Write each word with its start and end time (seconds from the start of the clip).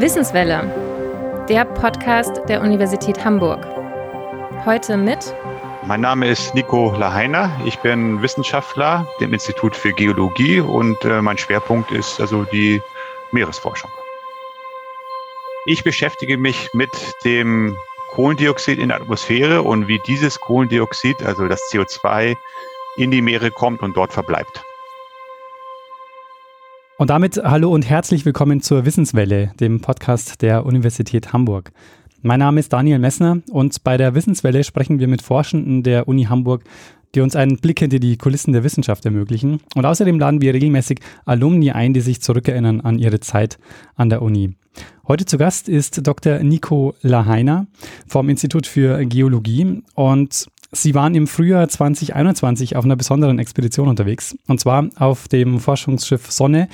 Wissenswelle, 0.00 1.44
der 1.48 1.64
Podcast 1.64 2.40
der 2.48 2.62
Universität 2.62 3.24
Hamburg. 3.24 3.64
Heute 4.64 4.96
mit 4.96 5.32
mein 5.86 6.00
Name 6.00 6.28
ist 6.28 6.52
Nico 6.54 6.92
Laheiner. 6.96 7.50
Ich 7.64 7.78
bin 7.78 8.20
Wissenschaftler 8.22 9.06
dem 9.20 9.32
Institut 9.32 9.76
für 9.76 9.92
Geologie 9.92 10.60
und 10.60 11.02
äh, 11.04 11.22
mein 11.22 11.38
Schwerpunkt 11.38 11.92
ist 11.92 12.20
also 12.20 12.44
die 12.44 12.82
Meeresforschung. 13.30 13.90
Ich 15.66 15.84
beschäftige 15.84 16.38
mich 16.38 16.70
mit 16.74 16.90
dem 17.24 17.76
Kohlendioxid 18.10 18.80
in 18.80 18.88
der 18.88 19.00
Atmosphäre 19.00 19.62
und 19.62 19.86
wie 19.86 20.00
dieses 20.00 20.40
Kohlendioxid, 20.40 21.22
also 21.22 21.46
das 21.46 21.60
CO2, 21.72 22.36
in 22.96 23.12
die 23.12 23.22
Meere 23.22 23.52
kommt 23.52 23.82
und 23.82 23.96
dort 23.96 24.12
verbleibt. 24.12 24.64
Und 27.00 27.08
damit 27.08 27.40
hallo 27.42 27.72
und 27.72 27.88
herzlich 27.88 28.26
willkommen 28.26 28.60
zur 28.60 28.84
Wissenswelle, 28.84 29.52
dem 29.58 29.80
Podcast 29.80 30.42
der 30.42 30.66
Universität 30.66 31.32
Hamburg. 31.32 31.72
Mein 32.20 32.40
Name 32.40 32.60
ist 32.60 32.74
Daniel 32.74 32.98
Messner 32.98 33.40
und 33.48 33.82
bei 33.84 33.96
der 33.96 34.14
Wissenswelle 34.14 34.62
sprechen 34.64 34.98
wir 34.98 35.08
mit 35.08 35.22
Forschenden 35.22 35.82
der 35.82 36.08
Uni 36.08 36.24
Hamburg, 36.24 36.62
die 37.14 37.22
uns 37.22 37.36
einen 37.36 37.56
Blick 37.56 37.78
hinter 37.78 38.00
die 38.00 38.18
Kulissen 38.18 38.52
der 38.52 38.64
Wissenschaft 38.64 39.06
ermöglichen. 39.06 39.60
Und 39.74 39.86
außerdem 39.86 40.18
laden 40.18 40.42
wir 40.42 40.52
regelmäßig 40.52 41.00
Alumni 41.24 41.70
ein, 41.70 41.94
die 41.94 42.02
sich 42.02 42.20
zurückerinnern 42.20 42.82
an 42.82 42.98
ihre 42.98 43.20
Zeit 43.20 43.58
an 43.96 44.10
der 44.10 44.20
Uni. 44.20 44.56
Heute 45.08 45.24
zu 45.24 45.38
Gast 45.38 45.70
ist 45.70 46.06
Dr. 46.06 46.40
Nico 46.40 46.94
Laheiner 47.00 47.66
vom 48.08 48.28
Institut 48.28 48.66
für 48.66 49.06
Geologie 49.06 49.82
und 49.94 50.48
Sie 50.72 50.94
waren 50.94 51.14
im 51.14 51.26
Frühjahr 51.26 51.68
2021 51.68 52.76
auf 52.76 52.84
einer 52.84 52.96
besonderen 52.96 53.38
Expedition 53.38 53.88
unterwegs 53.88 54.36
und 54.46 54.60
zwar 54.60 54.88
auf 54.96 55.28
dem 55.28 55.60
Forschungsschiff 55.60 56.30
Sonne. 56.30 56.68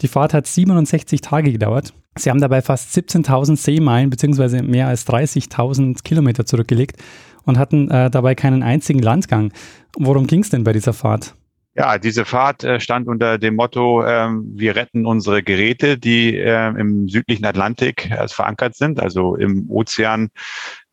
Die 0.00 0.08
Fahrt 0.08 0.34
hat 0.34 0.46
67 0.46 1.20
Tage 1.20 1.52
gedauert 1.52 1.94
Sie 2.16 2.30
haben 2.30 2.40
dabei 2.40 2.62
fast 2.62 2.96
17.000 2.96 3.56
Seemeilen 3.56 4.10
bzw. 4.10 4.62
mehr 4.62 4.86
als 4.86 5.06
30.000 5.06 6.04
Kilometer 6.04 6.46
zurückgelegt 6.46 7.02
und 7.44 7.58
hatten 7.58 7.90
äh, 7.90 8.08
dabei 8.08 8.34
keinen 8.36 8.62
einzigen 8.62 9.00
Landgang. 9.00 9.52
Worum 9.98 10.26
ging 10.26 10.40
es 10.40 10.50
denn 10.50 10.62
bei 10.62 10.72
dieser 10.72 10.92
Fahrt? 10.92 11.34
Ja, 11.76 11.98
diese 11.98 12.24
Fahrt 12.24 12.62
äh, 12.62 12.78
stand 12.78 13.08
unter 13.08 13.36
dem 13.36 13.56
Motto, 13.56 14.04
ähm, 14.06 14.52
wir 14.54 14.76
retten 14.76 15.06
unsere 15.06 15.42
Geräte, 15.42 15.98
die 15.98 16.36
äh, 16.36 16.68
im 16.78 17.08
südlichen 17.08 17.44
Atlantik 17.44 18.08
äh, 18.12 18.28
verankert 18.28 18.76
sind, 18.76 19.00
also 19.00 19.34
im 19.34 19.68
Ozean 19.68 20.30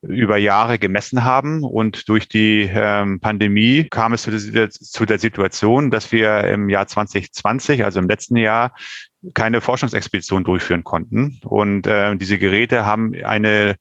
über 0.01 0.37
Jahre 0.37 0.79
gemessen 0.79 1.23
haben. 1.23 1.63
Und 1.63 2.09
durch 2.09 2.27
die 2.27 2.69
ähm, 2.73 3.19
Pandemie 3.19 3.87
kam 3.89 4.13
es 4.13 4.23
zu 4.23 4.31
der, 4.31 4.69
zu 4.69 5.05
der 5.05 5.19
Situation, 5.19 5.91
dass 5.91 6.11
wir 6.11 6.45
im 6.45 6.69
Jahr 6.69 6.87
2020, 6.87 7.83
also 7.83 7.99
im 7.99 8.07
letzten 8.07 8.37
Jahr, 8.37 8.73
keine 9.35 9.61
Forschungsexpedition 9.61 10.43
durchführen 10.43 10.83
konnten. 10.83 11.39
Und 11.43 11.85
äh, 11.85 12.15
diese 12.15 12.39
Geräte 12.39 12.85
haben 12.85 13.13
eine 13.23 13.75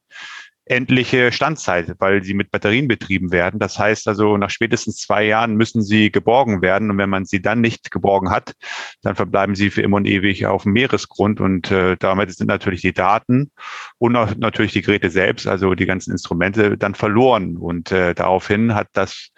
endliche 0.71 1.31
Standzeit, 1.31 1.93
weil 1.99 2.23
sie 2.23 2.33
mit 2.33 2.49
Batterien 2.49 2.87
betrieben 2.87 3.31
werden. 3.31 3.59
Das 3.59 3.77
heißt 3.77 4.07
also, 4.07 4.37
nach 4.37 4.49
spätestens 4.49 4.97
zwei 4.97 5.25
Jahren 5.25 5.55
müssen 5.55 5.81
sie 5.81 6.11
geborgen 6.11 6.61
werden. 6.61 6.89
Und 6.89 6.97
wenn 6.97 7.09
man 7.09 7.25
sie 7.25 7.41
dann 7.41 7.59
nicht 7.61 7.91
geborgen 7.91 8.31
hat, 8.31 8.53
dann 9.01 9.15
verbleiben 9.15 9.53
sie 9.53 9.69
für 9.69 9.81
immer 9.81 9.97
und 9.97 10.07
ewig 10.07 10.45
auf 10.45 10.63
dem 10.63 10.71
Meeresgrund. 10.71 11.41
Und 11.41 11.71
äh, 11.71 11.97
damit 11.99 12.31
sind 12.31 12.47
natürlich 12.47 12.81
die 12.81 12.93
Daten 12.93 13.51
und 13.97 14.13
natürlich 14.39 14.71
die 14.71 14.81
Geräte 14.81 15.09
selbst, 15.09 15.45
also 15.45 15.75
die 15.75 15.85
ganzen 15.85 16.11
Instrumente, 16.11 16.77
dann 16.77 16.95
verloren. 16.95 17.57
Und 17.57 17.91
äh, 17.91 18.15
daraufhin 18.15 18.73
hat 18.73 18.87
das 18.93 19.31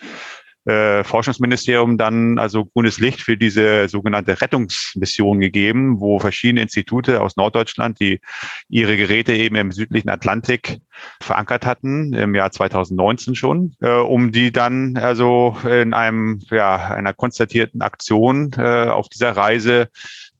äh, 0.66 1.04
Forschungsministerium 1.04 1.98
dann 1.98 2.40
also 2.40 2.66
grünes 2.66 3.00
Licht 3.00 3.22
für 3.22 3.38
diese 3.38 3.90
sogenannte 3.90 4.40
Rettungsmission 4.42 5.40
gegeben, 5.40 6.00
wo 6.00 6.20
verschiedene 6.20 6.62
Institute 6.62 7.22
aus 7.22 7.36
Norddeutschland, 7.36 8.00
die 8.00 8.22
ihre 8.70 8.96
Geräte 8.96 9.34
eben 9.34 9.56
im 9.56 9.72
südlichen 9.72 10.10
Atlantik 10.10 10.80
verankert 11.22 11.66
hatten, 11.66 12.14
im 12.14 12.36
Jahr 12.36 12.52
2019 12.52 13.36
schon, 13.36 13.76
äh, 13.82 13.90
um 13.90 14.32
die 14.32 14.52
dann 14.52 14.98
also 14.98 15.58
in 15.70 15.94
einem, 15.94 16.42
ja, 16.50 16.76
einer 16.76 17.14
konstatierten 17.14 17.82
Aktion 17.82 18.52
äh, 18.58 18.88
auf 18.88 19.10
dieser 19.10 19.32
Reise 19.32 19.90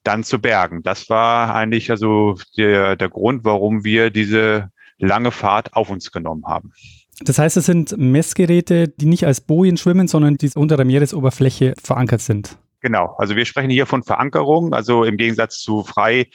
dann 0.04 0.24
zu 0.24 0.40
bergen. 0.40 0.84
Das 0.84 1.10
war 1.10 1.56
eigentlich 1.56 1.90
also 1.92 2.38
der, 2.58 2.96
der 2.96 3.10
Grund, 3.10 3.44
warum 3.46 3.84
wir 3.84 4.10
diese 4.10 4.70
lange 4.98 5.32
Fahrt 5.32 5.76
auf 5.76 5.90
uns 5.90 6.12
genommen 6.12 6.46
haben. 6.46 6.74
Das 7.22 7.38
heißt, 7.38 7.58
es 7.58 7.66
sind 7.66 7.96
Messgeräte, 7.98 8.88
die 8.88 9.06
nicht 9.06 9.26
als 9.26 9.42
Bojen 9.42 9.78
schwimmen, 9.78 10.08
sondern 10.08 10.38
die 10.38 10.50
unter 10.56 10.78
der 10.78 10.86
Meeresoberfläche 10.86 11.74
verankert 11.82 12.22
sind. 12.22 12.58
Genau, 12.82 13.16
also 13.18 13.36
wir 13.36 13.46
sprechen 13.46 13.70
hier 13.70 13.86
von 13.86 14.04
Verankerung, 14.04 14.74
also 14.74 15.04
im 15.06 15.16
Gegensatz 15.18 15.60
zu 15.60 15.84
frei 15.84 16.28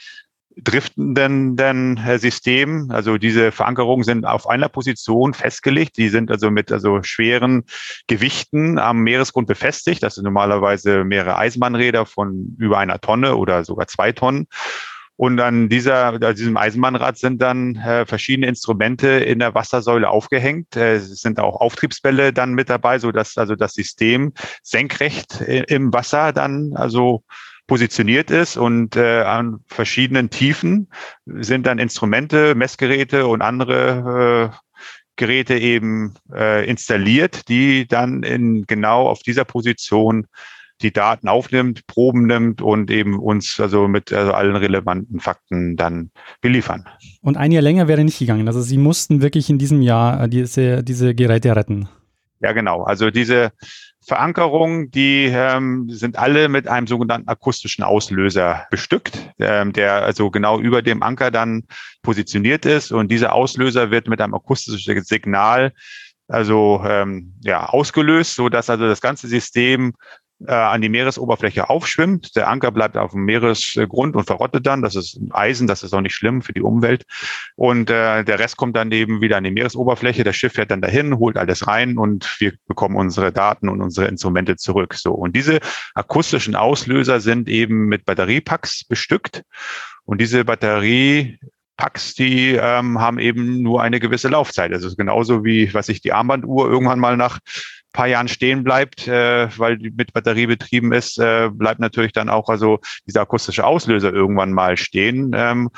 driftenden 0.63 1.97
äh, 1.97 2.17
Systemen. 2.17 2.91
Also 2.91 3.17
diese 3.17 3.51
Verankerungen 3.51 4.03
sind 4.03 4.25
auf 4.25 4.47
einer 4.49 4.69
Position 4.69 5.33
festgelegt. 5.33 5.97
Die 5.97 6.09
sind 6.09 6.31
also 6.31 6.51
mit 6.51 6.71
also 6.71 7.01
schweren 7.03 7.63
Gewichten 8.07 8.77
am 8.77 8.99
Meeresgrund 8.99 9.47
befestigt. 9.47 10.03
Das 10.03 10.15
sind 10.15 10.23
normalerweise 10.23 11.03
mehrere 11.03 11.37
Eisenbahnräder 11.37 12.05
von 12.05 12.55
über 12.57 12.77
einer 12.79 12.99
Tonne 12.99 13.35
oder 13.35 13.63
sogar 13.63 13.87
zwei 13.87 14.11
Tonnen. 14.11 14.47
Und 15.19 15.41
an 15.41 15.67
dieser, 15.67 16.13
an 16.13 16.35
diesem 16.35 16.55
Eisenbahnrad 16.55 17.17
sind 17.17 17.41
dann 17.41 17.75
äh, 17.75 18.05
verschiedene 18.05 18.47
Instrumente 18.47 19.09
in 19.09 19.39
der 19.39 19.53
Wassersäule 19.53 20.09
aufgehängt. 20.09 20.77
Äh, 20.77 20.95
es 20.95 21.19
sind 21.19 21.41
auch 21.41 21.59
Auftriebsbälle 21.59 22.31
dann 22.31 22.53
mit 22.53 22.69
dabei, 22.69 22.99
so 22.99 23.11
dass 23.11 23.37
also 23.37 23.57
das 23.57 23.73
System 23.73 24.31
senkrecht 24.63 25.41
äh, 25.41 25.63
im 25.67 25.91
Wasser 25.91 26.31
dann 26.31 26.71
also 26.73 27.25
positioniert 27.67 28.31
ist 28.31 28.55
und 28.55 28.95
äh, 28.95 29.23
an 29.23 29.59
verschiedenen 29.67 30.29
Tiefen 30.29 30.89
sind 31.25 31.67
dann 31.67 31.79
Instrumente, 31.79 32.55
Messgeräte 32.55 33.27
und 33.27 33.41
andere 33.41 34.53
äh, 34.53 34.85
Geräte 35.17 35.55
eben 35.55 36.13
äh, 36.33 36.65
installiert, 36.65 37.49
die 37.49 37.89
dann 37.89 38.23
in 38.23 38.65
genau 38.67 39.09
auf 39.09 39.21
dieser 39.21 39.43
Position 39.43 40.27
die 40.81 40.91
Daten 40.93 41.27
aufnimmt, 41.27 41.87
Proben 41.87 42.25
nimmt 42.25 42.61
und 42.61 42.89
eben 42.89 43.19
uns 43.19 43.59
also 43.59 43.87
mit 43.87 44.13
also 44.13 44.33
allen 44.33 44.55
relevanten 44.55 45.19
Fakten 45.19 45.75
dann 45.75 46.11
beliefern. 46.41 46.85
Und 47.21 47.37
ein 47.37 47.51
Jahr 47.51 47.61
länger 47.61 47.87
wäre 47.87 48.03
nicht 48.03 48.19
gegangen. 48.19 48.47
Also 48.47 48.61
Sie 48.61 48.77
mussten 48.77 49.21
wirklich 49.21 49.49
in 49.49 49.57
diesem 49.57 49.81
Jahr 49.81 50.23
äh, 50.23 50.29
diese, 50.29 50.83
diese 50.83 51.13
Geräte 51.15 51.55
retten. 51.55 51.89
Ja, 52.41 52.53
genau. 52.53 52.83
Also 52.83 53.11
diese 53.11 53.51
Verankerungen, 54.01 54.89
die 54.91 55.25
ähm, 55.25 55.89
sind 55.89 56.17
alle 56.17 56.47
mit 56.47 56.67
einem 56.67 56.87
sogenannten 56.87 57.27
akustischen 57.27 57.83
Auslöser 57.83 58.65
bestückt, 58.71 59.29
ähm, 59.39 59.73
der 59.73 60.03
also 60.03 60.31
genau 60.31 60.59
über 60.59 60.81
dem 60.81 61.03
Anker 61.03 61.31
dann 61.31 61.63
positioniert 62.01 62.65
ist. 62.65 62.91
Und 62.91 63.11
dieser 63.11 63.33
Auslöser 63.33 63.91
wird 63.91 64.07
mit 64.07 64.21
einem 64.21 64.33
akustischen 64.33 65.03
Signal 65.03 65.73
also 66.29 66.81
ähm, 66.85 67.33
ja 67.41 67.67
ausgelöst, 67.67 68.35
so 68.35 68.49
dass 68.49 68.69
also 68.69 68.87
das 68.87 69.01
ganze 69.01 69.27
System 69.27 69.93
äh, 70.47 70.53
an 70.53 70.81
die 70.81 70.89
Meeresoberfläche 70.89 71.69
aufschwimmt. 71.69 72.35
Der 72.35 72.47
Anker 72.47 72.71
bleibt 72.71 72.97
auf 72.97 73.11
dem 73.11 73.25
Meeresgrund 73.25 74.15
und 74.15 74.25
verrottet 74.25 74.65
dann. 74.65 74.81
Das 74.81 74.95
ist 74.95 75.19
Eisen, 75.31 75.67
das 75.67 75.83
ist 75.83 75.93
auch 75.93 76.01
nicht 76.01 76.15
schlimm 76.15 76.41
für 76.41 76.53
die 76.53 76.61
Umwelt. 76.61 77.03
Und 77.55 77.89
äh, 77.89 78.23
der 78.23 78.39
Rest 78.39 78.57
kommt 78.57 78.75
dann 78.75 78.91
eben 78.91 79.21
wieder 79.21 79.37
an 79.37 79.43
die 79.43 79.51
Meeresoberfläche. 79.51 80.23
Das 80.23 80.35
Schiff 80.35 80.53
fährt 80.53 80.71
dann 80.71 80.81
dahin, 80.81 81.17
holt 81.17 81.37
alles 81.37 81.67
rein 81.67 81.97
und 81.97 82.39
wir 82.39 82.53
bekommen 82.67 82.95
unsere 82.95 83.31
Daten 83.31 83.69
und 83.69 83.81
unsere 83.81 84.07
Instrumente 84.07 84.55
zurück. 84.55 84.95
So 84.95 85.13
und 85.13 85.35
diese 85.35 85.59
akustischen 85.95 86.55
Auslöser 86.55 87.19
sind 87.19 87.49
eben 87.49 87.85
mit 87.87 88.05
Batteriepacks 88.05 88.83
bestückt. 88.85 89.43
Und 90.05 90.21
diese 90.21 90.45
Batterie 90.45 91.39
Packs, 91.79 92.13
die 92.13 92.55
ähm, 92.55 92.99
haben 92.99 93.19
eben 93.19 93.61
nur 93.61 93.81
eine 93.81 94.01
gewisse 94.01 94.27
Laufzeit. 94.27 94.73
Also 94.73 94.93
genauso 94.97 95.45
wie, 95.45 95.73
was 95.73 95.87
ich 95.87 96.01
die 96.01 96.11
Armbanduhr 96.11 96.69
irgendwann 96.69 96.99
mal 96.99 97.15
nach 97.15 97.39
paar 97.93 98.07
Jahren 98.07 98.27
stehen 98.27 98.63
bleibt, 98.63 99.07
äh, 99.07 99.47
weil 99.57 99.77
die 99.77 99.91
mit 99.91 100.13
Batterie 100.13 100.47
betrieben 100.47 100.93
ist, 100.93 101.19
äh, 101.19 101.49
bleibt 101.51 101.79
natürlich 101.79 102.13
dann 102.13 102.29
auch 102.29 102.49
also 102.49 102.79
dieser 103.07 103.21
akustische 103.21 103.65
Auslöser 103.65 104.13
irgendwann 104.13 104.53
mal 104.53 104.77
stehen. 104.77 105.31
Ähm, 105.35 105.69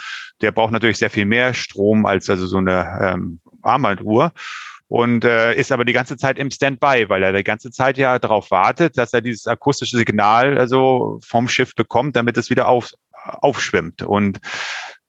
der 0.41 0.51
braucht 0.51 0.71
natürlich 0.71 0.97
sehr 0.97 1.09
viel 1.09 1.25
mehr 1.25 1.53
Strom 1.53 2.05
als 2.05 2.29
also 2.29 2.47
so 2.47 2.57
eine 2.57 3.13
ähm, 3.15 3.39
Armbanduhr 3.61 4.31
und 4.91 5.23
äh, 5.23 5.55
ist 5.55 5.71
aber 5.71 5.85
die 5.85 5.93
ganze 5.93 6.17
Zeit 6.17 6.37
im 6.37 6.51
Standby, 6.51 7.05
weil 7.07 7.23
er 7.23 7.31
die 7.31 7.45
ganze 7.45 7.71
Zeit 7.71 7.97
ja 7.97 8.19
darauf 8.19 8.51
wartet, 8.51 8.97
dass 8.97 9.13
er 9.13 9.21
dieses 9.21 9.47
akustische 9.47 9.95
Signal 9.95 10.57
also 10.57 11.17
vom 11.25 11.47
Schiff 11.47 11.73
bekommt, 11.75 12.17
damit 12.17 12.35
es 12.35 12.49
wieder 12.49 12.67
auf, 12.67 12.91
aufschwimmt. 13.13 14.01
Und 14.01 14.41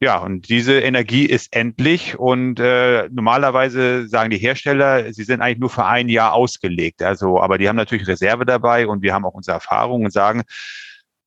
ja, 0.03 0.19
und 0.19 0.49
diese 0.49 0.81
Energie 0.81 1.27
ist 1.27 1.55
endlich 1.55 2.19
und 2.19 2.59
äh, 2.59 3.09
normalerweise 3.13 4.09
sagen 4.09 4.31
die 4.31 4.39
Hersteller, 4.39 5.13
sie 5.13 5.23
sind 5.23 5.41
eigentlich 5.41 5.61
nur 5.61 5.71
für 5.71 5.85
ein 5.85 6.09
Jahr 6.09 6.33
ausgelegt. 6.33 7.03
Also, 7.03 7.41
aber 7.41 7.57
die 7.57 7.69
haben 7.69 7.77
natürlich 7.77 8.09
Reserve 8.09 8.45
dabei 8.45 8.89
und 8.89 9.03
wir 9.03 9.15
haben 9.15 9.25
auch 9.25 9.35
unsere 9.35 9.55
Erfahrungen 9.55 10.07
und 10.07 10.11
sagen, 10.11 10.43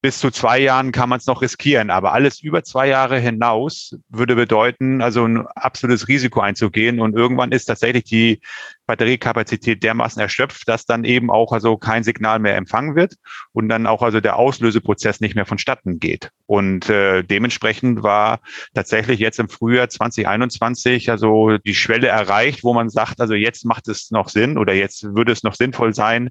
bis 0.01 0.19
zu 0.19 0.30
zwei 0.30 0.59
Jahren 0.59 0.92
kann 0.92 1.09
man 1.09 1.19
es 1.19 1.25
noch 1.25 1.42
riskieren. 1.42 1.89
Aber 1.89 2.13
alles 2.13 2.42
über 2.42 2.63
zwei 2.63 2.88
Jahre 2.88 3.19
hinaus 3.19 3.95
würde 4.09 4.36
bedeuten, 4.36 5.01
also 5.01 5.25
ein 5.25 5.47
absolutes 5.47 6.07
Risiko 6.07 6.42
einzugehen. 6.42 7.00
Und 7.00 7.15
irgendwann 7.15 7.51
ist 7.51 7.65
tatsächlich 7.65 8.03
die 8.03 8.39
Batteriekapazität 8.86 9.81
dermaßen 9.81 10.21
erschöpft, 10.21 10.68
dass 10.68 10.86
dann 10.86 11.06
eben 11.06 11.31
auch 11.31 11.51
also 11.51 11.77
kein 11.77 12.03
Signal 12.03 12.39
mehr 12.39 12.56
empfangen 12.56 12.95
wird 12.95 13.15
und 13.51 13.68
dann 13.68 13.88
auch 13.88 14.03
also 14.03 14.21
der 14.21 14.38
Auslöseprozess 14.38 15.21
nicht 15.21 15.36
mehr 15.36 15.45
vonstatten 15.45 16.00
geht. 16.00 16.30
Und 16.45 16.89
äh, 16.89 17.24
dementsprechend 17.24 18.03
war 18.03 18.41
tatsächlich 18.74 19.19
jetzt 19.19 19.39
im 19.39 19.50
Frühjahr 19.50 19.89
2021 19.89 21.09
also 21.09 21.57
die 21.57 21.75
Schwelle 21.75 22.07
erreicht, 22.07 22.63
wo 22.63 22.74
man 22.74 22.89
sagt, 22.89 23.21
also 23.21 23.33
jetzt 23.33 23.65
macht 23.65 23.88
es 23.88 24.12
noch 24.12 24.30
Sinn 24.30 24.57
oder 24.57 24.74
jetzt 24.74 25.15
würde 25.15 25.31
es 25.31 25.44
noch 25.44 25.56
sinnvoll 25.56 25.95
sein, 25.95 26.30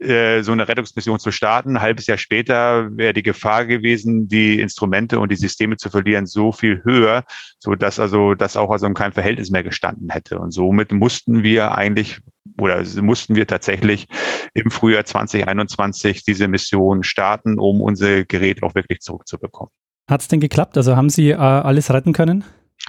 äh, 0.00 0.42
so 0.42 0.52
eine 0.52 0.68
Rettungsmission 0.68 1.18
zu 1.18 1.30
starten. 1.30 1.76
Ein 1.76 1.82
halbes 1.82 2.06
Jahr 2.06 2.18
später 2.18 2.96
wäre 2.96 3.12
die 3.12 3.22
Gefahr 3.22 3.66
gewesen, 3.66 4.28
die 4.28 4.60
Instrumente 4.60 5.18
und 5.18 5.30
die 5.30 5.36
Systeme 5.36 5.76
zu 5.76 5.90
verlieren, 5.90 6.26
so 6.26 6.52
viel 6.52 6.82
höher, 6.84 7.24
so 7.58 7.74
dass 7.74 7.98
also 7.98 8.34
das 8.34 8.56
auch 8.56 8.70
also 8.70 8.86
in 8.86 8.94
keinem 8.94 9.12
Verhältnis 9.12 9.50
mehr 9.50 9.62
gestanden 9.62 10.10
hätte. 10.10 10.38
Und 10.38 10.52
somit 10.52 10.92
mussten 10.92 11.42
wir 11.42 11.76
eigentlich 11.76 12.20
oder 12.60 12.84
mussten 13.02 13.34
wir 13.34 13.46
tatsächlich 13.46 14.06
im 14.54 14.70
Frühjahr 14.70 15.04
2021 15.04 16.24
diese 16.24 16.48
Mission 16.48 17.02
starten, 17.02 17.58
um 17.58 17.80
unser 17.80 18.24
Gerät 18.24 18.62
auch 18.62 18.74
wirklich 18.74 19.00
zurückzubekommen. 19.00 19.70
Hat 20.08 20.20
es 20.20 20.28
denn 20.28 20.40
geklappt? 20.40 20.76
Also 20.76 20.96
haben 20.96 21.08
Sie 21.08 21.30
äh, 21.30 21.36
alles 21.36 21.92
retten 21.92 22.12
können? 22.12 22.44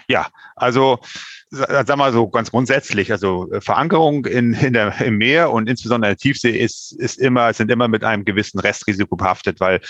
Ja, 0.08 0.28
also 0.56 1.00
sag 1.50 1.96
mal 1.98 2.12
so 2.12 2.28
ganz 2.28 2.52
grundsätzlich, 2.52 3.12
also 3.12 3.52
äh, 3.52 3.62
Verankerung 3.62 4.26
in, 4.26 4.54
in 4.54 4.74
der, 4.74 5.00
im 5.02 5.18
Meer 5.18 5.52
und 5.52 5.70
insbesondere 5.70 6.12
in 6.12 6.16
der 6.16 6.22
Tiefsee 6.22 6.52
ist, 6.52 6.92
ist 6.94 7.18
immer, 7.18 7.54
sind 7.54 7.72
immer 7.72 7.88
mit 7.88 8.04
einem 8.04 8.26
gewissen 8.26 8.60
Restrisiko 8.60 9.16
behaftet, 9.16 9.60
weil 9.60 9.82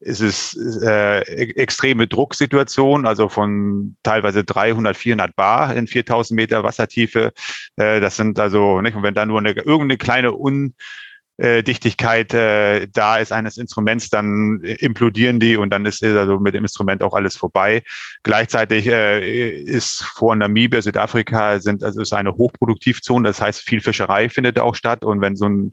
es 0.00 0.20
ist 0.20 0.56
äh, 0.82 1.20
e-, 1.20 1.56
extreme 1.56 2.06
Drucksituation, 2.06 3.06
also 3.06 3.28
von 3.28 3.96
teilweise 4.02 4.44
300, 4.44 4.96
400 4.96 5.36
Bar 5.36 5.74
in 5.76 5.86
4000 5.86 6.36
Meter 6.36 6.64
Wassertiefe. 6.64 7.32
Äh, 7.76 8.00
das 8.00 8.16
sind 8.16 8.38
also, 8.38 8.80
nicht, 8.80 8.96
und 8.96 9.02
wenn 9.02 9.14
da 9.14 9.26
nur 9.26 9.38
eine, 9.38 9.52
irgendeine 9.52 9.98
kleine 9.98 10.32
Un 10.34 10.74
äh, 11.38 11.62
Dichtigkeit 11.62 12.34
äh, 12.34 12.86
da 12.92 13.16
ist 13.16 13.32
eines 13.32 13.56
Instruments, 13.56 14.10
dann 14.10 14.60
implodieren 14.60 15.40
die 15.40 15.56
und 15.56 15.70
dann 15.70 15.86
ist 15.86 16.02
also 16.04 16.38
mit 16.38 16.54
dem 16.54 16.64
Instrument 16.64 17.02
auch 17.02 17.14
alles 17.14 17.36
vorbei. 17.36 17.82
Gleichzeitig 18.22 18.86
äh, 18.86 19.56
ist 19.62 20.02
vor 20.02 20.36
Namibia, 20.36 20.82
Südafrika 20.82 21.58
sind 21.58 21.82
also 21.82 22.00
ist 22.02 22.12
eine 22.12 22.32
Hochproduktivzone, 22.32 23.28
das 23.28 23.40
heißt 23.40 23.62
viel 23.62 23.80
Fischerei 23.80 24.28
findet 24.28 24.58
auch 24.58 24.74
statt 24.74 25.04
und 25.04 25.20
wenn 25.20 25.36
so 25.36 25.48
ein 25.48 25.72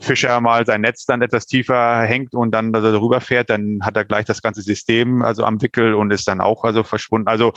Fischer 0.00 0.40
mal 0.40 0.64
sein 0.64 0.82
Netz 0.82 1.06
dann 1.06 1.22
etwas 1.22 1.46
tiefer 1.46 2.02
hängt 2.02 2.32
und 2.32 2.52
dann 2.52 2.72
also 2.74 2.92
darüber 2.92 3.20
fährt, 3.20 3.50
dann 3.50 3.80
hat 3.82 3.96
er 3.96 4.04
gleich 4.04 4.24
das 4.24 4.42
ganze 4.42 4.62
System 4.62 5.22
also 5.22 5.44
am 5.44 5.60
Wickel 5.60 5.94
und 5.94 6.12
ist 6.12 6.28
dann 6.28 6.40
auch 6.40 6.62
also 6.62 6.84
verschwunden. 6.84 7.26
Also 7.26 7.52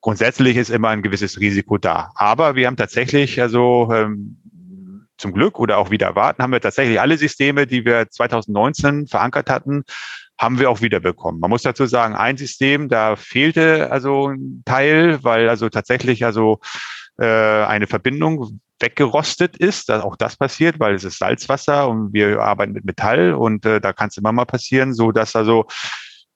grundsätzlich 0.00 0.56
ist 0.56 0.70
immer 0.70 0.88
ein 0.88 1.02
gewisses 1.02 1.38
Risiko 1.38 1.78
da. 1.78 2.10
Aber 2.16 2.56
wir 2.56 2.66
haben 2.66 2.76
tatsächlich 2.76 3.40
also 3.40 3.90
ähm, 3.92 4.38
zum 5.18 5.32
Glück 5.32 5.58
oder 5.58 5.78
auch 5.78 5.90
wieder 5.90 6.08
erwarten, 6.08 6.42
haben 6.42 6.52
wir 6.52 6.60
tatsächlich 6.60 7.00
alle 7.00 7.16
Systeme, 7.16 7.66
die 7.66 7.84
wir 7.84 8.10
2019 8.10 9.06
verankert 9.06 9.50
hatten, 9.50 9.84
haben 10.38 10.58
wir 10.58 10.70
auch 10.70 10.80
wiederbekommen. 10.80 11.40
Man 11.40 11.50
muss 11.50 11.62
dazu 11.62 11.86
sagen, 11.86 12.14
ein 12.14 12.36
System, 12.36 12.88
da 12.88 13.16
fehlte 13.16 13.90
also 13.90 14.28
ein 14.28 14.62
Teil, 14.64 15.22
weil 15.22 15.48
also 15.48 15.68
tatsächlich 15.68 16.24
also 16.24 16.58
äh, 17.18 17.24
eine 17.24 17.86
Verbindung 17.86 18.60
weggerostet 18.80 19.56
ist. 19.56 19.88
Dass 19.88 20.02
auch 20.02 20.16
das 20.16 20.36
passiert, 20.36 20.80
weil 20.80 20.94
es 20.94 21.04
ist 21.04 21.18
Salzwasser 21.18 21.88
und 21.88 22.12
wir 22.12 22.40
arbeiten 22.40 22.72
mit 22.72 22.84
Metall 22.84 23.34
und 23.34 23.64
äh, 23.64 23.80
da 23.80 23.92
kann 23.92 24.08
es 24.08 24.16
immer 24.16 24.32
mal 24.32 24.44
passieren, 24.44 24.92
so 24.92 25.12
dass 25.12 25.36
also 25.36 25.66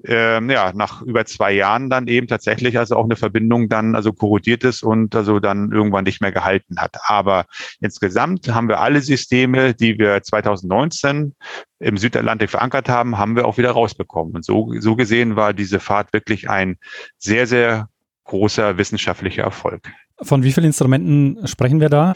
ähm, 0.05 0.49
ja, 0.49 0.73
nach 0.75 1.03
über 1.03 1.25
zwei 1.25 1.53
Jahren 1.53 1.91
dann 1.91 2.07
eben 2.07 2.29
tatsächlich 2.29 2.79
also 2.79 2.97
auch 2.97 3.05
eine 3.05 3.17
Verbindung 3.17 3.69
dann 3.69 3.97
also 3.97 4.13
korrodiert 4.13 4.63
ist 4.63 4.83
und 4.83 5.15
also 5.17 5.41
dann 5.41 5.73
irgendwann 5.73 6.05
nicht 6.05 6.21
mehr 6.21 6.31
gehalten 6.31 6.77
hat. 6.79 6.97
Aber 7.07 7.47
insgesamt 7.81 8.49
haben 8.49 8.69
wir 8.69 8.81
alle 8.81 9.01
Systeme, 9.01 9.75
die 9.75 9.99
wir 9.99 10.23
2019 10.23 11.35
im 11.81 11.97
Südatlantik 11.97 12.51
verankert 12.51 12.89
haben, 12.89 13.19
haben 13.19 13.35
wir 13.35 13.47
auch 13.47 13.59
wieder 13.59 13.73
rausbekommen. 13.73 14.37
Und 14.37 14.45
so, 14.45 14.73
so 14.79 14.95
gesehen 14.95 15.37
war 15.37 15.53
diese 15.53 15.81
Fahrt 15.81 16.13
wirklich 16.13 16.49
ein 16.49 16.79
sehr, 17.19 17.47
sehr 17.47 17.89
großer 18.25 18.79
wissenschaftlicher 18.79 19.43
Erfolg. 19.43 19.91
Von 20.21 20.43
wie 20.43 20.53
vielen 20.53 20.67
Instrumenten 20.67 21.47
sprechen 21.47 21.81
wir 21.81 21.89
da? 21.89 22.15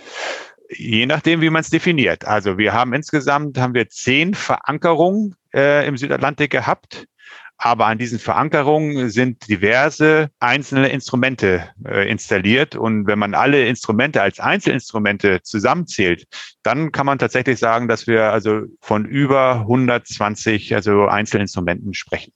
Je 0.69 1.06
nachdem, 1.06 1.40
wie 1.40 1.50
man 1.50 1.61
es 1.61 1.70
definiert. 1.70 2.26
Also 2.26 2.58
wir 2.58 2.73
haben 2.73 2.94
insgesamt 2.94 3.58
haben 3.58 3.75
wir 3.75 3.88
zehn 3.88 4.34
Verankerungen 4.34 5.34
äh, 5.55 5.87
im 5.87 5.96
Südatlantik 5.96 6.50
gehabt 6.50 7.06
aber 7.64 7.87
an 7.87 7.97
diesen 7.97 8.19
Verankerungen 8.19 9.09
sind 9.11 9.49
diverse 9.49 10.31
einzelne 10.41 10.88
Instrumente 10.88 11.69
äh, 11.87 12.11
installiert. 12.11 12.75
Und 12.75 13.06
wenn 13.06 13.20
man 13.20 13.35
alle 13.35 13.67
Instrumente 13.67 14.20
als 14.20 14.41
Einzelinstrumente 14.41 15.43
zusammenzählt, 15.43 16.26
dann 16.64 16.91
kann 16.91 17.06
man 17.06 17.20
tatsächlich 17.20 17.61
sagen, 17.61 17.87
dass 17.87 18.09
wir 18.09 18.32
also 18.32 18.62
von 18.81 19.05
über 19.05 19.61
120 19.61 20.75
also 20.75 21.06
Einzelinstrumenten 21.06 21.94
sprechen. 21.94 22.32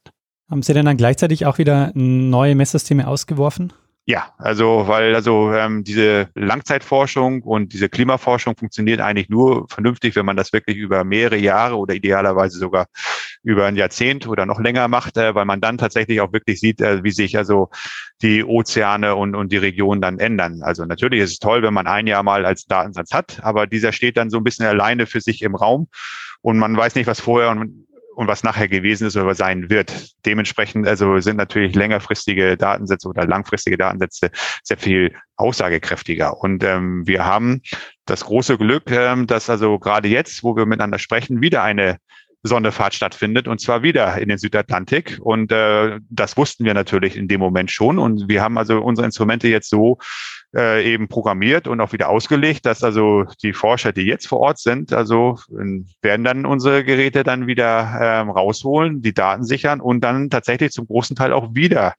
Haben 0.48 0.62
Sie 0.62 0.74
denn 0.74 0.86
dann 0.86 0.96
gleichzeitig 0.96 1.44
auch 1.44 1.58
wieder 1.58 1.90
neue 1.94 2.54
Messsysteme 2.54 3.08
ausgeworfen? 3.08 3.72
Ja, 4.08 4.32
also 4.38 4.84
weil 4.86 5.16
also 5.16 5.52
ähm, 5.52 5.82
diese 5.82 6.28
Langzeitforschung 6.36 7.42
und 7.42 7.72
diese 7.72 7.88
Klimaforschung 7.88 8.56
funktioniert 8.56 9.00
eigentlich 9.00 9.28
nur 9.28 9.66
vernünftig, 9.68 10.14
wenn 10.14 10.24
man 10.24 10.36
das 10.36 10.52
wirklich 10.52 10.76
über 10.76 11.02
mehrere 11.02 11.36
Jahre 11.36 11.76
oder 11.76 11.94
idealerweise 11.94 12.56
sogar 12.56 12.86
über 13.46 13.66
ein 13.66 13.76
Jahrzehnt 13.76 14.26
oder 14.26 14.44
noch 14.44 14.58
länger 14.58 14.88
macht, 14.88 15.16
äh, 15.16 15.34
weil 15.36 15.44
man 15.44 15.60
dann 15.60 15.78
tatsächlich 15.78 16.20
auch 16.20 16.32
wirklich 16.32 16.58
sieht, 16.58 16.80
äh, 16.80 17.04
wie 17.04 17.12
sich 17.12 17.38
also 17.38 17.70
die 18.20 18.42
Ozeane 18.42 19.14
und, 19.14 19.36
und 19.36 19.52
die 19.52 19.56
Regionen 19.56 20.00
dann 20.00 20.18
ändern. 20.18 20.62
Also 20.62 20.84
natürlich 20.84 21.20
ist 21.20 21.30
es 21.30 21.38
toll, 21.38 21.62
wenn 21.62 21.72
man 21.72 21.86
ein 21.86 22.08
Jahr 22.08 22.24
mal 22.24 22.44
als 22.44 22.64
Datensatz 22.64 23.12
hat, 23.12 23.38
aber 23.44 23.68
dieser 23.68 23.92
steht 23.92 24.16
dann 24.16 24.30
so 24.30 24.38
ein 24.38 24.44
bisschen 24.44 24.66
alleine 24.66 25.06
für 25.06 25.20
sich 25.20 25.42
im 25.42 25.54
Raum 25.54 25.86
und 26.42 26.58
man 26.58 26.76
weiß 26.76 26.96
nicht, 26.96 27.06
was 27.06 27.20
vorher 27.20 27.50
und 27.50 27.86
und 28.16 28.28
was 28.28 28.42
nachher 28.42 28.66
gewesen 28.66 29.08
ist 29.08 29.16
oder 29.18 29.34
sein 29.34 29.68
wird. 29.68 29.92
Dementsprechend 30.24 30.88
also 30.88 31.20
sind 31.20 31.36
natürlich 31.36 31.74
längerfristige 31.74 32.56
Datensätze 32.56 33.08
oder 33.08 33.26
langfristige 33.26 33.76
Datensätze 33.76 34.30
sehr 34.62 34.78
viel 34.78 35.14
aussagekräftiger. 35.36 36.40
Und 36.40 36.64
ähm, 36.64 37.06
wir 37.06 37.26
haben 37.26 37.60
das 38.06 38.24
große 38.24 38.56
Glück, 38.56 38.90
ähm, 38.90 39.26
dass 39.26 39.50
also 39.50 39.78
gerade 39.78 40.08
jetzt, 40.08 40.42
wo 40.42 40.56
wir 40.56 40.64
miteinander 40.64 40.98
sprechen, 40.98 41.42
wieder 41.42 41.62
eine 41.62 41.98
Sonderfahrt 42.42 42.94
stattfindet 42.94 43.48
und 43.48 43.60
zwar 43.60 43.82
wieder 43.82 44.18
in 44.18 44.28
den 44.28 44.38
Südatlantik. 44.38 45.18
Und 45.20 45.52
äh, 45.52 45.98
das 46.08 46.36
wussten 46.36 46.64
wir 46.64 46.74
natürlich 46.74 47.16
in 47.16 47.28
dem 47.28 47.40
Moment 47.40 47.70
schon. 47.70 47.98
Und 47.98 48.28
wir 48.28 48.42
haben 48.42 48.58
also 48.58 48.80
unsere 48.80 49.06
Instrumente 49.06 49.48
jetzt 49.48 49.68
so 49.68 49.98
äh, 50.54 50.90
eben 50.90 51.08
programmiert 51.08 51.66
und 51.66 51.80
auch 51.80 51.92
wieder 51.92 52.08
ausgelegt, 52.08 52.66
dass 52.66 52.84
also 52.84 53.24
die 53.42 53.52
Forscher, 53.52 53.92
die 53.92 54.02
jetzt 54.02 54.28
vor 54.28 54.40
Ort 54.40 54.58
sind, 54.58 54.92
also 54.92 55.38
werden 56.02 56.24
dann 56.24 56.46
unsere 56.46 56.84
Geräte 56.84 57.24
dann 57.24 57.46
wieder 57.46 57.98
ähm, 58.00 58.30
rausholen, 58.30 59.02
die 59.02 59.14
Daten 59.14 59.44
sichern 59.44 59.80
und 59.80 60.02
dann 60.02 60.30
tatsächlich 60.30 60.72
zum 60.72 60.86
großen 60.86 61.16
Teil 61.16 61.32
auch 61.32 61.54
wieder 61.54 61.94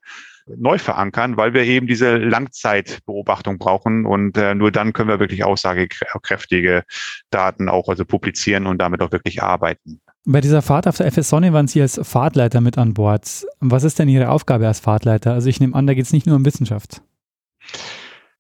neu 0.56 0.78
verankern, 0.78 1.38
weil 1.38 1.54
wir 1.54 1.64
eben 1.64 1.88
diese 1.88 2.18
Langzeitbeobachtung 2.18 3.58
brauchen 3.58 4.06
und 4.06 4.38
äh, 4.38 4.56
nur 4.56 4.72
dann 4.72 4.94
können 4.94 5.10
wir 5.10 5.20
wirklich 5.20 5.44
aussagekräftige 5.44 6.84
Daten 7.30 7.70
auch 7.70 7.90
also 7.90 8.06
publizieren 8.06 8.66
und 8.66 8.78
damit 8.80 9.02
auch 9.02 9.12
wirklich 9.12 9.44
arbeiten. 9.44 10.00
Bei 10.30 10.42
dieser 10.42 10.62
Fahrt 10.62 10.88
auf 10.88 10.98
der 10.98 11.06
FS 11.10 11.30
Sonne 11.30 11.54
waren 11.54 11.70
Sie 11.70 11.82
als 11.82 12.02
Fahrtleiter 12.04 12.60
mit 12.60 12.78
an 12.78 12.94
Bord. 12.94 13.46
Was 13.62 13.86
ist 13.86 13.98
denn 13.98 14.10
Ihre 14.10 14.30
Aufgabe 14.30 14.68
als 14.68 14.82
Fahrtleiter? 14.82 15.32
Also 15.32 15.48
ich 15.48 15.62
nehme 15.62 15.74
an, 15.74 15.88
da 15.88 15.94
geht 15.94 16.04
es 16.04 16.12
nicht 16.12 16.28
nur 16.28 16.36
um 16.36 16.44
Wissenschaft. 16.44 17.02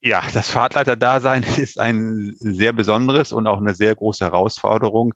Ja, 0.02 0.22
das 0.34 0.50
Fahrtleiter-Dasein 0.50 1.44
ist 1.58 1.80
ein 1.80 2.36
sehr 2.40 2.74
besonderes 2.74 3.32
und 3.32 3.48
auch 3.48 3.60
eine 3.60 3.74
sehr 3.74 3.96
große 3.96 4.26
Herausforderung. 4.26 5.14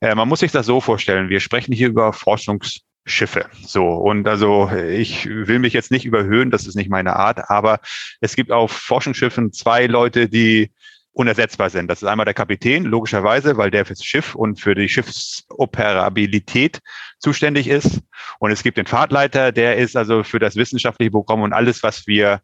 Äh, 0.00 0.16
man 0.16 0.26
muss 0.26 0.40
sich 0.40 0.50
das 0.50 0.66
so 0.66 0.80
vorstellen. 0.80 1.28
Wir 1.28 1.38
sprechen 1.38 1.72
hier 1.72 1.86
über 1.86 2.12
Forschungsschiffe. 2.12 3.46
So. 3.64 3.86
Und 3.86 4.26
also 4.26 4.72
ich 4.72 5.26
will 5.26 5.60
mich 5.60 5.72
jetzt 5.72 5.92
nicht 5.92 6.04
überhöhen, 6.04 6.50
das 6.50 6.66
ist 6.66 6.74
nicht 6.74 6.90
meine 6.90 7.14
Art, 7.14 7.48
aber 7.48 7.78
es 8.20 8.34
gibt 8.34 8.50
auf 8.50 8.72
Forschungsschiffen 8.72 9.52
zwei 9.52 9.86
Leute, 9.86 10.28
die 10.28 10.72
unersetzbar 11.12 11.70
sind. 11.70 11.88
Das 11.88 12.02
ist 12.02 12.08
einmal 12.08 12.24
der 12.24 12.34
Kapitän, 12.34 12.84
logischerweise, 12.84 13.56
weil 13.56 13.70
der 13.70 13.84
fürs 13.84 14.04
Schiff 14.04 14.34
und 14.34 14.60
für 14.60 14.74
die 14.74 14.88
Schiffsoperabilität 14.88 16.80
zuständig 17.18 17.68
ist. 17.68 18.00
Und 18.38 18.50
es 18.50 18.62
gibt 18.62 18.78
den 18.78 18.86
Fahrtleiter, 18.86 19.52
der 19.52 19.76
ist 19.76 19.96
also 19.96 20.22
für 20.24 20.38
das 20.38 20.56
wissenschaftliche 20.56 21.10
Programm 21.10 21.42
und 21.42 21.52
alles, 21.52 21.82
was 21.82 22.06
wir 22.06 22.40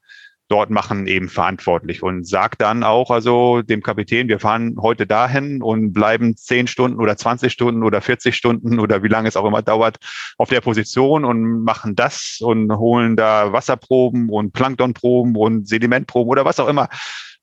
dort 0.49 0.71
machen, 0.71 1.07
eben 1.07 1.29
verantwortlich 1.29 2.03
und 2.03 2.27
sagt 2.27 2.63
dann 2.63 2.83
auch 2.83 3.11
also 3.11 3.61
dem 3.63 3.83
Kapitän, 3.83 4.29
wir 4.29 4.41
fahren 4.41 4.77
heute 4.81 5.07
dahin 5.07 5.63
und 5.63 5.93
bleiben 5.93 6.37
zehn 6.37 6.67
Stunden 6.67 7.01
oder 7.01 7.17
20 7.17 7.53
Stunden 7.53 7.83
oder 7.83 8.01
40 8.01 8.35
Stunden 8.35 8.81
oder 8.81 9.03
wie 9.03 9.09
lange 9.09 9.29
es 9.29 9.37
auch 9.37 9.45
immer 9.45 9.61
dauert 9.61 9.99
auf 10.39 10.49
der 10.49 10.63
Position 10.63 11.27
und 11.27 11.65
machen 11.65 11.95
das 11.97 12.39
und 12.41 12.73
holen 12.75 13.15
da 13.15 13.53
Wasserproben 13.53 14.31
und 14.31 14.53
Planktonproben 14.53 15.37
und 15.37 15.69
Sedimentproben 15.69 16.31
oder 16.31 16.47
was 16.47 16.61
auch 16.61 16.69
immer 16.69 16.89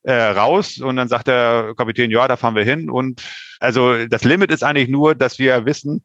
äh, 0.05 0.13
raus 0.13 0.79
und 0.79 0.95
dann 0.95 1.07
sagt 1.07 1.27
der 1.27 1.73
Kapitän, 1.75 2.11
ja, 2.11 2.27
da 2.27 2.37
fahren 2.37 2.55
wir 2.55 2.63
hin 2.63 2.89
und 2.89 3.23
also 3.59 4.05
das 4.07 4.23
Limit 4.23 4.51
ist 4.51 4.63
eigentlich 4.63 4.89
nur, 4.89 5.15
dass 5.15 5.39
wir 5.39 5.65
wissen, 5.65 6.03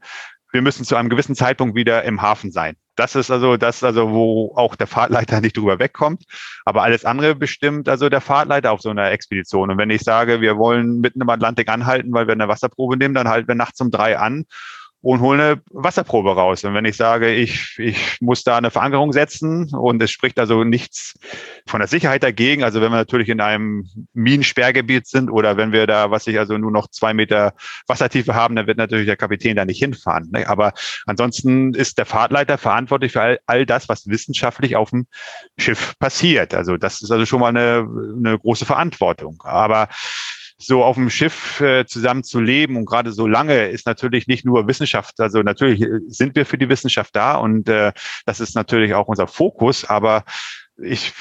wir 0.53 0.63
müssen 0.63 0.85
zu 0.85 0.97
einem 0.97 1.09
gewissen 1.09 1.37
Zeitpunkt 1.37 1.77
wieder 1.77 2.03
im 2.05 2.23
Hafen 2.23 2.51
sein. 2.51 2.77
Das 2.97 3.15
ist 3.15 3.31
also 3.31 3.57
das, 3.57 3.85
also 3.85 4.11
wo 4.11 4.53
auch 4.57 4.75
der 4.75 4.87
Fahrtleiter 4.87 5.41
nicht 5.41 5.57
drüber 5.57 5.79
wegkommt. 5.79 6.25
Aber 6.65 6.83
alles 6.83 7.05
andere 7.05 7.35
bestimmt 7.35 7.89
also 7.89 8.09
der 8.09 8.21
Fahrtleiter 8.21 8.73
auf 8.73 8.81
so 8.81 8.91
einer 8.91 9.11
Expedition. 9.11 9.71
Und 9.71 9.79
wenn 9.79 9.91
ich 9.91 10.03
sage, 10.03 10.41
wir 10.41 10.59
wollen 10.59 11.01
mitten 11.01 11.21
im 11.21 11.31
Atlantik 11.31 11.69
anhalten, 11.69 12.13
weil 12.13 12.27
wir 12.27 12.33
eine 12.33 12.49
Wasserprobe 12.49 12.97
nehmen, 12.97 13.15
dann 13.15 13.29
halten 13.29 13.49
wir 13.49 13.55
nachts 13.55 13.81
um 13.81 13.91
drei 13.91 14.19
an 14.19 14.45
und 15.03 15.21
hole 15.21 15.43
eine 15.43 15.63
Wasserprobe 15.71 16.35
raus. 16.35 16.63
Und 16.65 16.75
wenn 16.75 16.85
ich 16.85 16.97
sage, 16.97 17.33
ich, 17.33 17.79
ich 17.79 18.21
muss 18.21 18.45
da 18.45 18.59
eine 18.59 18.71
Verankerung 18.71 19.13
setzen 19.13 19.75
und 19.75 20.03
es 20.03 20.11
spricht 20.11 20.39
also 20.39 20.65
nichts 20.65 21.15
von 21.67 21.81
der 21.81 21.89
Sicherheit 21.89 22.23
dagegen, 22.23 22.65
also 22.65 22.81
wenn 22.81 22.93
wir 22.93 22.99
natürlich 22.99 23.31
in 23.31 23.41
einem 23.41 23.87
Minensperrgebiet 24.13 25.07
sind 25.07 25.31
oder 25.31 25.57
wenn 25.57 25.73
wir 25.73 25.87
da, 25.87 26.11
was 26.11 26.27
ich 26.27 26.39
also 26.39 26.59
nur 26.59 26.71
noch 26.71 26.89
zwei 26.89 27.15
Meter 27.15 27.55
Wassertiefe 27.87 28.35
haben, 28.35 28.57
dann 28.57 28.67
wird 28.67 28.77
natürlich 28.77 29.07
der 29.07 29.17
Kapitän 29.17 29.57
da 29.57 29.65
nicht 29.65 29.79
hinfahren. 29.79 30.29
Ne? 30.33 30.47
Aber 30.47 30.75
ansonsten 31.07 31.73
ist 31.73 31.97
der 31.97 32.07
Fahrtleiter 32.07 32.59
verantwortlich 32.59 33.13
für 33.13 33.23
all, 33.23 33.41
all 33.47 33.65
das, 33.65 33.89
was 33.89 34.07
wissenschaftlich 34.07 34.77
auf 34.77 34.91
dem 34.91 35.07
Schiff 35.57 35.95
passiert. 35.99 36.53
Also 36.53 36.77
das 36.77 37.01
ist 37.01 37.11
also 37.11 37.25
schon 37.25 37.41
mal 37.41 37.49
eine, 37.49 37.89
eine 38.19 38.39
große 38.39 38.67
Verantwortung. 38.67 39.43
Aber 39.45 39.89
so 40.63 40.85
auf 40.85 40.97
dem 40.97 41.11
Schiff 41.11 41.61
äh, 41.61 41.87
zusammen 41.87 42.23
zu 42.23 42.41
leben 42.41 42.77
und 42.77 42.85
gerade 42.85 43.13
so 43.13 43.27
lange 43.27 43.69
ist 43.69 43.87
natürlich 43.87 44.27
nicht 44.27 44.45
nur 44.45 44.69
Wissenschaft. 44.69 45.19
Also 45.21 45.43
natürlich 45.43 45.85
sind 46.09 46.37
wir 46.37 46.45
für 46.45 46.59
die 46.59 46.69
Wissenschaft 46.69 47.17
da 47.17 47.37
und 47.37 47.69
äh, 47.69 47.93
das 48.27 48.41
ist 48.41 48.55
natürlich 48.55 48.95
auch 48.95 49.09
unser 49.09 49.27
Fokus, 49.27 49.85
aber 49.85 50.25
ich 50.83 51.13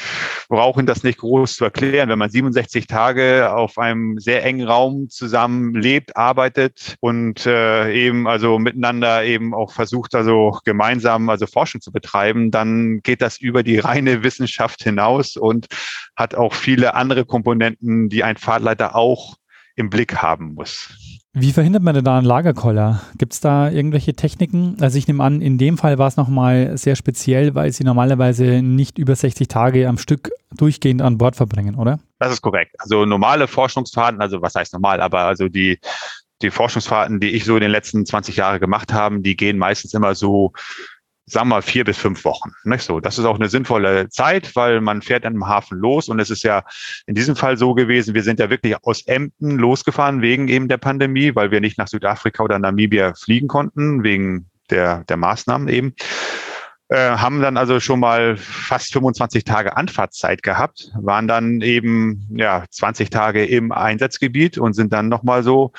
brauche 0.47 0.83
das 0.83 1.03
nicht 1.03 1.19
groß 1.19 1.55
zu 1.55 1.65
erklären. 1.65 2.09
Wenn 2.09 2.19
man 2.19 2.29
67 2.29 2.87
Tage 2.87 3.53
auf 3.53 3.77
einem 3.77 4.19
sehr 4.19 4.43
engen 4.43 4.67
Raum 4.67 5.09
zusammen 5.09 5.75
lebt, 5.75 6.15
arbeitet 6.15 6.95
und 6.99 7.45
äh, 7.45 7.91
eben 7.93 8.27
also 8.27 8.59
miteinander 8.59 9.23
eben 9.23 9.53
auch 9.53 9.71
versucht, 9.71 10.15
also 10.15 10.59
gemeinsam 10.65 11.29
also 11.29 11.45
Forschung 11.45 11.81
zu 11.81 11.91
betreiben, 11.91 12.51
dann 12.51 13.01
geht 13.01 13.21
das 13.21 13.37
über 13.37 13.63
die 13.63 13.79
reine 13.79 14.23
Wissenschaft 14.23 14.83
hinaus 14.83 15.37
und 15.37 15.67
hat 16.15 16.35
auch 16.35 16.53
viele 16.53 16.95
andere 16.95 17.25
Komponenten, 17.25 18.09
die 18.09 18.23
ein 18.23 18.37
Fahrtleiter 18.37 18.95
auch 18.95 19.37
im 19.75 19.89
Blick 19.89 20.17
haben 20.17 20.55
muss. 20.55 21.18
Wie 21.33 21.51
verhindert 21.51 21.83
man 21.83 21.93
denn 21.93 22.03
da 22.03 22.17
einen 22.17 22.25
Lagerkoller? 22.25 23.01
Gibt 23.17 23.33
es 23.33 23.39
da 23.39 23.69
irgendwelche 23.69 24.15
Techniken? 24.15 24.77
Also 24.81 24.97
ich 24.97 25.07
nehme 25.07 25.23
an, 25.23 25.41
in 25.41 25.59
dem 25.59 25.77
Fall 25.77 25.99
war 25.99 26.07
es 26.07 26.17
nochmal 26.17 26.75
sehr 26.77 26.95
speziell, 26.95 27.53
weil 27.53 27.71
Sie 27.71 27.83
normalerweise 27.83 28.63
nicht 28.63 28.97
über 28.97 29.15
60 29.15 29.47
Tage 29.47 29.87
am 29.87 29.99
Stück 29.99 30.31
durchgehend 30.55 31.03
an 31.03 31.19
Bord 31.19 31.35
verbringen, 31.35 31.75
oder? 31.75 31.99
Das 32.17 32.31
ist 32.31 32.41
korrekt. 32.41 32.75
Also 32.79 33.05
normale 33.05 33.47
Forschungsfahrten, 33.47 34.19
also 34.21 34.41
was 34.41 34.55
heißt 34.55 34.73
normal, 34.73 35.01
aber 35.01 35.19
also 35.19 35.47
die 35.49 35.79
die 36.41 36.51
Forschungsfahrten, 36.51 37.19
die 37.19 37.31
ich 37.31 37.43
so 37.43 37.55
in 37.55 37.61
den 37.61 37.71
letzten 37.71 38.05
20 38.05 38.37
Jahren 38.37 38.59
gemacht 38.59 38.93
habe, 38.93 39.19
die 39.19 39.35
gehen 39.35 39.57
meistens 39.57 39.93
immer 39.93 40.15
so 40.15 40.53
sagen 41.31 41.49
wir 41.49 41.61
vier 41.61 41.83
bis 41.83 41.97
fünf 41.97 42.25
Wochen. 42.25 42.51
Nicht 42.63 42.83
so. 42.83 42.99
Das 42.99 43.17
ist 43.17 43.25
auch 43.25 43.35
eine 43.35 43.49
sinnvolle 43.49 44.09
Zeit, 44.09 44.55
weil 44.55 44.81
man 44.81 45.01
fährt 45.01 45.25
dann 45.25 45.35
im 45.35 45.47
Hafen 45.47 45.77
los 45.77 46.09
und 46.09 46.19
es 46.19 46.29
ist 46.29 46.43
ja 46.43 46.63
in 47.05 47.15
diesem 47.15 47.35
Fall 47.35 47.57
so 47.57 47.73
gewesen, 47.73 48.13
wir 48.13 48.23
sind 48.23 48.39
ja 48.39 48.49
wirklich 48.49 48.75
aus 48.83 49.03
Emden 49.03 49.57
losgefahren 49.57 50.21
wegen 50.21 50.47
eben 50.47 50.67
der 50.67 50.77
Pandemie, 50.77 51.35
weil 51.35 51.51
wir 51.51 51.61
nicht 51.61 51.77
nach 51.77 51.87
Südafrika 51.87 52.43
oder 52.43 52.59
Namibia 52.59 53.13
fliegen 53.13 53.47
konnten, 53.47 54.03
wegen 54.03 54.49
der, 54.69 55.03
der 55.05 55.17
Maßnahmen 55.17 55.67
eben. 55.67 55.93
Äh, 56.91 57.17
haben 57.17 57.39
dann 57.39 57.55
also 57.55 57.79
schon 57.79 57.99
mal 57.99 58.35
fast 58.35 58.93
25 58.93 59.43
Tage 59.43 59.77
Anfahrtszeit 59.77 60.41
gehabt, 60.41 60.91
waren 60.95 61.27
dann 61.27 61.61
eben 61.61 62.27
ja 62.31 62.65
20 62.67 63.11
Tage 63.11 63.45
im 63.45 63.71
Einsatzgebiet 63.71 64.57
und 64.57 64.73
sind 64.73 64.91
dann 64.91 65.07
nochmal 65.07 65.43
so 65.43 65.71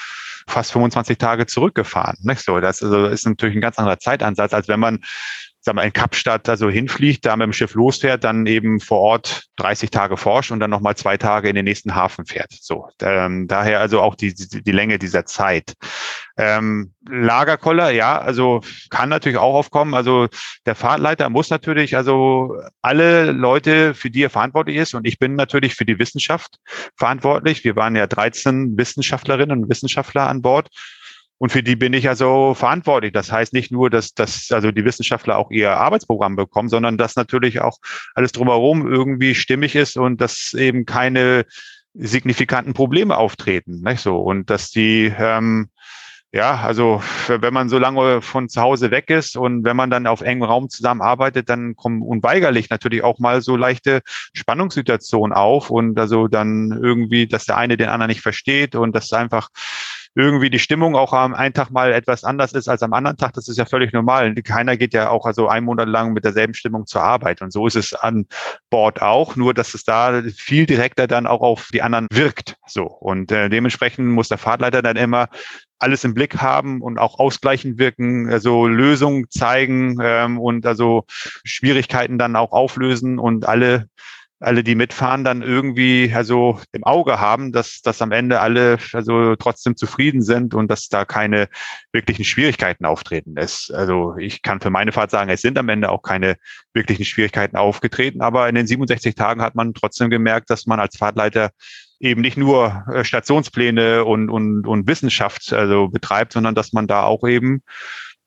fast 0.47 0.71
25 0.71 1.19
Tage 1.19 1.47
zurückgefahren. 1.47 2.17
Nicht 2.23 2.45
so, 2.45 2.61
das 2.61 2.81
also 2.81 3.07
ist 3.07 3.27
natürlich 3.27 3.57
ein 3.57 3.61
ganz 3.61 3.77
anderer 3.81 3.99
Zeitansatz, 3.99 4.55
als 4.55 4.69
wenn 4.69 4.79
man 4.79 5.01
sagen 5.61 5.79
wir, 5.79 5.85
in 5.85 5.93
Kapstadt 5.93 6.49
also 6.49 6.71
hinfliegt, 6.71 7.27
da 7.27 7.37
mit 7.37 7.45
dem 7.45 7.53
Schiff 7.53 7.75
losfährt, 7.75 8.25
dann 8.25 8.47
eben 8.47 8.81
vor 8.81 9.01
Ort 9.01 9.45
30 9.57 9.91
Tage 9.91 10.17
forscht 10.17 10.51
und 10.51 10.61
dann 10.61 10.71
nochmal 10.71 10.97
zwei 10.97 11.17
Tage 11.17 11.49
in 11.49 11.55
den 11.55 11.67
nächsten 11.67 11.95
Hafen 11.95 12.25
fährt. 12.25 12.53
So, 12.53 12.89
ähm, 13.03 13.47
daher 13.47 13.81
also 13.81 14.01
auch 14.01 14.15
die, 14.15 14.35
die, 14.35 14.63
die 14.63 14.73
Länge 14.73 14.99
dieser 14.99 15.27
Zeit. 15.27 15.75
Ähm, 16.39 16.95
Lagerkoller, 17.07 17.91
ja, 17.91 18.19
also 18.19 18.63
kann 18.89 19.11
natürlich 19.11 19.37
auch 19.37 19.55
aufkommen. 19.55 19.93
Also 19.93 20.29
der 20.65 20.75
Fahrtleiter 20.75 21.29
muss 21.29 21.51
natürlich 21.51 21.97
also 21.97 22.57
alle 22.81 23.33
Leute, 23.33 23.95
für 23.95 24.11
die 24.11 24.25
er 24.25 24.31
verantwortlich 24.31 24.77
ist, 24.77 24.95
und 24.95 25.07
ich 25.07 25.19
bin 25.19 25.35
natürlich 25.35 25.75
für 25.75 25.85
die 25.85 25.99
Wissenschaft 25.99 26.57
verantwortlich. 26.97 27.65
Wir 27.65 27.77
waren 27.77 27.97
ja 27.97 28.07
13 28.07 28.79
Wissenschaftlerinnen 28.79 29.65
und 29.65 29.69
Wissenschaftler 29.69 30.29
an 30.29 30.41
Bord. 30.41 30.69
Und 31.41 31.51
für 31.51 31.63
die 31.63 31.75
bin 31.75 31.95
ich 31.95 32.07
also 32.07 32.53
verantwortlich. 32.53 33.13
Das 33.13 33.33
heißt 33.33 33.55
nicht 33.55 33.73
nur, 33.73 33.89
dass, 33.89 34.13
dass 34.13 34.53
also 34.53 34.73
die 34.73 34.85
Wissenschaftler 34.85 35.39
auch 35.39 35.51
ihr 35.51 35.73
Arbeitsprogramm 35.73 36.37
bekommen, 36.37 36.69
sondern 36.69 36.99
dass 36.99 37.17
natürlich 37.17 37.63
auch 37.63 37.79
alles 38.15 38.33
drumherum 38.33 38.87
irgendwie 38.87 39.35
stimmig 39.35 39.75
ist 39.75 39.97
und 39.97 40.21
dass 40.21 40.53
eben 40.53 40.85
keine 40.85 41.47
signifikanten 41.95 42.75
Probleme 42.75 43.17
auftreten. 43.17 43.81
Nicht 43.81 44.01
so? 44.01 44.19
Und 44.19 44.51
dass 44.51 44.71
die 44.71 45.11
ähm, 45.19 45.71
ja, 46.33 46.61
also 46.61 47.03
wenn 47.27 47.53
man 47.53 47.69
so 47.69 47.79
lange 47.79 48.23
von 48.23 48.49
zu 48.49 48.61
Hause 48.61 48.93
weg 48.93 49.11
ist 49.11 49.37
und 49.37 49.65
wenn 49.65 49.77
man 49.77 49.91
dann 49.91 50.07
auf 50.07 50.21
engem 50.21 50.45
Raum 50.45 50.69
zusammenarbeitet, 50.69 51.49
dann 51.49 51.75
kommen 51.75 52.03
unweigerlich 52.03 52.71
natürlich 52.71 53.03
auch 53.03 53.19
mal 53.19 53.43
so 53.43 53.57
leichte 53.57 54.03
Spannungssituationen 54.33 55.35
auf 55.35 55.71
und 55.71 55.99
also 55.99 56.29
dann 56.29 56.79
irgendwie, 56.81 57.27
dass 57.27 57.47
der 57.47 57.57
eine 57.57 57.77
den 57.77 57.89
anderen 57.89 58.11
nicht 58.11 58.21
versteht 58.21 58.77
und 58.77 58.95
dass 58.95 59.13
einfach 59.13 59.49
irgendwie 60.15 60.51
die 60.51 60.59
Stimmung 60.59 60.97
auch 60.97 61.13
am 61.13 61.35
einen 61.35 61.55
Tag 61.55 61.71
mal 61.71 61.93
etwas 61.93 62.25
anders 62.25 62.53
ist 62.53 62.69
als 62.69 62.83
am 62.83 62.93
anderen 62.93 63.17
Tag, 63.17 63.33
das 63.35 63.49
ist 63.49 63.57
ja 63.57 63.65
völlig 63.65 63.93
normal. 63.93 64.35
Keiner 64.35 64.77
geht 64.77 64.93
ja 64.93 65.09
auch 65.11 65.25
also 65.25 65.49
einen 65.49 65.67
Monat 65.67 65.89
lang 65.89 66.13
mit 66.13 66.25
derselben 66.25 66.55
Stimmung 66.55 66.87
zur 66.87 67.03
Arbeit. 67.03 67.43
Und 67.43 67.53
so 67.53 67.67
ist 67.67 67.77
es 67.77 67.95
an 67.95 68.27
Bord 68.71 69.01
auch, 69.03 69.37
nur 69.37 69.55
dass 69.55 69.75
es 69.75 69.85
da 69.85 70.23
viel 70.37 70.67
direkter 70.67 71.07
dann 71.07 71.27
auch 71.27 71.41
auf 71.41 71.69
die 71.73 71.83
anderen 71.83 72.09
wirkt. 72.13 72.57
So. 72.67 72.87
Und 72.87 73.31
äh, 73.31 73.49
dementsprechend 73.49 74.09
muss 74.09 74.29
der 74.29 74.39
Fahrtleiter 74.39 74.83
dann 74.83 74.97
immer 74.97 75.29
alles 75.79 76.05
im 76.05 76.13
Blick 76.13 76.37
haben 76.39 76.83
und 76.83 76.99
auch 76.99 77.19
ausgleichend 77.19 77.79
wirken, 77.79 78.31
also 78.31 78.67
Lösungen 78.67 79.31
zeigen 79.31 79.99
ähm, 80.03 80.39
und 80.39 80.67
also 80.67 81.05
Schwierigkeiten 81.09 82.19
dann 82.19 82.37
auch 82.37 82.53
auflösen 82.53 83.19
und 83.19 83.49
alle 83.49 83.89
alle, 84.41 84.65
die 84.65 84.75
mitfahren, 84.75 85.23
dann 85.23 85.43
irgendwie 85.43 86.11
also 86.15 86.59
im 86.73 86.83
Auge 86.85 87.21
haben, 87.21 87.53
dass, 87.53 87.83
dass 87.83 88.01
am 88.01 88.11
Ende 88.11 88.41
alle 88.41 88.79
also 88.95 89.37
trotzdem 89.37 89.77
zufrieden 89.77 90.23
sind 90.23 90.55
und 90.55 90.69
dass 90.71 90.89
da 90.89 91.05
keine 91.05 91.49
wirklichen 91.93 92.25
Schwierigkeiten 92.25 92.87
auftreten. 92.87 93.35
Es, 93.37 93.71
also 93.71 94.17
ich 94.17 94.41
kann 94.41 94.61
für 94.61 94.71
meine 94.71 94.93
Fahrt 94.93 95.11
sagen, 95.11 95.31
es 95.31 95.43
sind 95.43 95.59
am 95.59 95.69
Ende 95.69 95.91
auch 95.91 96.03
keine 96.03 96.37
wirklichen 96.73 97.05
Schwierigkeiten 97.05 97.57
aufgetreten, 97.57 98.23
aber 98.23 98.49
in 98.49 98.55
den 98.55 98.67
67 98.67 99.15
Tagen 99.15 99.43
hat 99.43 99.55
man 99.55 99.75
trotzdem 99.75 100.09
gemerkt, 100.09 100.49
dass 100.49 100.67
man 100.67 100.81
als 100.81 100.97
Fahrtleiter 100.97 101.51
eben 102.01 102.23
nicht 102.23 102.39
nur 102.39 102.85
äh, 102.93 103.05
Stationspläne 103.05 104.07
und, 104.07 104.31
und, 104.31 104.67
und 104.67 104.89
Wissenschaft 104.89 105.53
also 105.53 105.89
betreibt, 105.89 106.33
sondern 106.33 106.55
dass 106.55 106.73
man 106.73 106.87
da 106.87 107.03
auch 107.03 107.29
eben 107.29 107.63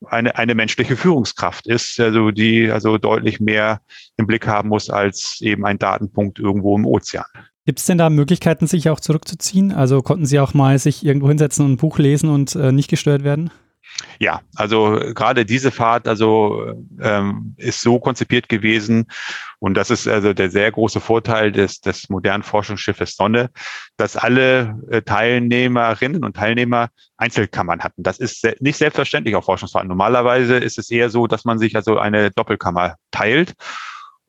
eine, 0.06 0.36
eine 0.38 0.56
menschliche 0.56 0.96
Führungskraft 0.96 1.68
ist, 1.68 2.00
also 2.00 2.32
die 2.32 2.70
also 2.70 2.98
deutlich 2.98 3.40
mehr 3.40 3.82
im 4.18 4.28
Blick 4.28 4.48
haben 4.48 4.70
muss 4.70 4.90
als 4.90 5.40
eben 5.42 5.66
ein 5.66 5.80
Datenpunkt 5.80 6.40
irgendwo 6.40 6.76
im 6.76 6.86
Ozean. 6.86 7.26
Gibt 7.66 7.80
es 7.80 7.86
denn 7.86 7.98
da 7.98 8.10
Möglichkeiten, 8.10 8.68
sich 8.68 8.90
auch 8.90 9.00
zurückzuziehen? 9.00 9.72
Also 9.72 10.02
konnten 10.02 10.26
Sie 10.26 10.40
auch 10.40 10.54
mal 10.54 10.78
sich 10.80 11.06
irgendwo 11.06 11.30
hinsetzen 11.30 11.66
und 11.66 11.74
ein 11.74 11.78
Buch 11.78 11.98
lesen 11.98 12.30
und 12.30 12.56
äh, 12.56 12.72
nicht 12.72 12.90
gestört 12.90 13.24
werden? 13.24 13.52
Ja, 14.20 14.42
also 14.56 15.00
gerade 15.14 15.46
diese 15.46 15.72
Fahrt 15.72 16.08
also 16.08 16.74
ähm, 17.02 17.56
ist 17.58 17.82
so 17.82 18.00
konzipiert 18.00 18.50
gewesen 18.50 19.08
und 19.60 19.76
das 19.76 19.90
ist 19.90 20.08
also 20.08 20.34
der 20.34 20.50
sehr 20.50 20.72
große 20.72 21.00
Vorteil 21.00 21.52
des, 21.52 21.82
des 21.82 22.10
modernen 22.10 22.44
Forschungsschiffes 22.44 23.16
Sonne, 23.16 23.50
dass 23.98 24.18
alle 24.18 24.80
äh, 24.90 25.02
Teilnehmerinnen 25.02 26.24
und 26.24 26.36
Teilnehmer 26.36 26.90
Einzelkammern 27.18 27.82
hatten. 27.82 28.04
Das 28.04 28.20
ist 28.20 28.42
se 28.42 28.56
nicht 28.60 28.78
selbstverständlich 28.78 29.36
auf 29.36 29.46
Forschungsfahrten. 29.46 29.90
Normalerweise 29.90 30.58
ist 30.58 30.78
es 30.78 30.90
eher 30.92 31.10
so, 31.10 31.28
dass 31.28 31.46
man 31.46 31.60
sich 31.60 31.76
also 31.76 31.98
eine 31.98 32.32
Doppelkammer 32.32 32.96
teilt 33.12 33.54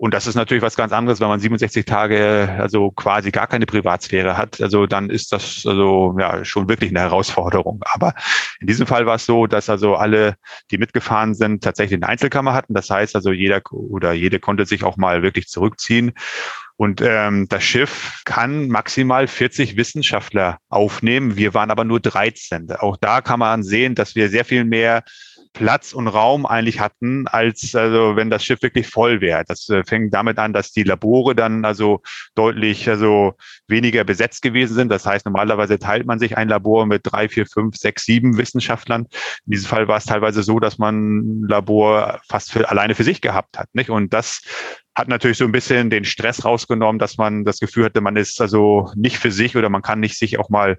und 0.05 0.13
das 0.13 0.27
ist 0.27 0.35
natürlich 0.35 0.63
was 0.63 0.77
ganz 0.77 0.93
anderes, 0.93 1.19
wenn 1.21 1.29
man 1.29 1.41
67 1.41 1.87
Tage 1.87 2.55
also 2.59 2.91
quasi 2.91 3.31
gar 3.31 3.47
keine 3.47 3.65
Privatsphäre 3.65 4.37
hat. 4.37 4.61
Also 4.61 4.85
dann 4.85 5.09
ist 5.09 5.33
das 5.33 5.65
also 5.65 6.15
ja 6.21 6.45
schon 6.45 6.69
wirklich 6.69 6.91
eine 6.91 7.01
Herausforderung. 7.01 7.81
Aber 7.91 8.13
in 8.61 8.67
diesem 8.67 8.87
Fall 8.87 9.07
war 9.07 9.15
es 9.15 9.25
so, 9.25 9.47
dass 9.47 9.71
also 9.71 9.95
alle, 9.95 10.35
die 10.71 10.77
mitgefahren 10.77 11.33
sind, 11.33 11.65
tatsächlich 11.65 11.97
eine 11.97 12.09
Einzelkammer 12.11 12.53
hatten. 12.53 12.75
Das 12.75 12.91
heißt 12.91 13.17
also 13.17 13.33
jeder 13.33 13.63
oder 13.71 14.13
jede 14.13 14.41
konnte 14.41 14.67
sich 14.67 14.85
auch 14.85 14.99
mal 14.99 15.23
wirklich 15.23 15.49
zurückziehen. 15.49 16.13
Und 16.77 17.01
ähm, 17.01 17.47
das 17.49 17.65
Schiff 17.65 18.21
kann 18.27 18.69
maximal 18.69 19.27
40 19.27 19.79
Wissenschaftler 19.79 20.59
aufnehmen. 20.69 21.39
Wir 21.39 21.55
waren 21.55 21.71
aber 21.71 21.85
nur 21.85 22.01
13. 22.01 22.73
Auch 22.73 22.99
da 22.99 23.23
kann 23.23 23.39
man 23.39 23.63
sehen, 23.63 23.95
dass 23.95 24.15
wir 24.15 24.29
sehr 24.29 24.45
viel 24.45 24.67
mehr 24.67 25.03
Platz 25.55 25.93
und 25.93 26.09
Raum 26.09 26.47
eigentlich 26.47 26.81
hatten, 26.81 27.27
als 27.29 27.75
also 27.75 28.17
wenn 28.17 28.29
das 28.29 28.45
Schiff 28.45 28.61
wirklich 28.61 28.89
voll 28.89 29.21
wäre. 29.21 29.45
Das 29.47 29.69
äh, 29.71 29.85
fängt 29.85 30.13
damit 30.13 30.39
an, 30.39 30.53
dass 30.53 30.73
die 30.73 30.83
Labore 30.83 31.35
dann 31.35 31.65
also 31.65 32.03
deutlich 32.35 32.89
also 32.91 33.35
weniger 33.69 34.05
besetzt 34.05 34.43
gewesen 34.43 34.75
sind. 34.75 34.89
Das 34.91 35.07
heißt, 35.07 35.25
normalerweise 35.25 35.79
teilt 35.79 36.07
man 36.07 36.19
sich 36.19 36.37
ein 36.37 36.49
Labor 36.49 36.87
mit 36.87 37.03
drei, 37.05 37.29
vier, 37.29 37.47
fünf, 37.47 37.77
sechs, 37.77 38.05
sieben 38.05 38.37
Wissenschaftlern. 38.37 39.07
In 39.47 39.51
diesem 39.53 39.69
Fall 39.69 39.89
war 39.89 39.97
es 39.97 40.05
teilweise 40.05 40.43
so, 40.43 40.59
dass 40.59 40.79
man 40.79 41.19
ein 41.19 41.49
Labor 41.49 42.21
fast 42.29 42.51
für, 42.51 42.69
alleine 42.69 42.97
für 42.97 43.05
sich 43.05 43.21
gehabt 43.21 43.57
hat. 43.57 43.69
Nicht? 43.75 43.91
Und 43.91 44.13
das 44.13 44.43
hat 44.97 45.09
natürlich 45.09 45.39
so 45.39 45.45
ein 45.45 45.53
bisschen 45.53 45.89
den 45.89 46.05
Stress 46.05 46.45
rausgenommen, 46.45 46.99
dass 46.99 47.17
man 47.17 47.45
das 47.45 47.61
Gefühl 47.61 47.85
hatte, 47.85 48.01
man 48.01 48.17
ist 48.17 48.41
also 48.41 48.91
nicht 48.97 49.19
für 49.19 49.31
sich 49.31 49.57
oder 49.57 49.69
man 49.69 49.83
kann 49.83 50.01
nicht 50.01 50.19
sich 50.19 50.39
auch 50.39 50.51
mal 50.51 50.79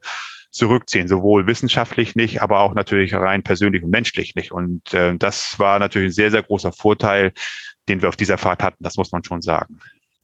zurückziehen, 0.56 1.08
sowohl 1.08 1.48
wissenschaftlich 1.48 2.16
nicht, 2.16 2.42
aber 2.42 2.62
auch 2.62 2.74
natürlich 2.74 3.14
rein 3.14 3.44
persönlich 3.44 3.84
und 3.84 3.92
menschlich 3.92 4.36
nicht. 4.36 4.52
Und 4.52 4.94
äh, 4.94 5.16
das 5.18 5.60
war 5.60 5.80
natürlich 5.80 6.10
ein 6.10 6.14
sehr, 6.14 6.32
sehr 6.32 6.44
großer 6.44 6.72
Vorteil, 6.72 7.34
den 7.90 8.02
wir 8.02 8.10
auf 8.10 8.16
dieser 8.16 8.38
Fahrt 8.38 8.64
hatten, 8.64 8.84
das 8.84 8.98
muss 8.98 9.12
man 9.12 9.24
schon 9.24 9.42
sagen. 9.42 9.80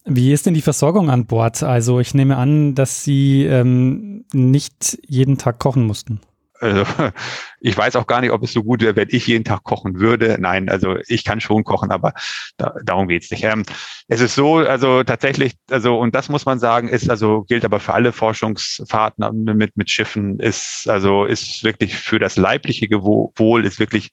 Wie 0.06 0.32
ist 0.32 0.46
denn 0.46 0.56
die 0.56 0.62
Versorgung 0.62 1.12
an 1.12 1.28
Bord? 1.28 1.62
Also 1.62 2.00
ich 2.00 2.16
nehme 2.16 2.38
an, 2.38 2.74
dass 2.74 3.04
Sie 3.04 3.44
ähm, 3.44 4.26
nicht 4.34 4.98
jeden 5.06 5.38
Tag 5.38 5.60
kochen 5.60 5.86
mussten. 5.86 6.22
Also 6.62 6.86
ich 7.60 7.76
weiß 7.76 7.96
auch 7.96 8.08
gar 8.08 8.22
nicht, 8.22 8.32
ob 8.32 8.44
es 8.44 8.54
so 8.54 8.64
gut 8.64 8.82
wäre, 8.82 8.96
wenn 8.96 9.10
ich 9.12 9.28
jeden 9.28 9.44
Tag 9.44 9.64
kochen 9.64 10.00
würde. 10.00 10.38
Nein, 10.40 10.70
also 10.70 10.98
ich 11.08 11.24
kann 11.26 11.42
schon 11.42 11.64
kochen, 11.64 11.92
aber 11.92 12.14
da, 12.58 12.76
darum 12.84 13.08
geht's 13.08 13.32
nicht. 13.32 13.44
Ähm, 13.44 13.64
es 14.08 14.22
ist 14.22 14.36
so, 14.36 14.58
also 14.58 15.04
tatsächlich, 15.04 15.54
also 15.70 16.00
und 16.00 16.16
das 16.16 16.30
muss 16.30 16.46
man 16.46 16.60
sagen, 16.60 16.88
ist 16.88 17.10
also 17.10 17.44
gilt 17.44 17.66
aber 17.66 17.80
für 17.80 17.94
alle 17.94 18.12
Forschungsfahrten 18.12 19.44
mit 19.44 19.76
mit 19.76 19.90
Schiffen, 19.90 20.40
ist 20.40 20.88
also 20.88 21.26
ist 21.26 21.64
wirklich 21.64 21.96
für 21.96 22.20
das 22.20 22.38
leibliche 22.38 22.88
Wohl 22.92 23.66
ist 23.66 23.80
wirklich 23.80 24.12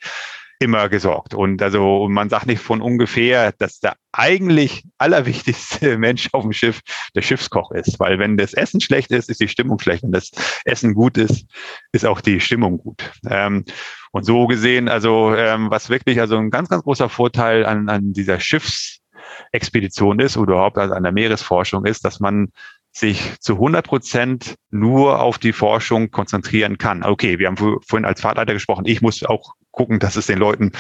immer 0.59 0.89
gesorgt. 0.89 1.35
Und 1.35 1.63
also 1.63 2.09
man 2.09 2.29
sagt 2.29 2.47
nicht 2.47 2.61
von 2.61 2.81
ungefähr, 2.81 3.53
dass 3.53 3.81
der 3.81 3.97
eigentlich 4.13 4.85
allerwichtigste 4.99 5.99
Mensch 5.99 6.29
auf 6.33 6.43
dem 6.43 6.53
Schiff 6.53 6.81
der 7.15 7.23
Schiffskoch 7.23 7.71
ist. 7.71 8.01
Weil 8.01 8.19
wenn 8.19 8.37
das 8.37 8.55
Essen 8.55 8.81
schlecht 8.81 9.11
ist, 9.11 9.31
ist 9.31 9.41
die 9.41 9.49
Stimmung 9.49 9.79
schlecht. 9.79 10.03
Wenn 10.03 10.13
das 10.13 10.31
Essen 10.65 10.95
gut 10.95 11.17
ist, 11.17 11.47
ist 11.93 12.07
auch 12.07 12.21
die 12.21 12.41
Stimmung 12.41 12.79
gut. 12.79 13.11
Ähm, 13.29 13.65
und 14.11 14.25
so 14.25 14.47
gesehen, 14.47 14.89
also 14.89 15.35
ähm, 15.35 15.71
was 15.71 15.91
wirklich 15.91 16.21
also 16.21 16.37
ein 16.37 16.51
ganz, 16.51 16.69
ganz 16.69 16.83
großer 16.83 17.09
Vorteil 17.09 17.65
an, 17.65 17.89
an 17.89 18.13
dieser 18.13 18.41
Schiffsexpedition 18.41 20.19
ist 20.19 20.37
oder 20.37 20.55
überhaupt 20.55 20.79
also 20.79 20.95
an 20.95 21.03
der 21.03 21.13
Meeresforschung 21.13 21.85
ist, 21.85 22.05
dass 22.05 22.19
man 22.19 22.49
sich 22.91 23.39
zu 23.41 23.55
100 23.55 23.87
Prozent 23.87 24.55
nur 24.71 25.21
auf 25.21 25.39
die 25.39 25.53
Forschung 25.53 26.11
konzentrieren 26.11 26.79
kann. 26.79 27.05
Okay, 27.05 27.39
wir 27.39 27.47
haben 27.47 27.57
vorhin 27.57 28.05
als 28.05 28.23
Fahrtleiter 28.23 28.55
gesprochen, 28.55 28.87
ich 28.87 29.03
muss 29.03 29.23
auch 29.25 29.55
gucken, 29.71 29.99
dass 29.99 30.17
es 30.17 30.27
den 30.27 30.39
Leuten 30.39 30.73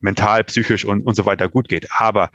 mental, 0.00 0.44
psychisch 0.44 0.84
und, 0.84 1.02
und 1.02 1.14
so 1.14 1.26
weiter 1.26 1.48
gut 1.48 1.68
geht. 1.68 1.90
Aber 1.92 2.30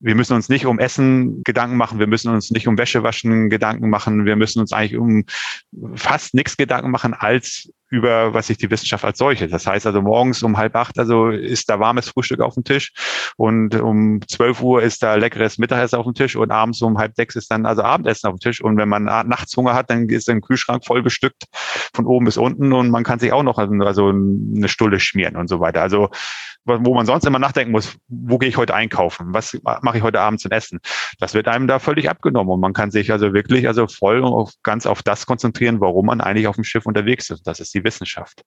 wir 0.00 0.14
müssen 0.14 0.34
uns 0.34 0.48
nicht 0.48 0.66
um 0.66 0.78
Essen 0.78 1.42
Gedanken 1.44 1.76
machen, 1.76 1.98
wir 1.98 2.06
müssen 2.06 2.32
uns 2.32 2.50
nicht 2.50 2.66
um 2.68 2.76
Wäschewaschen 2.76 3.50
Gedanken 3.50 3.88
machen, 3.88 4.26
wir 4.26 4.36
müssen 4.36 4.60
uns 4.60 4.72
eigentlich 4.72 4.96
um 4.96 5.24
fast 5.94 6.34
nichts 6.34 6.56
Gedanken 6.56 6.90
machen 6.90 7.14
als 7.14 7.72
über, 7.92 8.32
was 8.32 8.46
sich 8.46 8.56
die 8.56 8.70
Wissenschaft 8.70 9.04
als 9.04 9.18
solche. 9.18 9.48
Das 9.48 9.66
heißt 9.66 9.86
also 9.86 10.00
morgens 10.00 10.42
um 10.42 10.56
halb 10.56 10.74
acht, 10.74 10.98
also 10.98 11.28
ist 11.28 11.68
da 11.68 11.78
warmes 11.78 12.08
Frühstück 12.08 12.40
auf 12.40 12.54
dem 12.54 12.64
Tisch 12.64 12.90
und 13.36 13.74
um 13.74 14.20
zwölf 14.26 14.62
Uhr 14.62 14.82
ist 14.82 15.02
da 15.02 15.14
leckeres 15.14 15.58
Mittagessen 15.58 15.96
auf 15.96 16.06
dem 16.06 16.14
Tisch 16.14 16.34
und 16.34 16.50
abends 16.50 16.80
um 16.80 16.96
halb 16.96 17.14
sechs 17.14 17.36
ist 17.36 17.50
dann 17.50 17.66
also 17.66 17.82
Abendessen 17.82 18.28
auf 18.28 18.36
dem 18.36 18.40
Tisch 18.40 18.62
und 18.62 18.78
wenn 18.78 18.88
man 18.88 19.04
nachts 19.04 19.54
Hunger 19.58 19.74
hat, 19.74 19.90
dann 19.90 20.08
ist 20.08 20.26
der 20.26 20.40
Kühlschrank 20.40 20.86
voll 20.86 21.02
bestückt 21.02 21.44
von 21.94 22.06
oben 22.06 22.24
bis 22.24 22.38
unten 22.38 22.72
und 22.72 22.88
man 22.88 23.04
kann 23.04 23.18
sich 23.18 23.30
auch 23.30 23.42
noch 23.42 23.58
also 23.58 24.08
eine 24.08 24.68
Stulle 24.68 24.98
schmieren 24.98 25.36
und 25.36 25.48
so 25.48 25.60
weiter. 25.60 25.82
Also 25.82 26.08
wo 26.64 26.94
man 26.94 27.06
sonst 27.06 27.26
immer 27.26 27.40
nachdenken 27.40 27.72
muss, 27.72 27.96
wo 28.08 28.38
gehe 28.38 28.48
ich 28.48 28.56
heute 28.56 28.74
einkaufen? 28.74 29.34
Was 29.34 29.58
mache 29.62 29.98
ich 29.98 30.02
heute 30.04 30.20
Abend 30.20 30.40
zum 30.40 30.52
Essen? 30.52 30.78
Das 31.18 31.34
wird 31.34 31.48
einem 31.48 31.66
da 31.66 31.80
völlig 31.80 32.08
abgenommen 32.08 32.52
und 32.52 32.60
man 32.60 32.72
kann 32.72 32.92
sich 32.92 33.10
also 33.10 33.32
wirklich 33.32 33.66
also 33.66 33.88
voll 33.88 34.22
auf, 34.22 34.52
ganz 34.62 34.86
auf 34.86 35.02
das 35.02 35.26
konzentrieren, 35.26 35.80
warum 35.80 36.06
man 36.06 36.20
eigentlich 36.20 36.46
auf 36.46 36.54
dem 36.54 36.64
Schiff 36.64 36.86
unterwegs 36.86 37.30
ist. 37.30 37.46
Das 37.46 37.58
ist 37.58 37.74
die 37.74 37.81
Wissenschaft. 37.84 38.44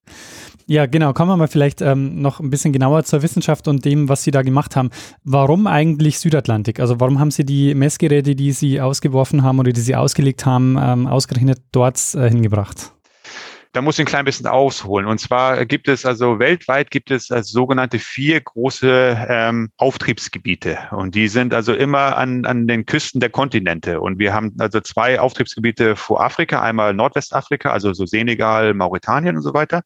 Ja, 0.67 0.85
genau. 0.85 1.13
Kommen 1.13 1.29
wir 1.31 1.37
mal 1.37 1.47
vielleicht 1.47 1.81
ähm, 1.81 2.21
noch 2.21 2.39
ein 2.39 2.49
bisschen 2.49 2.73
genauer 2.73 3.03
zur 3.03 3.21
Wissenschaft 3.21 3.67
und 3.67 3.85
dem, 3.85 4.09
was 4.09 4.23
Sie 4.23 4.31
da 4.31 4.41
gemacht 4.41 4.75
haben. 4.75 4.89
Warum 5.23 5.67
eigentlich 5.67 6.19
Südatlantik? 6.19 6.79
Also 6.79 6.99
warum 6.99 7.19
haben 7.19 7.31
Sie 7.31 7.45
die 7.45 7.75
Messgeräte, 7.75 8.35
die 8.35 8.51
Sie 8.51 8.81
ausgeworfen 8.81 9.43
haben 9.43 9.59
oder 9.59 9.71
die 9.71 9.81
Sie 9.81 9.95
ausgelegt 9.95 10.45
haben, 10.45 10.77
ähm, 10.81 11.07
ausgerechnet 11.07 11.59
dort 11.71 11.99
äh, 12.15 12.29
hingebracht? 12.29 12.94
Da 13.75 13.81
muss 13.81 13.99
ich 13.99 14.03
ein 14.03 14.07
klein 14.07 14.23
bisschen 14.23 14.47
ausholen. 14.47 15.05
Und 15.05 15.19
zwar 15.19 15.65
gibt 15.65 15.89
es 15.89 16.05
also 16.05 16.39
weltweit 16.39 16.91
gibt 16.91 17.11
es 17.11 17.29
also 17.29 17.51
sogenannte 17.51 17.99
vier 17.99 18.39
große 18.39 19.27
ähm, 19.27 19.69
Auftriebsgebiete. 19.75 20.77
Und 20.91 21.13
die 21.13 21.27
sind 21.27 21.53
also 21.53 21.73
immer 21.73 22.15
an, 22.15 22.45
an 22.45 22.67
den 22.67 22.85
Küsten 22.85 23.19
der 23.19 23.29
Kontinente. 23.29 23.99
Und 23.99 24.17
wir 24.17 24.33
haben 24.33 24.55
also 24.59 24.79
zwei 24.79 25.19
Auftriebsgebiete 25.19 25.97
vor 25.97 26.23
Afrika, 26.23 26.61
einmal 26.61 26.93
Nordwestafrika, 26.93 27.71
also 27.71 27.91
so 27.91 28.05
Senegal, 28.05 28.73
Mauretanien 28.73 29.35
und 29.35 29.41
so 29.41 29.53
weiter. 29.53 29.81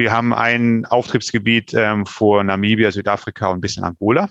Wir 0.00 0.12
haben 0.12 0.32
ein 0.32 0.86
Auftriebsgebiet 0.86 1.74
ähm, 1.74 2.06
vor 2.06 2.42
Namibia, 2.42 2.90
Südafrika 2.90 3.48
und 3.48 3.58
ein 3.58 3.60
bisschen 3.60 3.84
Angola. 3.84 4.30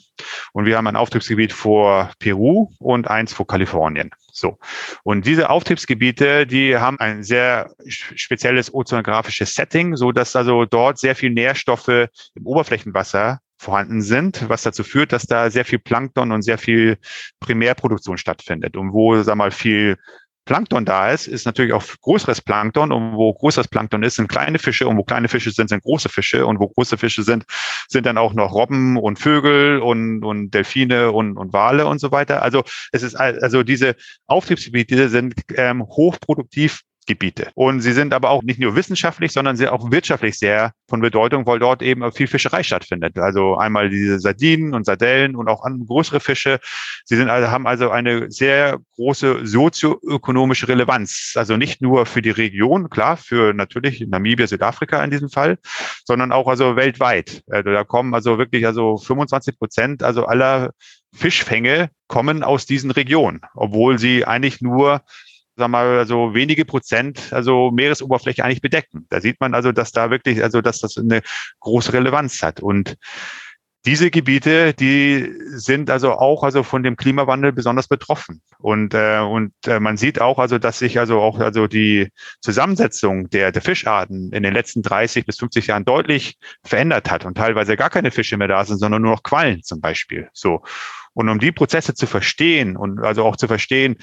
Und 0.51 0.65
wir 0.65 0.75
haben 0.75 0.87
ein 0.87 0.95
Auftriebsgebiet 0.95 1.53
vor 1.53 2.11
Peru 2.17 2.71
und 2.79 3.07
eins 3.07 3.33
vor 3.33 3.45
Kalifornien. 3.45 4.09
So. 4.31 4.57
Und 5.03 5.27
diese 5.27 5.51
Auftriebsgebiete, 5.51 6.47
die 6.47 6.75
haben 6.75 6.99
ein 6.99 7.21
sehr 7.21 7.69
spezielles 7.85 8.73
ozeanografisches 8.73 9.53
Setting, 9.53 9.95
so 9.95 10.11
dass 10.11 10.35
also 10.35 10.65
dort 10.65 10.97
sehr 10.97 11.15
viel 11.15 11.29
Nährstoffe 11.29 11.87
im 11.87 12.45
Oberflächenwasser 12.47 13.39
vorhanden 13.59 14.01
sind, 14.01 14.49
was 14.49 14.63
dazu 14.63 14.83
führt, 14.83 15.13
dass 15.13 15.27
da 15.27 15.51
sehr 15.51 15.65
viel 15.65 15.77
Plankton 15.77 16.31
und 16.31 16.41
sehr 16.41 16.57
viel 16.57 16.97
Primärproduktion 17.39 18.17
stattfindet 18.17 18.75
und 18.75 18.91
wo, 18.91 19.21
sag 19.21 19.35
mal, 19.35 19.51
viel 19.51 19.97
Plankton 20.45 20.85
da 20.85 21.11
ist, 21.11 21.27
ist 21.27 21.45
natürlich 21.45 21.73
auch 21.73 21.83
größeres 22.01 22.41
Plankton. 22.41 22.91
Und 22.91 23.13
wo 23.13 23.33
größeres 23.33 23.67
Plankton 23.67 24.03
ist, 24.03 24.15
sind 24.15 24.27
kleine 24.27 24.59
Fische. 24.59 24.87
Und 24.87 24.97
wo 24.97 25.03
kleine 25.03 25.27
Fische 25.27 25.51
sind, 25.51 25.69
sind 25.69 25.83
große 25.83 26.09
Fische. 26.09 26.45
Und 26.45 26.59
wo 26.59 26.67
große 26.67 26.97
Fische 26.97 27.23
sind, 27.23 27.45
sind 27.87 28.05
dann 28.05 28.17
auch 28.17 28.33
noch 28.33 28.53
Robben 28.53 28.97
und 28.97 29.19
Vögel 29.19 29.79
und, 29.79 30.23
und 30.23 30.51
Delfine 30.53 31.11
und, 31.11 31.37
und 31.37 31.53
Wale 31.53 31.85
und 31.85 31.99
so 31.99 32.11
weiter. 32.11 32.41
Also 32.41 32.63
es 32.91 33.03
ist 33.03 33.15
also 33.15 33.63
diese 33.63 33.95
Auftriebsgebiete 34.27 35.09
sind 35.09 35.35
ähm, 35.55 35.83
hochproduktiv 35.83 36.81
Gebiete. 37.09 37.49
Und 37.55 37.81
sie 37.81 37.91
sind 37.91 38.13
aber 38.13 38.29
auch 38.29 38.43
nicht 38.43 38.59
nur 38.59 38.75
wissenschaftlich, 38.75 39.31
sondern 39.31 39.55
sie 39.55 39.67
auch 39.67 39.91
wirtschaftlich 39.91 40.37
sehr 40.37 40.73
von 40.87 41.01
Bedeutung, 41.01 41.47
weil 41.47 41.57
dort 41.57 41.81
eben 41.81 42.09
viel 42.11 42.27
Fischerei 42.27 42.61
stattfindet. 42.61 43.17
Also 43.17 43.57
einmal 43.57 43.89
diese 43.89 44.19
Sardinen 44.19 44.75
und 44.75 44.85
Sardellen 44.85 45.35
und 45.35 45.49
auch 45.49 45.65
größere 45.87 46.19
Fische. 46.19 46.59
Sie 47.05 47.15
sind 47.15 47.29
also, 47.29 47.49
haben 47.49 47.65
also 47.65 47.89
eine 47.89 48.29
sehr 48.29 48.77
große 48.95 49.47
sozioökonomische 49.47 50.67
Relevanz. 50.67 51.33
Also 51.35 51.57
nicht 51.57 51.81
nur 51.81 52.05
für 52.05 52.21
die 52.21 52.29
Region, 52.29 52.91
klar, 52.91 53.17
für 53.17 53.55
natürlich 53.55 54.05
Namibia, 54.07 54.45
Südafrika 54.45 55.03
in 55.03 55.09
diesem 55.09 55.29
Fall, 55.29 55.57
sondern 56.05 56.31
auch 56.31 56.47
also 56.47 56.75
weltweit. 56.75 57.41
Also 57.49 57.71
da 57.71 57.83
kommen 57.83 58.13
also 58.13 58.37
wirklich 58.37 58.67
also 58.67 58.97
25 58.97 59.57
Prozent 59.57 60.03
also 60.03 60.27
aller 60.27 60.73
Fischfänge 61.11 61.89
kommen 62.07 62.43
aus 62.43 62.67
diesen 62.67 62.91
Regionen, 62.91 63.41
obwohl 63.55 63.97
sie 63.97 64.25
eigentlich 64.25 64.61
nur 64.61 65.01
sagen 65.59 65.71
wir 65.71 65.77
mal, 65.77 66.07
so 66.07 66.33
wenige 66.33 66.65
Prozent, 66.65 67.31
also 67.31 67.71
Meeresoberfläche 67.71 68.43
eigentlich 68.43 68.61
bedecken. 68.61 69.05
Da 69.09 69.21
sieht 69.21 69.39
man 69.39 69.53
also, 69.53 69.71
dass 69.71 69.91
da 69.91 70.09
wirklich, 70.09 70.41
also 70.43 70.61
dass 70.61 70.79
das 70.79 70.97
eine 70.97 71.21
große 71.59 71.93
Relevanz 71.93 72.41
hat. 72.41 72.61
Und 72.61 72.97
diese 73.85 74.11
Gebiete, 74.11 74.73
die 74.73 75.31
sind 75.51 75.89
also 75.89 76.11
auch 76.11 76.43
also 76.43 76.63
von 76.63 76.83
dem 76.83 76.97
Klimawandel 76.97 77.53
besonders 77.53 77.87
betroffen. 77.87 78.41
Und, 78.57 78.93
äh, 78.93 79.19
und 79.19 79.53
äh, 79.67 79.79
man 79.79 79.95
sieht 79.95 80.19
auch 80.19 80.37
also, 80.37 80.57
dass 80.57 80.79
sich 80.79 80.99
also 80.99 81.21
auch 81.21 81.39
also 81.39 81.65
die 81.67 82.09
Zusammensetzung 82.41 83.29
der, 83.29 83.53
der 83.53 83.61
Fischarten 83.61 84.33
in 84.33 84.43
den 84.43 84.53
letzten 84.53 84.81
30 84.81 85.25
bis 85.25 85.37
50 85.37 85.67
Jahren 85.67 85.85
deutlich 85.85 86.37
verändert 86.63 87.09
hat 87.09 87.23
und 87.23 87.37
teilweise 87.37 87.77
gar 87.77 87.89
keine 87.89 88.11
Fische 88.11 88.35
mehr 88.35 88.49
da 88.49 88.65
sind, 88.65 88.79
sondern 88.79 89.01
nur 89.01 89.11
noch 89.11 89.23
Quallen 89.23 89.63
zum 89.63 89.79
Beispiel. 89.79 90.27
So. 90.33 90.61
Und 91.13 91.29
um 91.29 91.39
die 91.39 91.53
Prozesse 91.53 91.93
zu 91.93 92.05
verstehen 92.05 92.75
und 92.75 92.99
also 92.99 93.23
auch 93.23 93.37
zu 93.37 93.47
verstehen, 93.47 93.97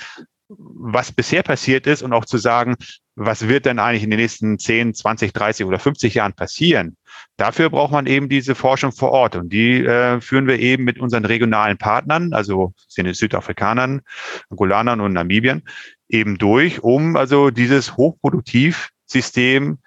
was 0.49 1.13
bisher 1.13 1.43
passiert 1.43 1.87
ist 1.87 2.03
und 2.03 2.13
auch 2.13 2.25
zu 2.25 2.39
sagen, 2.39 2.77
was 3.17 3.49
wird 3.49 3.67
denn 3.67 3.79
eigentlich 3.79 4.05
in 4.05 4.11
den 4.11 4.21
nächsten 4.21 4.59
10, 4.59 4.95
20, 4.95 5.33
30 5.33 5.67
oder 5.67 5.79
50 5.79 6.15
Jahren 6.15 6.35
passieren? 6.35 6.97
Dafür 7.37 7.71
braucht 7.71 7.93
man 7.93 8.07
eben 8.07 8.29
diese 8.29 8.55
Forschung 8.55 8.93
vor 8.93 9.11
Ort 9.11 9.37
und 9.37 9.53
die 9.53 9.85
äh, 9.85 10.21
führen 10.21 10.47
wir 10.47 10.59
eben 10.59 10.85
mit 10.85 10.99
unseren 10.99 11.25
regionalen 11.25 11.79
Partnern, 11.79 12.33
also 12.33 12.75
es 12.95 13.19
Südafrikanern, 13.19 14.03
Angolanern 14.51 15.01
und 15.01 15.15
Namibiern, 15.15 15.63
eben 16.09 16.39
durch, 16.39 16.83
um 16.83 17.17
also 17.17 17.51
dieses 17.51 17.97
Hochproduktivsystem 17.97 19.79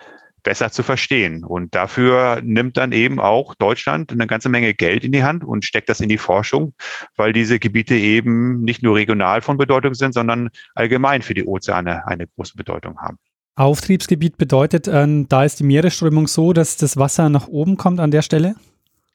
besser 0.43 0.71
zu 0.71 0.84
verstehen. 0.84 1.43
Und 1.43 1.75
dafür 1.75 2.41
nimmt 2.43 2.78
dann 2.78 2.91
eben 2.91 3.19
auch 3.19 3.56
Deutschland 3.56 4.12
eine 4.12 4.28
ganze 4.28 4.49
Menge 4.49 4.73
Geld 4.73 5.04
in 5.04 5.12
die 5.12 5.23
Hand 5.23 5.43
und 5.43 5.65
steckt 5.65 5.89
das 5.89 5.99
in 5.99 6.10
die 6.10 6.17
Forschung, 6.17 6.73
weil 7.15 7.34
diese 7.34 7.60
Gebiete 7.60 7.95
eben 7.95 8.62
nicht 8.62 8.84
nur 8.84 8.95
regional 8.95 9.41
von 9.41 9.58
Bedeutung 9.58 9.93
sind, 9.93 10.13
sondern 10.13 10.49
allgemein 10.75 11.21
für 11.21 11.34
die 11.34 11.45
Ozeane 11.45 12.08
eine 12.08 12.28
große 12.28 12.56
Bedeutung 12.56 12.97
haben. 12.99 13.17
Auftriebsgebiet 13.56 14.38
bedeutet, 14.38 14.88
äh, 14.88 15.25
da 15.28 15.43
ist 15.43 15.60
die 15.60 15.65
Meeresströmung 15.65 16.28
so, 16.28 16.54
dass 16.54 16.78
das 16.78 16.95
Wasser 16.97 17.30
nach 17.30 17.47
oben 17.47 17.75
kommt 17.75 17.99
an 17.99 18.12
der 18.12 18.21
Stelle? 18.21 18.56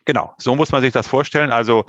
Genau, 0.05 0.35
so 0.37 0.55
muss 0.55 0.71
man 0.71 0.83
sich 0.83 0.93
das 0.93 1.07
vorstellen. 1.07 1.51
Also 1.51 1.87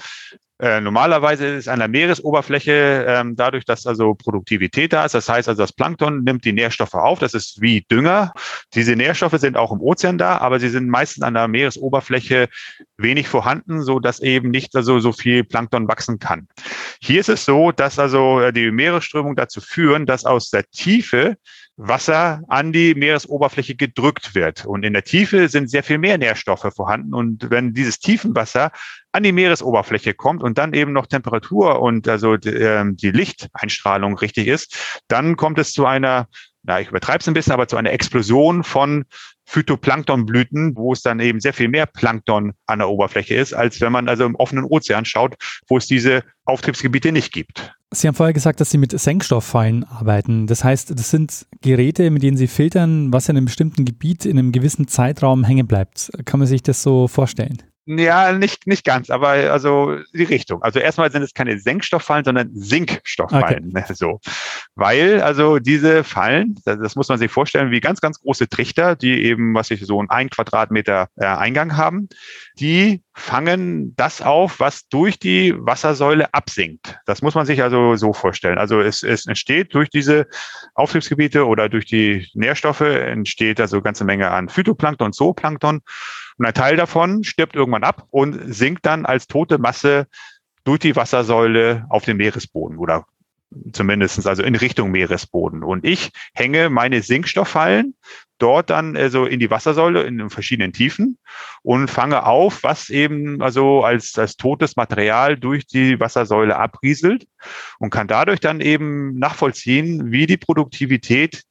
äh, 0.59 0.79
normalerweise 0.79 1.47
ist 1.47 1.67
an 1.67 1.79
der 1.79 1.89
Meeresoberfläche 1.89 3.05
ähm, 3.07 3.35
dadurch, 3.35 3.65
dass 3.65 3.85
also 3.85 4.13
Produktivität 4.13 4.93
da 4.93 5.03
ist. 5.03 5.13
Das 5.13 5.27
heißt 5.27 5.49
also, 5.49 5.61
das 5.61 5.73
Plankton 5.73 6.23
nimmt 6.23 6.45
die 6.45 6.53
Nährstoffe 6.53 6.93
auf. 6.93 7.19
Das 7.19 7.33
ist 7.33 7.61
wie 7.61 7.81
Dünger. 7.91 8.31
Diese 8.73 8.95
Nährstoffe 8.95 9.37
sind 9.37 9.57
auch 9.57 9.73
im 9.73 9.81
Ozean 9.81 10.17
da, 10.17 10.37
aber 10.37 10.59
sie 10.61 10.69
sind 10.69 10.87
meistens 10.87 11.23
an 11.23 11.33
der 11.33 11.49
Meeresoberfläche 11.49 12.47
wenig 12.97 13.27
vorhanden, 13.27 13.81
so 13.81 13.99
dass 13.99 14.21
eben 14.21 14.49
nicht 14.49 14.73
also 14.75 14.99
so 14.99 15.11
viel 15.11 15.43
Plankton 15.43 15.89
wachsen 15.89 16.19
kann. 16.19 16.47
Hier 17.01 17.19
ist 17.19 17.29
es 17.29 17.43
so, 17.43 17.73
dass 17.73 17.99
also 17.99 18.39
äh, 18.39 18.53
die 18.53 18.71
Meeresströmung 18.71 19.35
dazu 19.35 19.59
führen, 19.59 20.05
dass 20.05 20.23
aus 20.23 20.51
der 20.51 20.63
Tiefe 20.69 21.35
Wasser 21.77 22.41
an 22.47 22.71
die 22.71 22.95
Meeresoberfläche 22.95 23.75
gedrückt 23.75 24.33
wird. 24.33 24.65
Und 24.65 24.83
in 24.83 24.93
der 24.93 25.03
Tiefe 25.03 25.49
sind 25.49 25.69
sehr 25.69 25.83
viel 25.83 25.97
mehr 25.97 26.17
Nährstoffe 26.17 26.71
vorhanden. 26.73 27.13
Und 27.13 27.49
wenn 27.49 27.73
dieses 27.73 27.99
Tiefenwasser 27.99 28.71
an 29.11 29.23
die 29.23 29.33
Meeresoberfläche 29.33 30.13
kommt 30.13 30.41
und 30.41 30.57
dann 30.57 30.73
eben 30.73 30.93
noch 30.93 31.07
Temperatur 31.07 31.81
und 31.81 32.07
also 32.07 32.37
die, 32.37 32.49
ähm, 32.49 32.95
die 32.95 33.11
Lichteinstrahlung 33.11 34.17
richtig 34.17 34.47
ist, 34.47 35.01
dann 35.07 35.35
kommt 35.35 35.59
es 35.59 35.73
zu 35.73 35.85
einer 35.85 36.27
na, 36.67 36.81
ich 36.81 36.87
übertreibe 36.87 37.19
es 37.19 37.27
ein 37.27 37.33
bisschen, 37.33 37.53
aber 37.53 37.67
zu 37.67 37.77
einer 37.77 37.91
Explosion 37.91 38.63
von 38.63 39.05
Phytoplanktonblüten, 39.45 40.75
wo 40.75 40.93
es 40.93 41.03
dann 41.03 41.19
eben 41.19 41.39
sehr 41.39 41.53
viel 41.53 41.67
mehr 41.67 41.85
Plankton 41.85 42.53
an 42.65 42.79
der 42.79 42.89
Oberfläche 42.89 43.35
ist, 43.35 43.53
als 43.53 43.81
wenn 43.81 43.91
man 43.91 44.09
also 44.09 44.25
im 44.25 44.35
offenen 44.35 44.65
Ozean 44.65 45.05
schaut, 45.05 45.35
wo 45.67 45.77
es 45.77 45.85
diese 45.85 46.23
Auftriebsgebiete 46.45 47.11
nicht 47.11 47.31
gibt. 47.31 47.74
Sie 47.95 48.07
haben 48.07 48.15
vorher 48.15 48.33
gesagt, 48.33 48.59
dass 48.59 48.69
Sie 48.69 48.77
mit 48.77 48.97
Senkstofffallen 48.97 49.83
arbeiten. 49.85 50.47
Das 50.47 50.63
heißt, 50.63 50.97
das 50.97 51.09
sind 51.09 51.45
Geräte, 51.61 52.11
mit 52.11 52.23
denen 52.23 52.37
Sie 52.37 52.47
filtern, 52.47 53.13
was 53.13 53.29
in 53.29 53.37
einem 53.37 53.45
bestimmten 53.45 53.85
Gebiet 53.85 54.25
in 54.25 54.37
einem 54.37 54.51
gewissen 54.51 54.87
Zeitraum 54.87 55.43
hängen 55.43 55.67
bleibt. 55.67 56.11
Kann 56.25 56.39
man 56.39 56.47
sich 56.47 56.61
das 56.61 56.83
so 56.83 57.07
vorstellen? 57.07 57.63
Ja, 57.87 58.31
nicht, 58.31 58.65
nicht 58.65 58.83
ganz, 58.83 59.11
aber 59.11 59.29
also 59.29 59.97
die 60.11 60.23
Richtung. 60.23 60.63
Also 60.63 60.79
erstmal 60.79 61.11
sind 61.11 61.21
es 61.21 61.35
keine 61.35 61.59
Senkstofffallen, 61.59 62.25
sondern 62.25 62.49
Sinkstofffallen. 62.51 63.71
Okay. 63.75 63.93
So. 63.93 64.19
Weil 64.73 65.21
also 65.21 65.59
diese 65.59 66.03
Fallen, 66.03 66.55
das 66.65 66.95
muss 66.95 67.09
man 67.09 67.19
sich 67.19 67.31
vorstellen, 67.31 67.69
wie 67.69 67.81
ganz, 67.81 68.01
ganz 68.01 68.19
große 68.19 68.49
Trichter, 68.49 68.95
die 68.95 69.23
eben, 69.23 69.53
was 69.53 69.69
ich 69.69 69.85
so 69.85 70.03
ein 70.07 70.29
Quadratmeter 70.31 71.09
äh, 71.15 71.25
Eingang 71.25 71.77
haben, 71.77 72.09
die 72.59 73.03
fangen 73.17 73.95
das 73.95 74.21
auf, 74.21 74.59
was 74.59 74.89
durch 74.89 75.17
die 75.17 75.53
Wassersäule 75.57 76.33
absinkt. 76.33 76.99
Das 77.05 77.21
muss 77.21 77.33
man 77.33 77.45
sich 77.45 77.63
also 77.63 77.95
so 77.95 78.11
vorstellen. 78.11 78.57
Also 78.57 78.81
es, 78.81 79.03
es 79.03 79.25
entsteht 79.25 79.73
durch 79.73 79.89
diese 79.89 80.27
Auftriebsgebiete 80.73 81.47
oder 81.47 81.69
durch 81.69 81.85
die 81.85 82.27
Nährstoffe 82.33 82.81
entsteht 82.81 83.61
also 83.61 83.81
ganze 83.81 84.03
Menge 84.03 84.31
an 84.31 84.49
Phytoplankton 84.49 85.05
und 85.05 85.13
Zooplankton. 85.13 85.79
Und 86.37 86.45
ein 86.45 86.53
Teil 86.53 86.75
davon 86.75 87.23
stirbt 87.23 87.55
irgendwann 87.55 87.85
ab 87.85 88.05
und 88.11 88.53
sinkt 88.53 88.85
dann 88.85 89.05
als 89.05 89.27
tote 89.27 89.59
Masse 89.59 90.07
durch 90.65 90.79
die 90.79 90.97
Wassersäule 90.97 91.85
auf 91.89 92.03
den 92.03 92.17
Meeresboden 92.17 92.77
oder 92.77 93.05
zumindestens 93.71 94.27
also 94.27 94.43
in 94.43 94.55
Richtung 94.55 94.91
Meeresboden. 94.91 95.63
Und 95.63 95.85
ich 95.85 96.11
hänge 96.33 96.69
meine 96.69 97.01
Sinkstofffallen 97.01 97.95
dort 98.37 98.69
dann 98.69 98.97
also 98.97 99.25
in 99.25 99.39
die 99.39 99.49
Wassersäule 99.49 100.03
in 100.03 100.29
verschiedenen 100.29 100.73
Tiefen 100.73 101.17
und 101.61 101.89
fange 101.89 102.25
auf, 102.25 102.63
was 102.63 102.89
eben 102.89 103.41
also 103.41 103.83
als, 103.83 104.17
als 104.17 104.35
totes 104.35 104.75
Material 104.75 105.37
durch 105.37 105.65
die 105.67 105.99
Wassersäule 105.99 106.55
abrieselt 106.55 107.27
und 107.79 107.89
kann 107.89 108.07
dadurch 108.07 108.39
dann 108.39 108.61
eben 108.61 109.17
nachvollziehen, 109.17 110.11
wie 110.11 110.25
die 110.25 110.37
Produktivität 110.37 111.43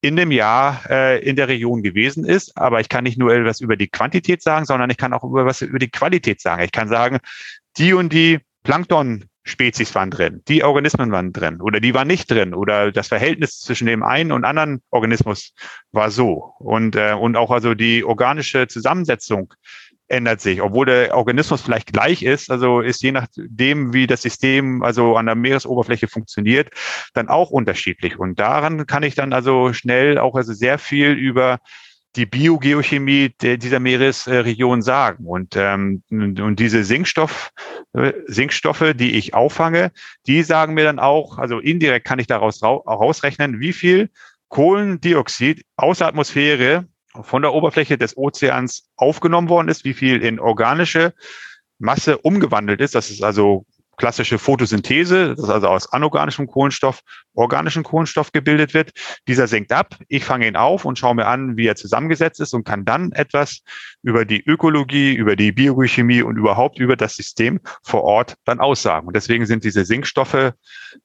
in 0.00 0.16
dem 0.16 0.32
Jahr 0.32 0.82
äh, 0.90 1.24
in 1.24 1.36
der 1.36 1.48
Region 1.48 1.82
gewesen 1.82 2.24
ist. 2.24 2.56
Aber 2.56 2.80
ich 2.80 2.88
kann 2.88 3.04
nicht 3.04 3.18
nur 3.18 3.32
etwas 3.32 3.60
über 3.60 3.76
die 3.76 3.88
Quantität 3.88 4.42
sagen, 4.42 4.66
sondern 4.66 4.90
ich 4.90 4.96
kann 4.96 5.12
auch 5.12 5.22
über 5.22 5.46
was 5.46 5.62
über 5.62 5.78
die 5.78 5.90
Qualität 5.90 6.40
sagen. 6.40 6.62
Ich 6.62 6.72
kann 6.72 6.88
sagen, 6.88 7.18
die 7.78 7.92
und 7.92 8.12
die 8.12 8.40
Plankton 8.64 9.26
Spezies 9.44 9.94
waren 9.94 10.10
drin, 10.10 10.42
die 10.46 10.62
Organismen 10.62 11.10
waren 11.10 11.32
drin 11.32 11.60
oder 11.60 11.80
die 11.80 11.94
waren 11.94 12.06
nicht 12.06 12.30
drin 12.30 12.54
oder 12.54 12.92
das 12.92 13.08
Verhältnis 13.08 13.58
zwischen 13.58 13.86
dem 13.86 14.02
einen 14.02 14.30
und 14.30 14.44
anderen 14.44 14.82
Organismus 14.90 15.54
war 15.90 16.10
so. 16.10 16.54
Und 16.58 16.94
äh, 16.94 17.14
und 17.14 17.36
auch 17.36 17.50
also 17.50 17.74
die 17.74 18.04
organische 18.04 18.68
Zusammensetzung 18.68 19.52
ändert 20.12 20.40
sich, 20.40 20.60
obwohl 20.62 20.86
der 20.86 21.16
Organismus 21.16 21.62
vielleicht 21.62 21.92
gleich 21.92 22.22
ist, 22.22 22.50
also 22.50 22.80
ist 22.80 23.02
je 23.02 23.12
nachdem, 23.12 23.92
wie 23.92 24.06
das 24.06 24.22
System 24.22 24.82
also 24.82 25.16
an 25.16 25.26
der 25.26 25.34
Meeresoberfläche 25.34 26.06
funktioniert, 26.06 26.70
dann 27.14 27.28
auch 27.28 27.50
unterschiedlich. 27.50 28.18
Und 28.18 28.38
daran 28.38 28.86
kann 28.86 29.02
ich 29.02 29.14
dann 29.14 29.32
also 29.32 29.72
schnell 29.72 30.18
auch 30.18 30.34
also 30.34 30.52
sehr 30.52 30.78
viel 30.78 31.12
über 31.12 31.58
die 32.16 32.26
Biogeochemie 32.26 33.30
dieser 33.40 33.80
Meeresregion 33.80 34.82
sagen. 34.82 35.24
Und, 35.26 35.56
ähm, 35.56 36.02
und 36.10 36.56
diese 36.56 36.84
Sinkstoff, 36.84 37.50
äh, 37.94 38.12
Sinkstoffe, 38.26 38.92
die 38.94 39.12
ich 39.16 39.34
auffange, 39.34 39.92
die 40.26 40.42
sagen 40.42 40.74
mir 40.74 40.84
dann 40.84 40.98
auch, 40.98 41.38
also 41.38 41.58
indirekt 41.58 42.06
kann 42.06 42.18
ich 42.18 42.26
daraus 42.26 42.62
rausrechnen, 42.62 43.60
wie 43.60 43.72
viel 43.72 44.10
Kohlendioxid 44.48 45.64
aus 45.76 45.98
der 45.98 46.08
Atmosphäre 46.08 46.86
von 47.22 47.42
der 47.42 47.54
Oberfläche 47.54 47.96
des 47.96 48.16
Ozeans 48.16 48.90
aufgenommen 48.96 49.48
worden 49.48 49.68
ist, 49.68 49.84
wie 49.84 49.94
viel 49.94 50.22
in 50.22 50.38
organische 50.38 51.14
Masse 51.78 52.18
umgewandelt 52.18 52.80
ist. 52.80 52.94
Das 52.94 53.10
ist 53.10 53.22
also 53.22 53.66
klassische 54.02 54.40
Photosynthese, 54.40 55.36
das 55.36 55.48
also 55.48 55.68
aus 55.68 55.92
anorganischem 55.92 56.48
Kohlenstoff 56.48 57.02
organischen 57.34 57.84
Kohlenstoff 57.84 58.32
gebildet 58.32 58.74
wird. 58.74 58.90
Dieser 59.28 59.46
senkt 59.46 59.70
ab. 59.70 59.96
Ich 60.08 60.24
fange 60.24 60.48
ihn 60.48 60.56
auf 60.56 60.84
und 60.84 60.98
schaue 60.98 61.14
mir 61.14 61.28
an, 61.28 61.56
wie 61.56 61.68
er 61.68 61.76
zusammengesetzt 61.76 62.40
ist 62.40 62.52
und 62.52 62.64
kann 62.64 62.84
dann 62.84 63.12
etwas 63.12 63.60
über 64.02 64.24
die 64.24 64.44
Ökologie, 64.44 65.14
über 65.14 65.36
die 65.36 65.52
Biochemie 65.52 66.20
und 66.20 66.36
überhaupt 66.36 66.80
über 66.80 66.96
das 66.96 67.14
System 67.14 67.60
vor 67.84 68.02
Ort 68.02 68.34
dann 68.44 68.58
aussagen. 68.58 69.06
Und 69.06 69.14
deswegen 69.14 69.46
sind 69.46 69.62
diese 69.62 69.84
Sinkstoffe, 69.84 70.52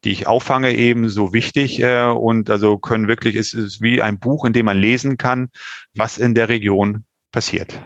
die 0.03 0.11
ich 0.11 0.25
auffange, 0.25 0.73
eben 0.73 1.07
so 1.07 1.33
wichtig 1.33 1.79
äh, 1.79 2.05
und 2.05 2.49
also 2.49 2.79
können 2.79 3.07
wirklich, 3.07 3.35
es 3.35 3.53
ist 3.53 3.79
wie 3.79 4.01
ein 4.01 4.17
Buch, 4.17 4.43
in 4.43 4.53
dem 4.53 4.65
man 4.65 4.77
lesen 4.79 5.17
kann, 5.17 5.49
was 5.93 6.17
in 6.17 6.33
der 6.33 6.49
Region 6.49 7.05
passiert. 7.31 7.79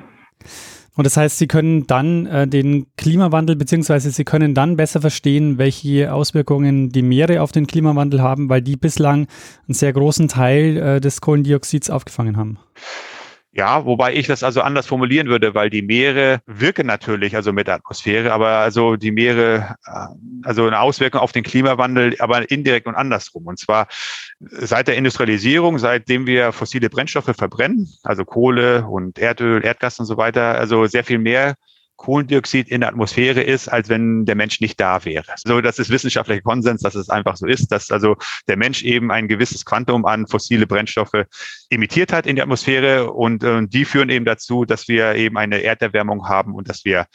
Und 0.96 1.06
das 1.06 1.16
heißt, 1.16 1.38
Sie 1.38 1.48
können 1.48 1.88
dann 1.88 2.26
äh, 2.26 2.48
den 2.48 2.88
Klimawandel, 2.98 3.56
beziehungsweise 3.56 4.12
Sie 4.12 4.26
können 4.26 4.54
dann 4.54 4.76
besser 4.76 5.00
verstehen, 5.00 5.58
welche 5.58 6.14
Auswirkungen 6.14 6.90
die 6.90 7.02
Meere 7.02 7.42
auf 7.42 7.52
den 7.52 7.66
Klimawandel 7.66 8.22
haben, 8.22 8.50
weil 8.50 8.62
die 8.62 8.76
bislang 8.76 9.28
einen 9.68 9.74
sehr 9.74 9.94
großen 9.94 10.28
Teil 10.28 10.78
äh, 10.78 11.02
des 11.02 11.22
Kohlendioxids 11.22 11.90
aufgefangen 11.90 12.36
haben. 12.36 12.58
Ja, 13.54 13.84
wobei 13.84 14.14
ich 14.14 14.28
das 14.28 14.44
also 14.44 14.62
anders 14.62 14.88
formulieren 14.88 15.28
würde, 15.28 15.54
weil 15.54 15.70
die 15.70 15.82
Meere 15.82 16.42
wirken 16.46 16.88
natürlich 16.88 17.36
also 17.36 17.52
mit 17.52 17.68
der 17.68 17.76
Atmosphäre, 17.76 18.32
aber 18.32 18.48
also 18.48 18.96
die 18.96 19.12
Meere, 19.12 19.76
äh, 19.86 20.08
also 20.44 20.66
eine 20.66 20.80
Auswirkung 20.80 21.20
auf 21.20 21.34
den 21.34 21.44
Klimawandel, 21.44 22.16
aber 22.20 22.50
indirekt 22.50 22.88
und 22.88 22.96
andersrum. 22.96 23.48
Und 23.48 23.60
zwar 23.60 23.88
seit 24.40 24.88
der 24.88 24.96
Industrialisierung, 24.96 25.80
seitdem 25.80 26.28
wir 26.28 26.54
fossile 26.54 26.90
Brennstoffe 26.90 27.36
verbrennen, 27.36 27.90
also 28.04 28.24
Kohle 28.24 28.88
und 28.88 29.20
Erdöl, 29.20 29.66
Erdgas 29.66 30.00
und 30.00 30.06
so 30.06 30.16
weiter, 30.16 30.56
also 30.58 30.86
sehr 30.86 31.04
viel 31.04 31.20
mehr 31.20 31.56
Kohlendioxid 32.02 32.68
in 32.68 32.82
der 32.82 32.90
Atmosphäre 32.90 33.42
ist, 33.42 33.68
als 33.68 33.88
wenn 33.88 34.26
der 34.26 34.34
Mensch 34.34 34.60
nicht 34.60 34.80
da 34.80 35.06
wäre. 35.06 35.24
So, 35.46 35.62
das 35.62 35.78
ist 35.78 35.92
wissenschaftlicher 35.92 36.42
Konsens, 36.42 36.82
dass 36.82 36.96
es 36.96 37.10
einfach 37.10 37.38
so 37.38 37.46
ist, 37.46 37.72
dass 37.72 37.92
also 37.92 38.16
der 38.48 38.58
Mensch 38.58 38.82
eben 38.82 39.12
ein 39.12 39.28
gewisses 39.28 39.66
Quantum 39.66 40.06
an 40.06 40.26
fossile 40.26 40.66
Brennstoffe 40.66 41.26
emittiert 41.70 42.12
hat 42.12 42.26
in 42.26 42.36
die 42.36 42.42
Atmosphäre 42.42 43.12
und, 43.12 43.44
und 43.44 43.72
die 43.72 43.86
führen 43.86 44.10
eben 44.10 44.26
dazu, 44.26 44.66
dass 44.66 44.88
wir 44.88 45.14
eben 45.14 45.38
eine 45.38 45.62
Erderwärmung 45.62 46.28
haben 46.28 46.56
und 46.56 46.70
dass 46.70 46.86
wir 46.86 47.06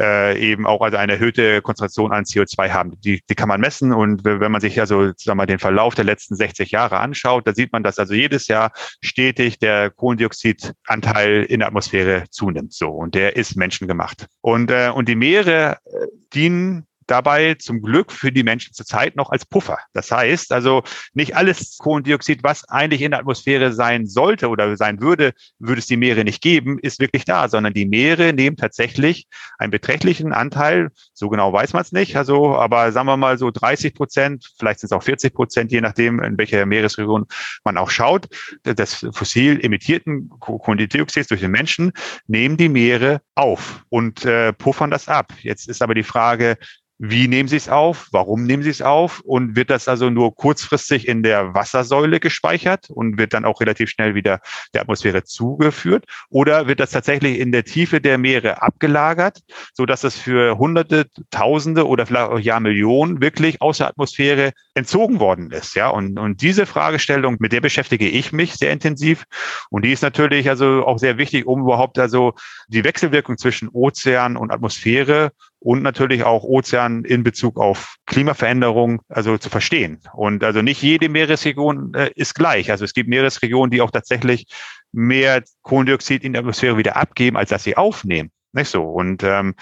äh, 0.00 0.38
eben 0.38 0.66
auch 0.66 0.80
also 0.80 0.96
eine 0.96 1.12
erhöhte 1.12 1.62
Konzentration 1.62 2.12
an 2.12 2.24
CO2 2.24 2.70
haben. 2.70 3.00
Die, 3.00 3.20
die 3.28 3.34
kann 3.34 3.48
man 3.48 3.60
messen 3.60 3.92
und 3.92 4.24
wenn 4.24 4.50
man 4.50 4.60
sich 4.60 4.80
also 4.80 5.12
sagen 5.16 5.38
wir 5.38 5.46
den 5.46 5.58
Verlauf 5.58 5.94
der 5.94 6.04
letzten 6.04 6.36
60 6.36 6.70
Jahre 6.70 6.98
anschaut, 6.98 7.46
da 7.46 7.54
sieht 7.54 7.72
man, 7.72 7.82
dass 7.82 7.98
also 7.98 8.14
jedes 8.14 8.48
Jahr 8.48 8.72
stetig 9.02 9.58
der 9.58 9.90
Kohlendioxidanteil 9.90 11.44
in 11.44 11.60
der 11.60 11.68
Atmosphäre 11.68 12.24
zunimmt. 12.30 12.72
So 12.72 12.88
und 12.88 13.14
der 13.14 13.36
ist 13.36 13.56
menschengemacht. 13.56 14.26
Und 14.40 14.70
äh, 14.70 14.90
und 14.94 15.08
die 15.08 15.16
Meere 15.16 15.78
äh, 15.84 16.06
dienen 16.32 16.86
dabei 17.10 17.54
zum 17.54 17.82
Glück 17.82 18.12
für 18.12 18.32
die 18.32 18.42
Menschen 18.42 18.72
zurzeit 18.72 19.16
noch 19.16 19.30
als 19.30 19.44
Puffer. 19.44 19.78
Das 19.92 20.10
heißt 20.10 20.52
also, 20.52 20.82
nicht 21.14 21.36
alles 21.36 21.78
Kohlendioxid, 21.78 22.42
was 22.42 22.68
eigentlich 22.68 23.02
in 23.02 23.10
der 23.10 23.20
Atmosphäre 23.20 23.72
sein 23.72 24.06
sollte 24.06 24.48
oder 24.48 24.76
sein 24.76 25.00
würde, 25.00 25.32
würde 25.58 25.80
es 25.80 25.86
die 25.86 25.96
Meere 25.96 26.24
nicht 26.24 26.42
geben, 26.42 26.78
ist 26.78 27.00
wirklich 27.00 27.24
da, 27.24 27.48
sondern 27.48 27.74
die 27.74 27.86
Meere 27.86 28.32
nehmen 28.32 28.56
tatsächlich 28.56 29.26
einen 29.58 29.70
beträchtlichen 29.70 30.32
Anteil, 30.32 30.90
so 31.12 31.28
genau 31.28 31.52
weiß 31.52 31.72
man 31.72 31.82
es 31.82 31.92
nicht, 31.92 32.16
also, 32.16 32.56
aber 32.56 32.92
sagen 32.92 33.06
wir 33.06 33.16
mal 33.16 33.38
so 33.38 33.50
30 33.50 33.94
Prozent, 33.94 34.52
vielleicht 34.58 34.80
sind 34.80 34.88
es 34.88 34.92
auch 34.92 35.02
40 35.02 35.34
Prozent, 35.34 35.72
je 35.72 35.80
nachdem, 35.80 36.20
in 36.22 36.38
welcher 36.38 36.64
Meeresregion 36.66 37.26
man 37.64 37.76
auch 37.76 37.90
schaut, 37.90 38.28
des 38.64 39.06
fossil 39.12 39.60
emittierten 39.64 40.30
Kohlendioxids 40.40 41.28
durch 41.28 41.40
den 41.40 41.50
Menschen 41.50 41.92
nehmen 42.26 42.56
die 42.56 42.68
Meere 42.68 43.20
auf 43.34 43.84
und 43.88 44.24
äh, 44.24 44.52
puffern 44.52 44.90
das 44.90 45.08
ab. 45.08 45.32
Jetzt 45.42 45.68
ist 45.68 45.82
aber 45.82 45.94
die 45.94 46.02
Frage, 46.02 46.56
wie 47.02 47.28
nehmen 47.28 47.48
Sie 47.48 47.56
es 47.56 47.70
auf? 47.70 48.08
Warum 48.12 48.44
nehmen 48.44 48.62
Sie 48.62 48.68
es 48.68 48.82
auf? 48.82 49.20
Und 49.20 49.56
wird 49.56 49.70
das 49.70 49.88
also 49.88 50.10
nur 50.10 50.34
kurzfristig 50.34 51.08
in 51.08 51.22
der 51.22 51.54
Wassersäule 51.54 52.20
gespeichert 52.20 52.90
und 52.90 53.16
wird 53.16 53.32
dann 53.32 53.46
auch 53.46 53.62
relativ 53.62 53.88
schnell 53.88 54.14
wieder 54.14 54.40
der 54.74 54.82
Atmosphäre 54.82 55.24
zugeführt? 55.24 56.04
Oder 56.28 56.66
wird 56.66 56.78
das 56.78 56.90
tatsächlich 56.90 57.38
in 57.38 57.52
der 57.52 57.64
Tiefe 57.64 58.02
der 58.02 58.18
Meere 58.18 58.60
abgelagert, 58.60 59.38
so 59.72 59.86
dass 59.86 60.04
es 60.04 60.18
für 60.18 60.58
Hunderte, 60.58 61.06
Tausende 61.30 61.86
oder 61.86 62.04
vielleicht 62.04 62.30
auch 62.30 62.38
Jahrmillionen 62.38 63.22
wirklich 63.22 63.62
aus 63.62 63.78
der 63.78 63.88
Atmosphäre 63.88 64.52
entzogen 64.74 65.20
worden 65.20 65.52
ist? 65.52 65.74
Ja, 65.74 65.88
und, 65.88 66.18
und 66.18 66.42
diese 66.42 66.66
Fragestellung, 66.66 67.38
mit 67.40 67.52
der 67.52 67.62
beschäftige 67.62 68.10
ich 68.10 68.30
mich 68.32 68.56
sehr 68.56 68.72
intensiv. 68.72 69.24
Und 69.70 69.86
die 69.86 69.92
ist 69.92 70.02
natürlich 70.02 70.50
also 70.50 70.84
auch 70.86 70.98
sehr 70.98 71.16
wichtig, 71.16 71.46
um 71.46 71.62
überhaupt 71.62 71.98
also 71.98 72.34
die 72.68 72.84
Wechselwirkung 72.84 73.38
zwischen 73.38 73.70
Ozean 73.70 74.36
und 74.36 74.52
Atmosphäre 74.52 75.32
und 75.60 75.82
natürlich 75.82 76.24
auch 76.24 76.42
Ozean 76.42 77.04
in 77.04 77.22
Bezug 77.22 77.58
auf 77.58 77.96
Klimaveränderung 78.06 79.02
also 79.08 79.36
zu 79.38 79.50
verstehen. 79.50 80.00
Und 80.14 80.42
also 80.42 80.62
nicht 80.62 80.82
jede 80.82 81.08
Meeresregion 81.08 81.92
äh, 81.94 82.10
ist 82.16 82.34
gleich. 82.34 82.70
Also 82.70 82.84
es 82.84 82.94
gibt 82.94 83.08
Meeresregionen, 83.08 83.70
die 83.70 83.82
auch 83.82 83.90
tatsächlich 83.90 84.46
mehr 84.92 85.44
Kohlendioxid 85.62 86.24
in 86.24 86.32
der 86.32 86.40
Atmosphäre 86.40 86.78
wieder 86.78 86.96
abgeben, 86.96 87.36
als 87.36 87.50
dass 87.50 87.62
sie 87.62 87.76
aufnehmen. 87.76 88.30
Nicht 88.52 88.70
so. 88.70 88.82
Und 88.82 89.22
ähm, 89.22 89.54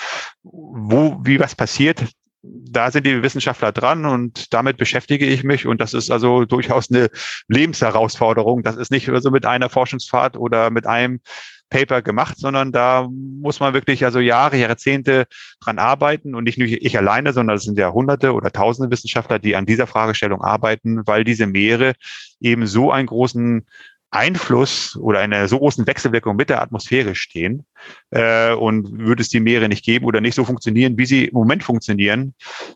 wo, 0.43 1.19
wie 1.25 1.41
was 1.41 1.55
passiert, 1.55 2.05
da 2.43 2.91
sind 2.91 3.05
die 3.05 3.23
Wissenschaftler 3.23 3.73
dran 3.73 4.07
und 4.07 4.55
damit 4.55 4.77
beschäftige 4.77 5.27
ich 5.27 5.43
mich. 5.43 5.67
Und 5.67 5.81
das 5.81 5.93
ist 5.93 6.11
also 6.11 6.45
durchaus 6.45 6.91
eine 6.91 7.11
Lebensherausforderung. 7.49 8.63
Das 8.63 8.77
ist 8.77 8.93
nicht 8.93 9.11
so 9.13 9.31
mit 9.31 9.45
einer 9.45 9.69
Forschungsfahrt 9.69 10.37
oder 10.37 10.71
mit 10.71 10.87
einem 10.87 11.21
Paper 11.71 12.03
gemacht, 12.03 12.39
sondern 12.39 12.73
da 12.73 13.09
muss 13.11 13.61
man 13.61 13.75
wirklich 13.75 14.05
also 14.05 14.21
Jahre, 14.21 14.57
Jahrzehnte 14.57 15.27
dran 15.61 15.79
arbeiten 15.79 16.35
und 16.35 16.45
nicht 16.45 16.59
nur 16.59 16.69
ich 16.69 16.97
alleine, 16.97 17.33
sondern 17.33 17.57
es 17.57 17.65
sind 17.65 17.79
ja 17.79 17.93
hunderte 17.93 18.33
oder 18.33 18.51
tausende 18.51 18.91
Wissenschaftler, 18.91 19.39
die 19.39 19.57
an 19.57 19.67
dieser 19.67 19.87
Fragestellung 19.87 20.43
arbeiten, 20.43 21.07
weil 21.07 21.25
diese 21.25 21.47
Meere 21.47 21.95
eben 22.41 22.67
so 22.67 22.91
einen 22.91 23.07
großen 23.07 23.67
Einfluss 24.11 24.97
oder 24.97 25.21
eine 25.21 25.49
so 25.49 25.59
großen 25.59 25.87
Wechselwirkung 25.87 26.37
mit 26.37 26.49
der 26.49 26.63
Atmosphäre 26.63 27.15
stehen. 27.15 27.67
Äh, 28.11 28.55
und 28.55 28.99
würde 28.99 29.21
es 29.21 29.29
die 29.29 29.41
Meere 29.41 29.69
nicht 29.69 29.85
geben 29.85 30.07
oder 30.07 30.21
nicht 30.21 30.35
so 30.35 30.45
funktionieren, 30.45 30.97
wie 30.97 31.05
sie 31.05 31.27
im 31.27 31.35
Moment 31.35 31.63
funktionieren, 31.63 32.35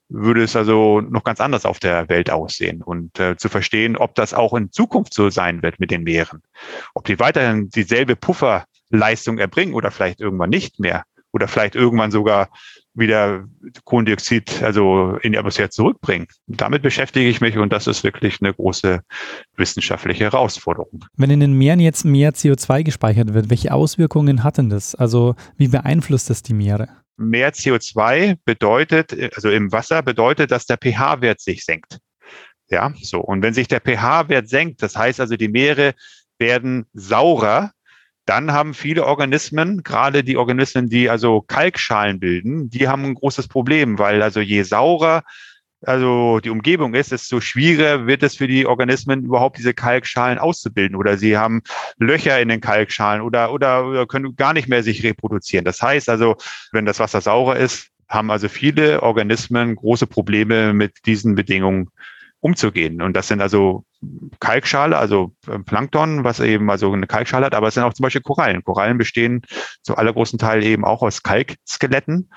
würde 0.09 0.42
es 0.42 0.57
also 0.57 1.00
noch 1.00 1.24
ganz 1.24 1.40
anders 1.40 1.64
auf 1.64 1.78
der 1.78 2.09
Welt 2.09 2.31
aussehen. 2.31 2.83
Und 2.83 3.18
äh, 3.18 3.37
zu 3.37 3.48
verstehen, 3.48 3.96
ob 3.96 4.14
das 4.14 4.35
auch 4.35 4.52
in 4.55 4.70
Zukunft 4.70 5.14
so 5.14 5.31
sein 5.31 5.62
wird 5.62 5.81
mit 5.81 5.90
den 5.90 6.02
Meeren, 6.05 6.42
ob 6.94 7.07
die 7.07 7.18
weiterhin 7.18 7.70
dieselbe 7.70 8.14
Puffer 8.14 8.66
Leistung 8.92 9.38
erbringen 9.38 9.74
oder 9.74 9.90
vielleicht 9.90 10.20
irgendwann 10.20 10.50
nicht 10.50 10.78
mehr 10.78 11.05
oder 11.33 11.48
vielleicht 11.48 11.74
irgendwann 11.74 12.11
sogar 12.11 12.50
wieder 12.94 13.46
Kohlendioxid 13.85 14.62
also 14.62 15.16
in 15.22 15.33
die 15.33 15.38
Atmosphäre 15.38 15.70
zurückbringen. 15.70 16.26
Damit 16.46 16.83
beschäftige 16.83 17.28
ich 17.28 17.40
mich 17.40 17.57
und 17.57 17.72
das 17.72 17.87
ist 17.87 18.05
wirklich 18.05 18.38
eine 18.42 18.52
große 18.52 19.00
wissenschaftliche 19.57 20.24
Herausforderung. 20.24 21.05
Wenn 21.16 21.31
in 21.31 21.40
den 21.40 21.55
Meeren 21.55 21.81
jetzt 21.81 22.05
mehr 22.05 22.33
CO2 22.33 22.83
gespeichert 22.85 23.33
wird, 23.33 23.48
welche 23.48 23.72
Auswirkungen 23.72 24.44
hat 24.44 24.59
denn 24.59 24.68
das? 24.68 24.94
Also 24.94 25.35
wie 25.57 25.68
beeinflusst 25.68 26.28
das 26.28 26.42
die 26.42 26.55
Meere? 26.55 26.88
Mehr 27.16 27.52
CO2 27.52 28.37
bedeutet, 28.44 29.14
also 29.35 29.50
im 29.50 29.72
Wasser 29.72 30.02
bedeutet, 30.02 30.50
dass 30.50 30.66
der 30.66 30.76
pH-Wert 30.76 31.40
sich 31.40 31.64
senkt. 31.64 31.98
Ja, 32.68 32.92
so. 33.02 33.20
Und 33.20 33.42
wenn 33.42 33.55
sich 33.55 33.68
der 33.68 33.81
pH-Wert 33.81 34.48
senkt, 34.48 34.83
das 34.83 34.96
heißt 34.96 35.20
also, 35.20 35.37
die 35.37 35.48
Meere 35.48 35.94
werden 36.38 36.87
saurer, 36.94 37.72
dann 38.25 38.53
haben 38.53 38.75
viele 38.75 39.05
Organismen, 39.05 39.83
gerade 39.83 40.23
die 40.23 40.37
Organismen, 40.37 40.89
die 40.89 41.11
also 41.11 41.41
Kalkschalen 41.41 42.21
bilden, 42.21 42.71
die 42.71 42.89
haben 42.89 43.05
ein 43.05 43.15
großes 43.15 43.49
Problem, 43.49 43.99
weil 43.99 44.23
also 44.23 44.41
je 44.41 44.63
saurer 44.63 45.23
also 45.85 46.39
die 46.41 46.51
Umgebung 46.51 46.95
ist, 46.95 47.13
desto 47.13 47.41
schwieriger 47.41 48.07
wird 48.07 48.23
es 48.23 48.37
für 48.37 48.47
die 48.47 48.67
Organismen 48.67 49.25
überhaupt 49.25 49.59
diese 49.59 49.75
Kalkschalen 49.75 50.39
auszubilden 50.39 50.97
oder 50.97 51.19
sie 51.19 51.37
haben 51.37 51.63
Löcher 51.99 52.41
in 52.41 52.49
den 52.49 52.61
Kalkschalen 52.61 53.21
oder, 53.21 53.53
oder, 53.53 53.87
oder 53.87 54.07
können 54.07 54.37
gar 54.37 54.53
nicht 54.53 54.69
mehr 54.69 54.83
sich 54.83 55.03
reproduzieren. 55.03 55.65
Das 55.65 55.83
heißt 55.83 56.09
also, 56.09 56.37
wenn 56.71 56.87
das 56.87 57.01
Wasser 57.01 57.21
saurer 57.21 57.57
ist, 57.57 57.89
haben 58.09 58.31
also 58.31 58.49
viele 58.49 59.03
Organismen 59.03 59.75
große 59.75 60.07
Probleme 60.07 60.73
mit 60.73 61.07
diesen 61.07 61.35
Bedingungen 61.35 61.89
umzugehen. 62.42 63.00
Und 63.00 63.14
das 63.14 63.28
sind 63.28 63.40
also 63.40 63.85
Kalkschale, 64.40 64.98
also 64.98 65.33
äh, 65.46 65.61
Plankton, 65.61 66.24
was 66.24 66.40
eben 66.40 66.70
also 66.70 66.92
eine 66.92 67.07
Kalkschale 67.07 67.46
hat, 67.46 67.55
aber 67.55 67.68
es 67.68 67.74
sind 67.74 67.85
auch 67.85 67.94
zum 67.94 68.02
Beispiel 68.02 68.20
Korallen. 68.20 68.64
Korallen 68.64 68.98
bestehen 68.98 69.42
zu 69.83 69.96
allergrößten 69.96 70.40
Teil 70.40 70.64
eben 70.64 70.85
auch 70.85 71.02
aus 71.02 71.22
Kalkskeletten. 71.22 72.31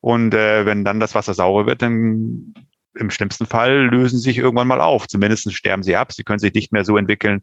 Und 0.00 0.32
äh, 0.32 0.64
wenn 0.64 0.84
dann 0.84 0.98
das 0.98 1.14
Wasser 1.14 1.34
sauer 1.34 1.66
wird, 1.66 1.82
dann 1.82 2.54
im 2.94 3.10
schlimmsten 3.10 3.44
Fall 3.44 3.86
lösen 3.86 4.18
sie 4.18 4.30
sich 4.30 4.38
irgendwann 4.38 4.66
mal 4.66 4.80
auf. 4.80 5.06
Zumindest 5.06 5.52
sterben 5.52 5.82
sie 5.82 5.94
ab. 5.94 6.12
Sie 6.12 6.24
können 6.24 6.38
sich 6.38 6.54
nicht 6.54 6.72
mehr 6.72 6.86
so 6.86 6.96
entwickeln 6.96 7.42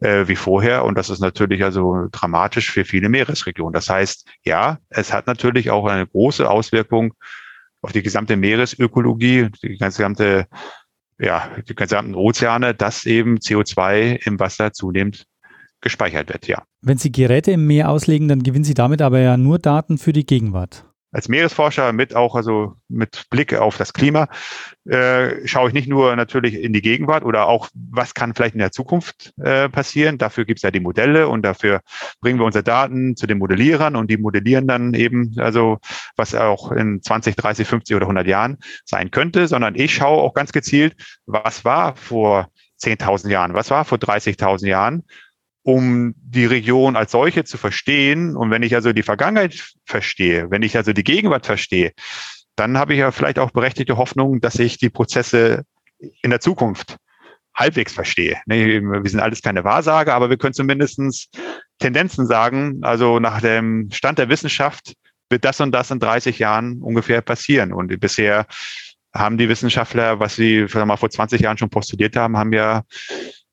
äh, 0.00 0.28
wie 0.28 0.36
vorher. 0.36 0.84
Und 0.84 0.98
das 0.98 1.08
ist 1.08 1.20
natürlich 1.20 1.64
also 1.64 2.06
dramatisch 2.12 2.70
für 2.70 2.84
viele 2.84 3.08
Meeresregionen. 3.08 3.72
Das 3.72 3.88
heißt, 3.88 4.28
ja, 4.44 4.78
es 4.90 5.10
hat 5.10 5.26
natürlich 5.26 5.70
auch 5.70 5.86
eine 5.86 6.06
große 6.06 6.48
Auswirkung 6.48 7.14
auf 7.80 7.92
die 7.92 8.02
gesamte 8.02 8.36
Meeresökologie, 8.36 9.48
die 9.62 9.78
gesamte 9.78 10.46
ja, 11.18 11.50
die 11.68 11.74
gesamten 11.74 12.14
Ozeane, 12.14 12.74
dass 12.74 13.06
eben 13.06 13.36
CO2 13.36 14.26
im 14.26 14.38
Wasser 14.38 14.72
zunehmend 14.72 15.26
gespeichert 15.80 16.28
wird, 16.28 16.46
ja. 16.48 16.62
Wenn 16.80 16.98
Sie 16.98 17.12
Geräte 17.12 17.52
im 17.52 17.66
Meer 17.66 17.90
auslegen, 17.90 18.28
dann 18.28 18.42
gewinnen 18.42 18.64
Sie 18.64 18.74
damit 18.74 19.02
aber 19.02 19.20
ja 19.20 19.36
nur 19.36 19.58
Daten 19.58 19.98
für 19.98 20.12
die 20.12 20.26
Gegenwart 20.26 20.84
als 21.16 21.30
Meeresforscher 21.30 21.94
mit 21.94 22.14
auch 22.14 22.34
also 22.34 22.74
mit 22.88 23.24
Blick 23.30 23.54
auf 23.54 23.78
das 23.78 23.94
Klima 23.94 24.28
äh, 24.84 25.46
schaue 25.46 25.68
ich 25.68 25.74
nicht 25.74 25.88
nur 25.88 26.14
natürlich 26.14 26.54
in 26.54 26.74
die 26.74 26.82
Gegenwart 26.82 27.24
oder 27.24 27.48
auch 27.48 27.70
was 27.72 28.12
kann 28.12 28.34
vielleicht 28.34 28.54
in 28.54 28.60
der 28.60 28.70
Zukunft 28.70 29.32
äh, 29.38 29.70
passieren. 29.70 30.18
Dafür 30.18 30.44
gibt 30.44 30.58
es 30.58 30.62
ja 30.62 30.70
die 30.70 30.80
Modelle 30.80 31.28
und 31.28 31.40
dafür 31.40 31.80
bringen 32.20 32.38
wir 32.38 32.44
unsere 32.44 32.62
Daten 32.62 33.16
zu 33.16 33.26
den 33.26 33.38
Modellierern 33.38 33.96
und 33.96 34.10
die 34.10 34.18
modellieren 34.18 34.68
dann 34.68 34.92
eben 34.92 35.32
also 35.38 35.78
was 36.16 36.34
auch 36.34 36.70
in 36.70 37.00
20, 37.02 37.34
30, 37.34 37.66
50 37.66 37.96
oder 37.96 38.04
100 38.04 38.26
Jahren 38.26 38.58
sein 38.84 39.10
könnte, 39.10 39.48
sondern 39.48 39.74
ich 39.74 39.94
schaue 39.94 40.20
auch 40.20 40.34
ganz 40.34 40.52
gezielt, 40.52 40.96
was 41.24 41.64
war 41.64 41.96
vor 41.96 42.48
10.000 42.78 43.30
Jahren, 43.30 43.54
was 43.54 43.70
war 43.70 43.86
vor 43.86 43.96
30.000 43.96 44.66
Jahren 44.66 45.04
um 45.66 46.14
die 46.16 46.46
Region 46.46 46.94
als 46.94 47.10
solche 47.10 47.42
zu 47.42 47.58
verstehen. 47.58 48.36
Und 48.36 48.52
wenn 48.52 48.62
ich 48.62 48.76
also 48.76 48.92
die 48.92 49.02
Vergangenheit 49.02 49.72
verstehe, 49.84 50.48
wenn 50.48 50.62
ich 50.62 50.76
also 50.76 50.92
die 50.92 51.02
Gegenwart 51.02 51.44
verstehe, 51.44 51.92
dann 52.54 52.78
habe 52.78 52.92
ich 52.92 53.00
ja 53.00 53.10
vielleicht 53.10 53.40
auch 53.40 53.50
berechtigte 53.50 53.96
Hoffnung, 53.96 54.40
dass 54.40 54.60
ich 54.60 54.78
die 54.78 54.90
Prozesse 54.90 55.64
in 56.22 56.30
der 56.30 56.38
Zukunft 56.38 56.98
halbwegs 57.52 57.92
verstehe. 57.92 58.36
Wir 58.46 59.10
sind 59.10 59.18
alles 59.18 59.42
keine 59.42 59.64
Wahrsager, 59.64 60.14
aber 60.14 60.30
wir 60.30 60.36
können 60.36 60.54
zumindestens 60.54 61.30
Tendenzen 61.80 62.26
sagen. 62.26 62.78
Also 62.82 63.18
nach 63.18 63.40
dem 63.40 63.90
Stand 63.90 64.20
der 64.20 64.28
Wissenschaft 64.28 64.94
wird 65.30 65.44
das 65.44 65.60
und 65.60 65.72
das 65.72 65.90
in 65.90 65.98
30 65.98 66.38
Jahren 66.38 66.80
ungefähr 66.80 67.22
passieren. 67.22 67.72
Und 67.72 67.98
bisher 67.98 68.46
haben 69.12 69.36
die 69.36 69.48
Wissenschaftler, 69.48 70.20
was 70.20 70.36
sie 70.36 70.68
mal, 70.72 70.96
vor 70.96 71.10
20 71.10 71.40
Jahren 71.40 71.58
schon 71.58 71.70
postuliert 71.70 72.14
haben, 72.14 72.36
haben 72.36 72.52
ja 72.52 72.84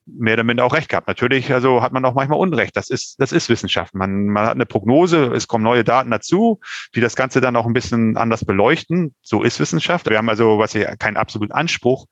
mehr 0.06 0.34
oder 0.34 0.44
minder 0.44 0.66
auch 0.66 0.74
recht 0.74 0.90
gehabt. 0.90 1.08
Natürlich, 1.08 1.54
also 1.54 1.82
hat 1.82 1.94
man 1.94 2.04
auch 2.06 2.14
manchmal 2.14 2.40
Unrecht. 2.40 2.76
Das 2.76 2.90
ist, 2.90 3.20
das 3.20 3.32
ist 3.32 3.50
Wissenschaft. 3.50 3.94
Man, 3.94 4.28
man 4.28 4.46
hat 4.46 4.56
eine 4.56 4.66
Prognose, 4.66 5.32
es 5.34 5.48
kommen 5.48 5.64
neue 5.64 5.84
Daten 5.84 6.12
dazu, 6.12 6.60
die 6.96 7.02
das 7.02 7.16
Ganze 7.16 7.42
dann 7.42 7.56
auch 7.56 7.66
ein 7.66 7.74
bisschen 7.74 8.18
anders 8.18 8.46
beleuchten. 8.46 9.16
So 9.22 9.44
ist 9.44 9.60
Wissenschaft. 9.60 10.10
Wir 10.10 10.18
haben 10.18 10.30
also, 10.30 10.60
was 10.60 10.76
ich 10.76 10.86
keinen 11.00 11.18
absoluten 11.18 11.54
Anspruch, 11.54 12.08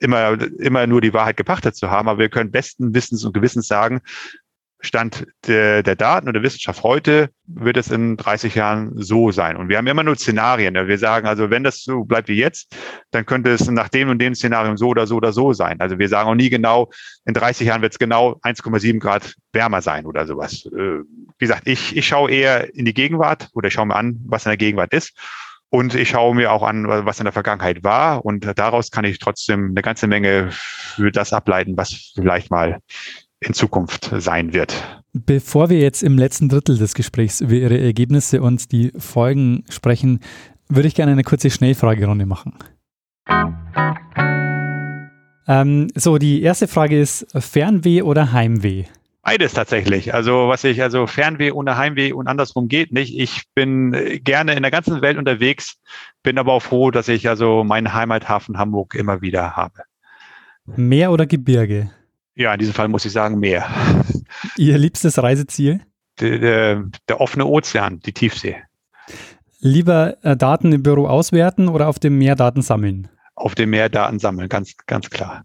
immer, 0.00 0.38
immer 0.58 0.86
nur 0.86 1.00
die 1.00 1.12
Wahrheit 1.12 1.36
gepachtet 1.36 1.76
zu 1.76 1.90
haben, 1.90 2.08
aber 2.08 2.18
wir 2.18 2.28
können 2.28 2.50
besten 2.50 2.94
Wissens 2.94 3.24
und 3.24 3.32
Gewissens 3.32 3.68
sagen, 3.68 4.00
Stand 4.84 5.26
der, 5.46 5.82
der 5.82 5.96
Daten 5.96 6.28
und 6.28 6.34
der 6.34 6.42
Wissenschaft 6.42 6.82
heute 6.82 7.30
wird 7.46 7.76
es 7.76 7.90
in 7.90 8.16
30 8.16 8.54
Jahren 8.54 8.92
so 8.94 9.30
sein. 9.30 9.56
Und 9.56 9.68
wir 9.68 9.78
haben 9.78 9.86
immer 9.86 10.02
nur 10.02 10.16
Szenarien. 10.16 10.74
Wir 10.74 10.98
sagen 10.98 11.26
also, 11.26 11.50
wenn 11.50 11.64
das 11.64 11.82
so 11.82 12.04
bleibt 12.04 12.28
wie 12.28 12.36
jetzt, 12.36 12.74
dann 13.10 13.26
könnte 13.26 13.50
es 13.50 13.68
nach 13.68 13.88
dem 13.88 14.08
und 14.08 14.18
dem 14.18 14.34
Szenarium 14.34 14.76
so 14.76 14.88
oder 14.88 15.06
so 15.06 15.16
oder 15.16 15.32
so 15.32 15.52
sein. 15.52 15.80
Also 15.80 15.98
wir 15.98 16.08
sagen 16.08 16.28
auch 16.28 16.34
nie 16.34 16.50
genau, 16.50 16.90
in 17.24 17.34
30 17.34 17.66
Jahren 17.66 17.82
wird 17.82 17.92
es 17.92 17.98
genau 17.98 18.38
1,7 18.42 18.98
Grad 19.00 19.34
wärmer 19.52 19.82
sein 19.82 20.06
oder 20.06 20.26
sowas. 20.26 20.66
Äh, 20.66 21.00
wie 21.38 21.46
gesagt, 21.46 21.66
ich, 21.66 21.96
ich 21.96 22.06
schaue 22.06 22.30
eher 22.30 22.74
in 22.74 22.84
die 22.84 22.94
Gegenwart 22.94 23.48
oder 23.54 23.68
ich 23.68 23.74
schaue 23.74 23.86
mir 23.86 23.96
an, 23.96 24.20
was 24.26 24.46
in 24.46 24.50
der 24.50 24.56
Gegenwart 24.56 24.92
ist. 24.92 25.16
Und 25.74 25.96
ich 25.96 26.10
schaue 26.10 26.36
mir 26.36 26.52
auch 26.52 26.62
an, 26.62 26.86
was 26.86 27.18
in 27.18 27.24
der 27.24 27.32
Vergangenheit 27.32 27.82
war. 27.82 28.24
Und 28.24 28.46
daraus 28.56 28.92
kann 28.92 29.04
ich 29.04 29.18
trotzdem 29.18 29.70
eine 29.70 29.82
ganze 29.82 30.06
Menge 30.06 30.50
für 30.52 31.10
das 31.10 31.32
ableiten, 31.32 31.76
was 31.76 32.12
vielleicht 32.14 32.52
mal 32.52 32.78
in 33.46 33.54
Zukunft 33.54 34.10
sein 34.18 34.52
wird. 34.52 34.74
Bevor 35.12 35.70
wir 35.70 35.78
jetzt 35.78 36.02
im 36.02 36.18
letzten 36.18 36.48
Drittel 36.48 36.76
des 36.76 36.94
Gesprächs 36.94 37.40
über 37.40 37.52
Ihre 37.52 37.78
Ergebnisse 37.78 38.42
und 38.42 38.72
die 38.72 38.92
Folgen 38.96 39.64
sprechen, 39.68 40.20
würde 40.68 40.88
ich 40.88 40.94
gerne 40.94 41.12
eine 41.12 41.22
kurze 41.22 41.50
Schnellfragerunde 41.50 42.26
machen. 42.26 42.54
Ähm, 45.46 45.88
so, 45.94 46.18
die 46.18 46.42
erste 46.42 46.68
Frage 46.68 46.98
ist 46.98 47.26
Fernweh 47.38 48.02
oder 48.02 48.32
Heimweh? 48.32 48.84
Beides 49.22 49.54
tatsächlich. 49.54 50.12
Also 50.12 50.48
was 50.48 50.64
ich, 50.64 50.82
also 50.82 51.06
Fernweh 51.06 51.50
ohne 51.50 51.78
Heimweh 51.78 52.12
und 52.12 52.28
andersrum 52.28 52.68
geht 52.68 52.92
nicht. 52.92 53.18
Ich 53.18 53.44
bin 53.54 53.94
äh, 53.94 54.18
gerne 54.20 54.54
in 54.54 54.62
der 54.62 54.70
ganzen 54.70 55.00
Welt 55.00 55.16
unterwegs, 55.16 55.76
bin 56.22 56.38
aber 56.38 56.52
auch 56.52 56.62
froh, 56.62 56.90
dass 56.90 57.08
ich 57.08 57.28
also 57.28 57.64
meinen 57.64 57.94
Heimathafen 57.94 58.58
Hamburg 58.58 58.94
immer 58.94 59.22
wieder 59.22 59.56
habe. 59.56 59.82
Meer 60.66 61.10
oder 61.10 61.26
Gebirge? 61.26 61.90
Ja, 62.36 62.52
in 62.52 62.58
diesem 62.58 62.74
Fall 62.74 62.88
muss 62.88 63.04
ich 63.04 63.12
sagen 63.12 63.38
Meer. 63.38 63.66
Ihr 64.56 64.76
liebstes 64.78 65.22
Reiseziel? 65.22 65.80
Der, 66.20 66.38
der, 66.38 66.84
der 67.08 67.20
offene 67.20 67.46
Ozean, 67.46 68.00
die 68.00 68.12
Tiefsee. 68.12 68.56
Lieber 69.60 70.16
äh, 70.22 70.36
Daten 70.36 70.72
im 70.72 70.82
Büro 70.82 71.06
auswerten 71.06 71.68
oder 71.68 71.88
auf 71.88 71.98
dem 71.98 72.18
Meer 72.18 72.36
Daten 72.36 72.62
sammeln? 72.62 73.08
Auf 73.34 73.54
dem 73.54 73.70
Meer 73.70 73.88
Daten 73.88 74.18
sammeln, 74.18 74.48
ganz, 74.48 74.76
ganz 74.86 75.10
klar. 75.10 75.44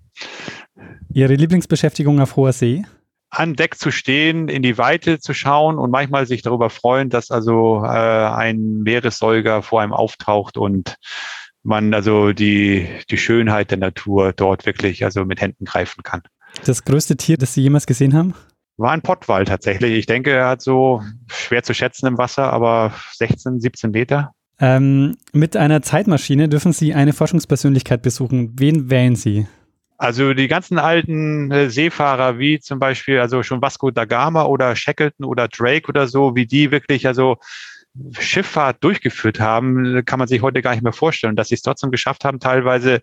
Ihre 1.12 1.36
Lieblingsbeschäftigung 1.36 2.20
auf 2.20 2.36
hoher 2.36 2.54
See? 2.54 2.84
an 3.32 3.54
Deck 3.56 3.76
zu 3.76 3.92
stehen, 3.92 4.50
in 4.50 4.64
die 4.64 4.78
Weite 4.78 5.20
zu 5.20 5.34
schauen 5.34 5.78
und 5.78 5.92
manchmal 5.92 6.26
sich 6.26 6.42
darüber 6.42 6.70
freuen, 6.70 7.10
dass 7.10 7.32
also 7.32 7.84
äh, 7.84 7.88
ein 7.88 8.82
Meeressäuger 8.82 9.62
vor 9.62 9.82
einem 9.82 9.94
auftaucht 9.94 10.58
und 10.58 10.96
man 11.62 11.94
also 11.94 12.32
die, 12.32 12.88
die 13.10 13.18
Schönheit 13.18 13.72
der 13.72 13.78
Natur 13.78 14.34
dort 14.34 14.66
wirklich 14.66 15.04
also 15.04 15.26
mit 15.26 15.42
Händen 15.42 15.66
greifen 15.66 16.04
kann. 16.04 16.24
Das 16.66 16.84
größte 16.84 17.18
Tier, 17.18 17.38
das 17.38 17.54
Sie 17.54 17.62
jemals 17.62 17.86
gesehen 17.86 18.14
haben? 18.14 18.34
War 18.78 18.92
ein 18.92 19.02
Pottwal 19.02 19.46
tatsächlich. 19.46 19.94
Ich 19.94 20.06
denke, 20.06 20.32
er 20.32 20.48
hat 20.48 20.62
so 20.62 21.02
schwer 21.28 21.64
zu 21.64 21.74
schätzen 21.74 22.08
im 22.08 22.18
Wasser, 22.18 22.52
aber 22.54 22.94
16, 23.14 23.60
17 23.60 23.92
Meter. 23.92 24.32
Ähm, 24.60 25.18
mit 25.32 25.56
einer 25.56 25.82
Zeitmaschine 25.82 26.50
dürfen 26.50 26.74
Sie 26.74 26.94
eine 26.94 27.14
Forschungspersönlichkeit 27.14 28.02
besuchen. 28.02 28.54
Wen 28.58 28.90
wählen 28.90 29.16
Sie? 29.16 29.48
Also 29.98 30.34
die 30.34 30.48
ganzen 30.48 30.80
alten 30.80 31.52
äh, 31.52 31.70
Seefahrer, 31.70 32.40
wie 32.40 32.60
zum 32.60 32.80
Beispiel 32.80 33.20
also 33.20 33.44
schon 33.44 33.62
Vasco 33.62 33.92
da 33.92 34.06
Gama 34.06 34.46
oder 34.46 34.76
Shackleton 34.76 35.26
oder 35.26 35.50
Drake 35.50 35.90
oder 35.90 36.08
so, 36.08 36.36
wie 36.36 36.46
die 36.46 36.72
wirklich 36.72 37.06
also 37.06 37.38
Schifffahrt 38.18 38.84
durchgeführt 38.84 39.40
haben, 39.40 40.04
kann 40.06 40.20
man 40.20 40.28
sich 40.28 40.42
heute 40.42 40.62
gar 40.62 40.72
nicht 40.72 40.84
mehr 40.84 40.94
vorstellen. 40.94 41.36
Dass 41.36 41.50
sie 41.50 41.56
es 41.56 41.62
trotzdem 41.62 41.92
geschafft 41.92 42.26
haben, 42.26 42.40
teilweise 42.40 43.02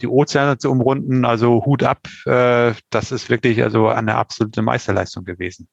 die 0.00 0.08
Ozeane 0.08 0.58
zu 0.58 0.70
umrunden, 0.70 1.24
also 1.24 1.64
Hut 1.64 1.82
ab, 1.82 2.00
äh, 2.26 2.72
das 2.90 3.12
ist 3.12 3.30
wirklich 3.30 3.62
also 3.62 3.88
eine 3.88 4.16
absolute 4.16 4.62
Meisterleistung 4.62 5.24
gewesen. 5.24 5.68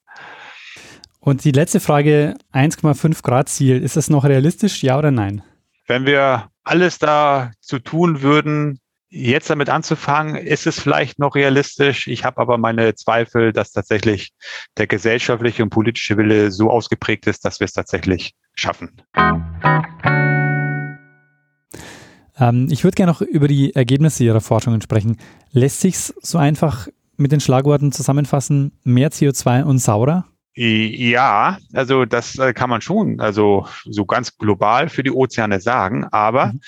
Und 1.19 1.43
die 1.43 1.51
letzte 1.51 1.79
Frage, 1.79 2.35
1,5 2.51 3.21
Grad 3.21 3.49
Ziel, 3.49 3.81
ist 3.81 3.95
das 3.95 4.09
noch 4.09 4.23
realistisch, 4.25 4.81
ja 4.83 4.97
oder 4.97 5.11
nein? 5.11 5.43
Wenn 5.87 6.05
wir 6.05 6.49
alles 6.63 6.99
da 6.99 7.51
zu 7.59 7.79
tun 7.79 8.21
würden, 8.21 8.79
Jetzt 9.13 9.49
damit 9.49 9.67
anzufangen, 9.67 10.37
ist 10.37 10.65
es 10.65 10.79
vielleicht 10.79 11.19
noch 11.19 11.35
realistisch. 11.35 12.07
Ich 12.07 12.23
habe 12.23 12.39
aber 12.39 12.57
meine 12.57 12.95
Zweifel, 12.95 13.51
dass 13.51 13.73
tatsächlich 13.73 14.31
der 14.77 14.87
gesellschaftliche 14.87 15.63
und 15.63 15.69
politische 15.69 16.15
Wille 16.15 16.49
so 16.49 16.69
ausgeprägt 16.69 17.27
ist, 17.27 17.43
dass 17.43 17.59
wir 17.59 17.65
es 17.65 17.73
tatsächlich 17.73 18.35
schaffen. 18.53 19.01
Ähm, 22.39 22.67
ich 22.69 22.83
würde 22.83 22.95
gerne 22.95 23.11
noch 23.11 23.21
über 23.21 23.47
die 23.47 23.75
Ergebnisse 23.75 24.23
Ihrer 24.23 24.41
Forschungen 24.41 24.81
sprechen. 24.81 25.17
Lässt 25.51 25.81
sich 25.81 25.97
so 25.97 26.37
einfach 26.37 26.87
mit 27.17 27.31
den 27.31 27.39
Schlagworten 27.39 27.91
zusammenfassen, 27.91 28.71
mehr 28.83 29.11
CO2 29.11 29.63
und 29.63 29.79
saurer? 29.79 30.25
Ja, 30.53 31.57
also 31.73 32.05
das 32.05 32.37
äh, 32.37 32.53
kann 32.53 32.69
man 32.69 32.81
schon, 32.81 33.21
also 33.21 33.67
so 33.85 34.05
ganz 34.05 34.37
global 34.37 34.89
für 34.89 35.01
die 35.01 35.11
Ozeane 35.11 35.61
sagen, 35.61 36.05
aber 36.11 36.47
mhm 36.47 36.61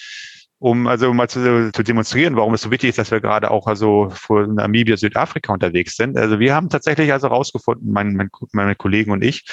um 0.63 0.87
also 0.87 1.13
mal 1.13 1.27
zu, 1.27 1.73
zu 1.73 1.83
demonstrieren, 1.83 2.37
warum 2.37 2.53
es 2.53 2.61
so 2.61 2.71
wichtig 2.71 2.91
ist, 2.91 2.97
dass 2.97 3.11
wir 3.11 3.19
gerade 3.19 3.51
auch 3.51 3.67
also 3.67 4.09
vor 4.11 4.47
Namibia, 4.47 4.95
Südafrika 4.95 5.51
unterwegs 5.51 5.97
sind. 5.97 6.17
Also 6.17 6.39
wir 6.39 6.55
haben 6.55 6.69
tatsächlich 6.69 7.11
also 7.11 7.27
herausgefunden, 7.27 7.91
mein, 7.91 8.13
mein, 8.13 8.29
meine 8.53 8.73
Kollegen 8.73 9.11
und 9.11 9.25
ich, 9.25 9.45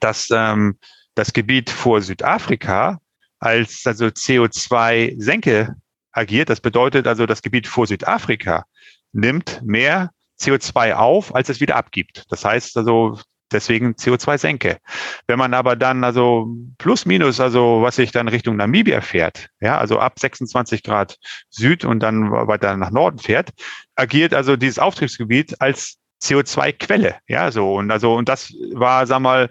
dass 0.00 0.28
ähm, 0.30 0.76
das 1.20 1.34
Gebiet 1.34 1.68
vor 1.68 2.00
Südafrika 2.00 2.98
als 3.40 3.82
also 3.84 4.06
CO2-Senke 4.06 5.76
agiert. 6.12 6.48
Das 6.48 6.62
bedeutet 6.62 7.06
also, 7.06 7.26
das 7.26 7.42
Gebiet 7.42 7.66
vor 7.66 7.86
Südafrika 7.86 8.64
nimmt 9.12 9.60
mehr 9.62 10.12
CO2 10.40 10.94
auf, 10.94 11.34
als 11.34 11.50
es 11.50 11.60
wieder 11.60 11.76
abgibt. 11.76 12.24
Das 12.30 12.42
heißt 12.46 12.74
also, 12.78 13.20
deswegen 13.52 13.92
CO2-Senke. 13.96 14.78
Wenn 15.26 15.38
man 15.38 15.52
aber 15.52 15.76
dann 15.76 16.04
also 16.04 16.56
plus 16.78 17.04
minus, 17.04 17.38
also 17.38 17.82
was 17.82 17.96
sich 17.96 18.12
dann 18.12 18.28
Richtung 18.28 18.56
Namibia 18.56 19.02
fährt, 19.02 19.50
ja, 19.60 19.76
also 19.76 19.98
ab 19.98 20.18
26 20.18 20.82
Grad 20.82 21.18
Süd 21.50 21.84
und 21.84 22.00
dann 22.00 22.30
weiter 22.30 22.74
nach 22.78 22.92
Norden 22.92 23.18
fährt, 23.18 23.50
agiert 23.94 24.32
also 24.32 24.56
dieses 24.56 24.78
Auftriebsgebiet 24.78 25.60
als 25.60 25.98
CO2-Quelle, 26.22 27.16
ja, 27.28 27.52
so 27.52 27.74
und 27.74 27.90
also 27.90 28.14
und 28.14 28.30
das 28.30 28.54
war, 28.72 29.06
sag 29.06 29.20
mal, 29.20 29.50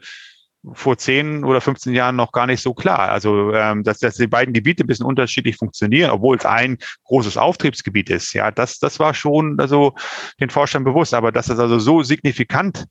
vor 0.74 0.98
10 0.98 1.44
oder 1.44 1.62
15 1.62 1.94
Jahren 1.94 2.16
noch 2.16 2.32
gar 2.32 2.46
nicht 2.46 2.62
so 2.62 2.74
klar. 2.74 3.10
Also, 3.10 3.54
ähm, 3.54 3.84
dass, 3.84 4.00
dass 4.00 4.16
die 4.16 4.28
beiden 4.28 4.54
Gebiete 4.54 4.84
ein 4.84 4.88
bisschen 4.88 5.06
unterschiedlich 5.06 5.56
funktionieren, 5.56 6.12
obwohl 6.12 6.38
es 6.38 6.46
ein 6.46 6.78
großes 7.06 7.38
Auftriebsgebiet 7.38 8.10
ist. 8.10 8.34
Ja, 8.34 8.52
das, 8.52 8.80
das 8.80 9.00
war 9.00 9.14
schon 9.14 9.60
also 9.60 9.94
den 10.40 10.50
Forschern 10.50 10.84
bewusst. 10.84 11.14
Aber 11.14 11.32
dass 11.32 11.48
das 11.48 11.60
also 11.60 11.80
so 11.80 12.04
signifikant 12.04 12.86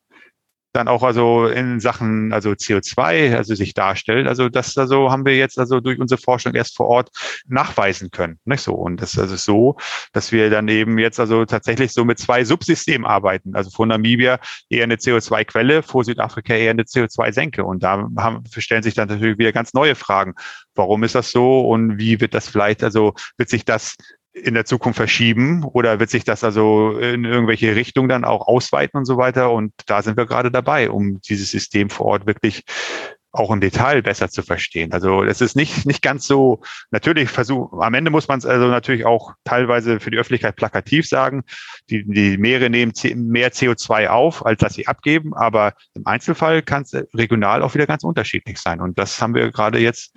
dann 0.72 0.88
auch 0.88 1.02
also 1.02 1.46
in 1.46 1.80
Sachen 1.80 2.32
also 2.32 2.50
CO2 2.50 3.36
also 3.36 3.54
sich 3.54 3.74
darstellt. 3.74 4.26
Also 4.26 4.48
das 4.48 4.76
also 4.76 5.10
haben 5.10 5.24
wir 5.24 5.36
jetzt 5.36 5.58
also 5.58 5.80
durch 5.80 5.98
unsere 5.98 6.20
Forschung 6.20 6.54
erst 6.54 6.76
vor 6.76 6.86
Ort 6.86 7.10
nachweisen 7.46 8.10
können. 8.10 8.38
Nicht 8.44 8.62
so 8.62 8.74
und 8.74 9.00
das 9.00 9.14
ist 9.14 9.18
also 9.18 9.36
so, 9.36 9.76
dass 10.12 10.32
wir 10.32 10.50
dann 10.50 10.68
eben 10.68 10.98
jetzt 10.98 11.20
also 11.20 11.44
tatsächlich 11.44 11.92
so 11.92 12.04
mit 12.04 12.18
zwei 12.18 12.44
Subsystemen 12.44 13.06
arbeiten. 13.06 13.54
Also 13.54 13.70
vor 13.70 13.86
Namibia 13.86 14.38
eher 14.68 14.84
eine 14.84 14.96
CO2-Quelle, 14.96 15.82
vor 15.82 16.04
Südafrika 16.04 16.54
eher 16.54 16.70
eine 16.70 16.82
CO2-Senke. 16.82 17.64
Und 17.64 17.82
da 17.82 18.08
haben, 18.18 18.44
stellen 18.56 18.82
sich 18.82 18.94
dann 18.94 19.08
natürlich 19.08 19.38
wieder 19.38 19.52
ganz 19.52 19.74
neue 19.74 19.94
Fragen. 19.94 20.34
Warum 20.74 21.02
ist 21.04 21.14
das 21.14 21.30
so 21.30 21.60
und 21.68 21.98
wie 21.98 22.20
wird 22.20 22.34
das 22.34 22.48
vielleicht 22.48 22.82
also 22.84 23.14
wird 23.36 23.48
sich 23.48 23.64
das 23.64 23.96
in 24.42 24.54
der 24.54 24.64
Zukunft 24.64 24.96
verschieben 24.96 25.64
oder 25.64 26.00
wird 26.00 26.10
sich 26.10 26.24
das 26.24 26.44
also 26.44 26.98
in 26.98 27.24
irgendwelche 27.24 27.74
Richtungen 27.74 28.08
dann 28.08 28.24
auch 28.24 28.46
ausweiten 28.46 28.98
und 28.98 29.04
so 29.04 29.16
weiter? 29.16 29.52
Und 29.52 29.72
da 29.86 30.02
sind 30.02 30.16
wir 30.16 30.26
gerade 30.26 30.50
dabei, 30.50 30.90
um 30.90 31.20
dieses 31.20 31.50
System 31.50 31.90
vor 31.90 32.06
Ort 32.06 32.26
wirklich 32.26 32.64
auch 33.32 33.50
im 33.50 33.60
Detail 33.60 34.02
besser 34.02 34.30
zu 34.30 34.42
verstehen. 34.42 34.92
Also 34.92 35.22
es 35.22 35.40
ist 35.40 35.54
nicht, 35.54 35.86
nicht 35.86 36.02
ganz 36.02 36.26
so, 36.26 36.60
natürlich 36.90 37.28
versuch, 37.28 37.72
am 37.80 37.94
Ende 37.94 38.10
muss 38.10 38.26
man 38.26 38.38
es 38.38 38.46
also 38.46 38.68
natürlich 38.68 39.04
auch 39.04 39.34
teilweise 39.44 40.00
für 40.00 40.10
die 40.10 40.16
Öffentlichkeit 40.16 40.56
plakativ 40.56 41.06
sagen, 41.06 41.44
die, 41.90 42.04
die 42.04 42.38
Meere 42.38 42.70
nehmen 42.70 42.92
mehr 43.14 43.52
CO2 43.52 44.08
auf, 44.08 44.44
als 44.44 44.60
dass 44.60 44.74
sie 44.74 44.86
abgeben, 44.86 45.34
aber 45.34 45.74
im 45.94 46.06
Einzelfall 46.06 46.62
kann 46.62 46.82
es 46.82 46.94
regional 47.14 47.62
auch 47.62 47.74
wieder 47.74 47.86
ganz 47.86 48.02
unterschiedlich 48.02 48.58
sein. 48.58 48.80
Und 48.80 48.98
das 48.98 49.20
haben 49.20 49.34
wir 49.34 49.50
gerade 49.50 49.78
jetzt 49.78 50.12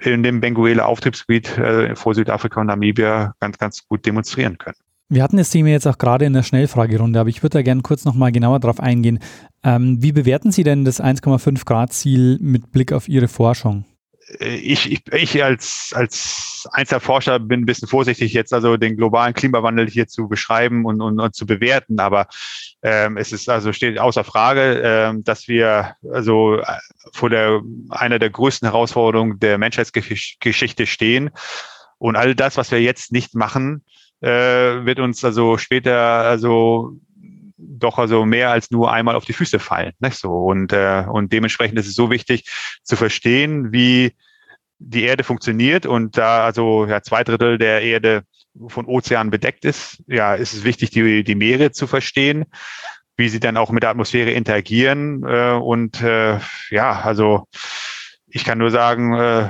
in 0.00 0.22
dem 0.22 0.40
Benguela 0.40 0.84
Auftriebsgebiet 0.84 1.56
äh, 1.58 1.94
vor 1.96 2.14
Südafrika 2.14 2.60
und 2.60 2.68
Namibia 2.68 3.34
ganz, 3.40 3.58
ganz 3.58 3.86
gut 3.86 4.06
demonstrieren 4.06 4.58
können. 4.58 4.76
Wir 5.10 5.22
hatten 5.22 5.38
das 5.38 5.50
Thema 5.50 5.68
jetzt 5.68 5.86
auch 5.86 5.96
gerade 5.96 6.26
in 6.26 6.34
der 6.34 6.42
Schnellfragerunde, 6.42 7.18
aber 7.18 7.30
ich 7.30 7.42
würde 7.42 7.58
da 7.58 7.62
gerne 7.62 7.80
kurz 7.80 8.04
nochmal 8.04 8.30
genauer 8.30 8.60
drauf 8.60 8.78
eingehen. 8.78 9.20
Ähm, 9.64 10.02
wie 10.02 10.12
bewerten 10.12 10.52
Sie 10.52 10.64
denn 10.64 10.84
das 10.84 11.02
1,5 11.02 11.64
Grad 11.64 11.94
Ziel 11.94 12.38
mit 12.40 12.72
Blick 12.72 12.92
auf 12.92 13.08
Ihre 13.08 13.28
Forschung? 13.28 13.86
Äh, 14.38 14.56
ich, 14.56 14.90
ich, 14.90 15.02
ich 15.10 15.42
als, 15.42 15.92
als 15.94 16.68
Einzelforscher 16.72 17.38
bin 17.38 17.62
ein 17.62 17.66
bisschen 17.66 17.88
vorsichtig, 17.88 18.34
jetzt 18.34 18.52
also 18.52 18.76
den 18.76 18.96
globalen 18.96 19.32
Klimawandel 19.32 19.88
hier 19.88 20.08
zu 20.08 20.28
beschreiben 20.28 20.84
und, 20.84 21.00
und, 21.00 21.18
und 21.18 21.34
zu 21.34 21.46
bewerten, 21.46 21.98
aber 22.00 22.26
ähm, 22.82 23.16
es 23.16 23.32
ist 23.32 23.48
also 23.48 23.72
steht 23.72 23.98
außer 23.98 24.24
Frage, 24.24 24.80
ähm, 24.84 25.24
dass 25.24 25.48
wir 25.48 25.96
also 26.12 26.58
äh, 26.58 26.64
vor 27.12 27.30
der 27.30 27.60
einer 27.90 28.18
der 28.18 28.30
größten 28.30 28.68
Herausforderungen 28.68 29.40
der 29.40 29.58
Menschheitsgeschichte 29.58 30.86
stehen. 30.86 31.30
Und 31.98 32.16
all 32.16 32.34
das, 32.36 32.56
was 32.56 32.70
wir 32.70 32.80
jetzt 32.80 33.10
nicht 33.10 33.34
machen, 33.34 33.84
äh, 34.20 34.28
wird 34.28 35.00
uns 35.00 35.24
also 35.24 35.58
später 35.58 35.96
also 35.96 36.92
doch 37.56 37.98
also 37.98 38.24
mehr 38.24 38.50
als 38.50 38.70
nur 38.70 38.92
einmal 38.92 39.16
auf 39.16 39.24
die 39.24 39.32
Füße 39.32 39.58
fallen. 39.58 39.92
Nicht 39.98 40.16
so 40.16 40.30
und 40.30 40.72
äh, 40.72 41.04
und 41.10 41.32
dementsprechend 41.32 41.78
ist 41.78 41.88
es 41.88 41.94
so 41.94 42.10
wichtig 42.10 42.48
zu 42.84 42.94
verstehen, 42.94 43.72
wie 43.72 44.12
die 44.78 45.02
Erde 45.02 45.24
funktioniert 45.24 45.86
und 45.86 46.16
da 46.16 46.44
also 46.44 46.86
ja, 46.86 47.02
zwei 47.02 47.24
Drittel 47.24 47.58
der 47.58 47.82
Erde 47.82 48.22
von 48.66 48.86
Ozeanen 48.86 49.30
bedeckt 49.30 49.64
ist, 49.64 50.02
ja, 50.06 50.34
ist 50.34 50.52
es 50.52 50.64
wichtig, 50.64 50.90
die, 50.90 51.22
die 51.24 51.34
Meere 51.34 51.70
zu 51.70 51.86
verstehen, 51.86 52.46
wie 53.16 53.28
sie 53.28 53.40
dann 53.40 53.56
auch 53.56 53.70
mit 53.70 53.82
der 53.82 53.90
Atmosphäre 53.90 54.30
interagieren. 54.30 55.22
Äh, 55.24 55.52
und 55.52 56.02
äh, 56.02 56.38
ja, 56.70 57.00
also 57.00 57.46
ich 58.26 58.44
kann 58.44 58.58
nur 58.58 58.70
sagen, 58.70 59.14
äh, 59.14 59.48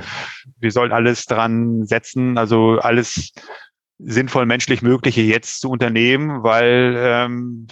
wir 0.59 0.71
sollen 0.71 0.91
alles 0.91 1.25
dran 1.25 1.85
setzen, 1.85 2.37
also 2.37 2.79
alles 2.79 3.31
sinnvoll 3.99 4.45
menschlich 4.45 4.81
Mögliche 4.81 5.21
jetzt 5.21 5.59
zu 5.59 5.69
unternehmen, 5.69 6.41
weil 6.43 6.95
ähm, 6.97 7.67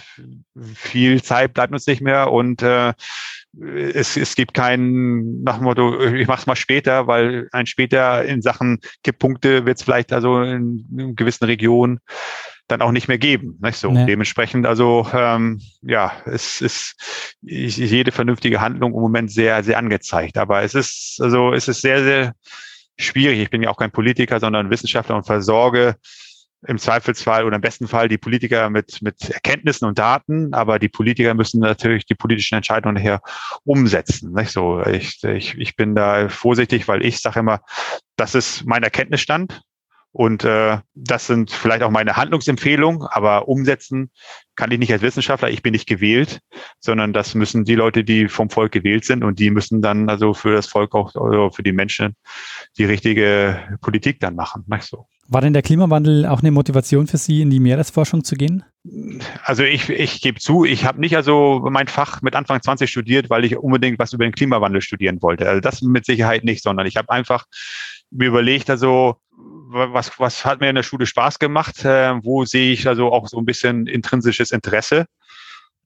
viel 0.74 1.22
Zeit 1.22 1.54
bleibt 1.54 1.72
uns 1.72 1.86
nicht 1.86 2.02
mehr 2.02 2.30
und 2.30 2.62
äh, 2.62 2.92
es, 3.60 4.16
es 4.16 4.34
gibt 4.34 4.54
kein 4.54 5.42
nach 5.42 5.56
dem 5.56 5.64
Motto, 5.64 6.00
ich 6.00 6.28
mach's 6.28 6.46
mal 6.46 6.56
später, 6.56 7.06
weil 7.06 7.48
ein 7.52 7.66
später 7.66 8.24
in 8.24 8.42
Sachen 8.42 8.78
Kipppunkte 9.02 9.66
wird 9.66 9.78
es 9.78 9.84
vielleicht 9.84 10.12
also 10.12 10.42
in, 10.42 10.86
in 10.96 11.16
gewissen 11.16 11.44
Regionen 11.44 12.00
dann 12.68 12.82
auch 12.82 12.92
nicht 12.92 13.08
mehr 13.08 13.18
geben. 13.18 13.58
Nicht 13.60 13.78
so. 13.78 13.90
Nee. 13.90 14.06
Dementsprechend, 14.06 14.66
also 14.66 15.06
ähm, 15.12 15.60
ja, 15.82 16.12
es 16.26 16.60
ist 16.60 16.94
jede 17.40 18.12
vernünftige 18.12 18.60
Handlung 18.60 18.92
im 18.92 19.00
Moment 19.00 19.32
sehr, 19.32 19.64
sehr 19.64 19.78
angezeigt. 19.78 20.36
Aber 20.36 20.62
es 20.62 20.74
ist, 20.74 21.18
also 21.20 21.52
es 21.52 21.66
ist 21.66 21.80
sehr, 21.80 22.04
sehr 22.04 22.34
schwierig. 22.98 23.40
Ich 23.40 23.50
bin 23.50 23.62
ja 23.62 23.70
auch 23.70 23.78
kein 23.78 23.90
Politiker, 23.90 24.38
sondern 24.38 24.70
Wissenschaftler 24.70 25.16
und 25.16 25.24
versorge 25.24 25.96
im 26.66 26.78
Zweifelsfall 26.78 27.44
oder 27.44 27.56
im 27.56 27.62
besten 27.62 27.86
Fall 27.86 28.08
die 28.08 28.18
Politiker 28.18 28.68
mit, 28.70 29.00
mit 29.00 29.30
Erkenntnissen 29.30 29.86
und 29.86 29.98
Daten, 29.98 30.52
aber 30.54 30.78
die 30.78 30.88
Politiker 30.88 31.34
müssen 31.34 31.60
natürlich 31.60 32.04
die 32.06 32.14
politischen 32.14 32.56
Entscheidungen 32.56 32.96
nachher 32.96 33.20
umsetzen. 33.64 34.32
Nicht 34.32 34.50
so, 34.50 34.82
ich, 34.84 35.22
ich, 35.22 35.56
ich 35.56 35.76
bin 35.76 35.94
da 35.94 36.28
vorsichtig, 36.28 36.88
weil 36.88 37.04
ich 37.04 37.20
sage 37.20 37.40
immer, 37.40 37.60
das 38.16 38.34
ist 38.34 38.64
mein 38.66 38.82
Erkenntnisstand 38.82 39.62
und 40.10 40.42
äh, 40.44 40.78
das 40.94 41.26
sind 41.26 41.52
vielleicht 41.52 41.82
auch 41.82 41.90
meine 41.90 42.16
Handlungsempfehlungen, 42.16 43.06
aber 43.08 43.46
umsetzen 43.46 44.10
kann 44.56 44.72
ich 44.72 44.78
nicht 44.80 44.92
als 44.92 45.02
Wissenschaftler, 45.02 45.50
ich 45.50 45.62
bin 45.62 45.72
nicht 45.72 45.86
gewählt, 45.86 46.40
sondern 46.80 47.12
das 47.12 47.36
müssen 47.36 47.64
die 47.64 47.76
Leute, 47.76 48.02
die 48.02 48.28
vom 48.28 48.50
Volk 48.50 48.72
gewählt 48.72 49.04
sind 49.04 49.22
und 49.22 49.38
die 49.38 49.50
müssen 49.50 49.80
dann 49.80 50.08
also 50.08 50.34
für 50.34 50.54
das 50.54 50.66
Volk 50.66 50.94
auch 50.94 51.14
also 51.14 51.50
für 51.50 51.62
die 51.62 51.72
Menschen 51.72 52.16
die 52.78 52.84
richtige 52.84 53.78
Politik 53.80 54.18
dann 54.18 54.34
machen. 54.34 54.64
Nicht 54.66 54.84
so. 54.84 55.06
War 55.30 55.42
denn 55.42 55.52
der 55.52 55.62
Klimawandel 55.62 56.24
auch 56.24 56.40
eine 56.40 56.50
Motivation 56.50 57.06
für 57.06 57.18
Sie, 57.18 57.42
in 57.42 57.50
die 57.50 57.60
Meeresforschung 57.60 58.24
zu 58.24 58.34
gehen? 58.34 58.64
Also 59.44 59.62
ich, 59.62 59.90
ich 59.90 60.22
gebe 60.22 60.40
zu, 60.40 60.64
ich 60.64 60.86
habe 60.86 61.00
nicht 61.00 61.14
also 61.16 61.66
mein 61.70 61.86
Fach 61.86 62.22
mit 62.22 62.34
Anfang 62.34 62.62
20 62.62 62.90
studiert, 62.90 63.28
weil 63.28 63.44
ich 63.44 63.58
unbedingt 63.58 63.98
was 63.98 64.14
über 64.14 64.24
den 64.24 64.32
Klimawandel 64.32 64.80
studieren 64.80 65.20
wollte. 65.20 65.46
Also 65.46 65.60
das 65.60 65.82
mit 65.82 66.06
Sicherheit 66.06 66.44
nicht, 66.44 66.62
sondern 66.62 66.86
ich 66.86 66.96
habe 66.96 67.10
einfach 67.10 67.44
mir 68.10 68.28
überlegt, 68.28 68.70
also 68.70 69.16
was, 69.36 70.18
was 70.18 70.46
hat 70.46 70.60
mir 70.60 70.70
in 70.70 70.76
der 70.76 70.82
Schule 70.82 71.04
Spaß 71.04 71.38
gemacht, 71.38 71.84
äh, 71.84 72.14
wo 72.22 72.46
sehe 72.46 72.72
ich 72.72 72.88
also 72.88 73.12
auch 73.12 73.28
so 73.28 73.38
ein 73.38 73.44
bisschen 73.44 73.86
intrinsisches 73.86 74.50
Interesse 74.50 75.04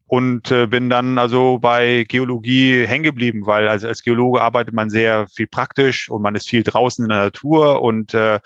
und 0.07 0.53
äh, 0.53 0.66
bin 0.66 0.88
dann 0.88 1.18
also 1.18 1.59
bei 1.59 2.05
Geologie 2.09 2.86
hängen 2.86 3.03
geblieben, 3.03 3.47
weil 3.47 3.66
also 3.66 3.88
als 3.88 4.03
Geologe 4.03 4.40
arbeitet 4.40 4.74
man 4.74 4.88
sehr 4.88 5.26
viel 5.26 5.49
praktisch 5.49 6.09
und 6.09 6.22
man 6.22 6.36
ist 6.36 6.49
viel 6.49 6.62
draußen 6.62 7.05
in 7.05 7.09
der 7.09 7.24
Natur 7.24 7.82
und 7.82 8.14
äh, 8.14 8.38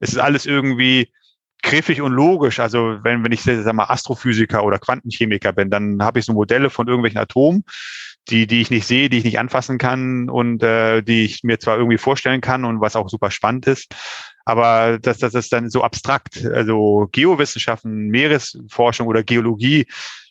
es 0.00 0.10
ist 0.10 0.18
alles 0.18 0.46
irgendwie 0.46 1.12
griffig 1.62 2.00
und 2.00 2.12
logisch. 2.12 2.60
Also 2.60 2.98
wenn, 3.02 3.24
wenn 3.24 3.32
ich 3.32 3.42
sag 3.42 3.72
mal 3.72 3.84
Astrophysiker 3.84 4.64
oder 4.64 4.78
Quantenchemiker 4.78 5.52
bin, 5.52 5.70
dann 5.70 6.02
habe 6.02 6.18
ich 6.18 6.24
so 6.24 6.32
Modelle 6.32 6.70
von 6.70 6.86
irgendwelchen 6.86 7.20
Atomen, 7.20 7.64
die, 8.28 8.46
die 8.46 8.60
ich 8.60 8.70
nicht 8.70 8.86
sehe, 8.86 9.08
die 9.08 9.18
ich 9.18 9.24
nicht 9.24 9.38
anfassen 9.38 9.78
kann 9.78 10.28
und 10.30 10.62
äh, 10.62 11.02
die 11.02 11.24
ich 11.24 11.42
mir 11.42 11.58
zwar 11.58 11.76
irgendwie 11.76 11.98
vorstellen 11.98 12.40
kann 12.40 12.64
und 12.64 12.80
was 12.80 12.96
auch 12.96 13.08
super 13.08 13.30
spannend 13.30 13.66
ist, 13.66 13.94
aber 14.44 14.98
das, 15.00 15.18
das 15.18 15.34
ist 15.34 15.52
dann 15.52 15.70
so 15.70 15.82
abstrakt. 15.82 16.46
Also 16.46 17.08
Geowissenschaften, 17.10 18.08
Meeresforschung 18.08 19.08
oder 19.08 19.24
Geologie, 19.24 19.86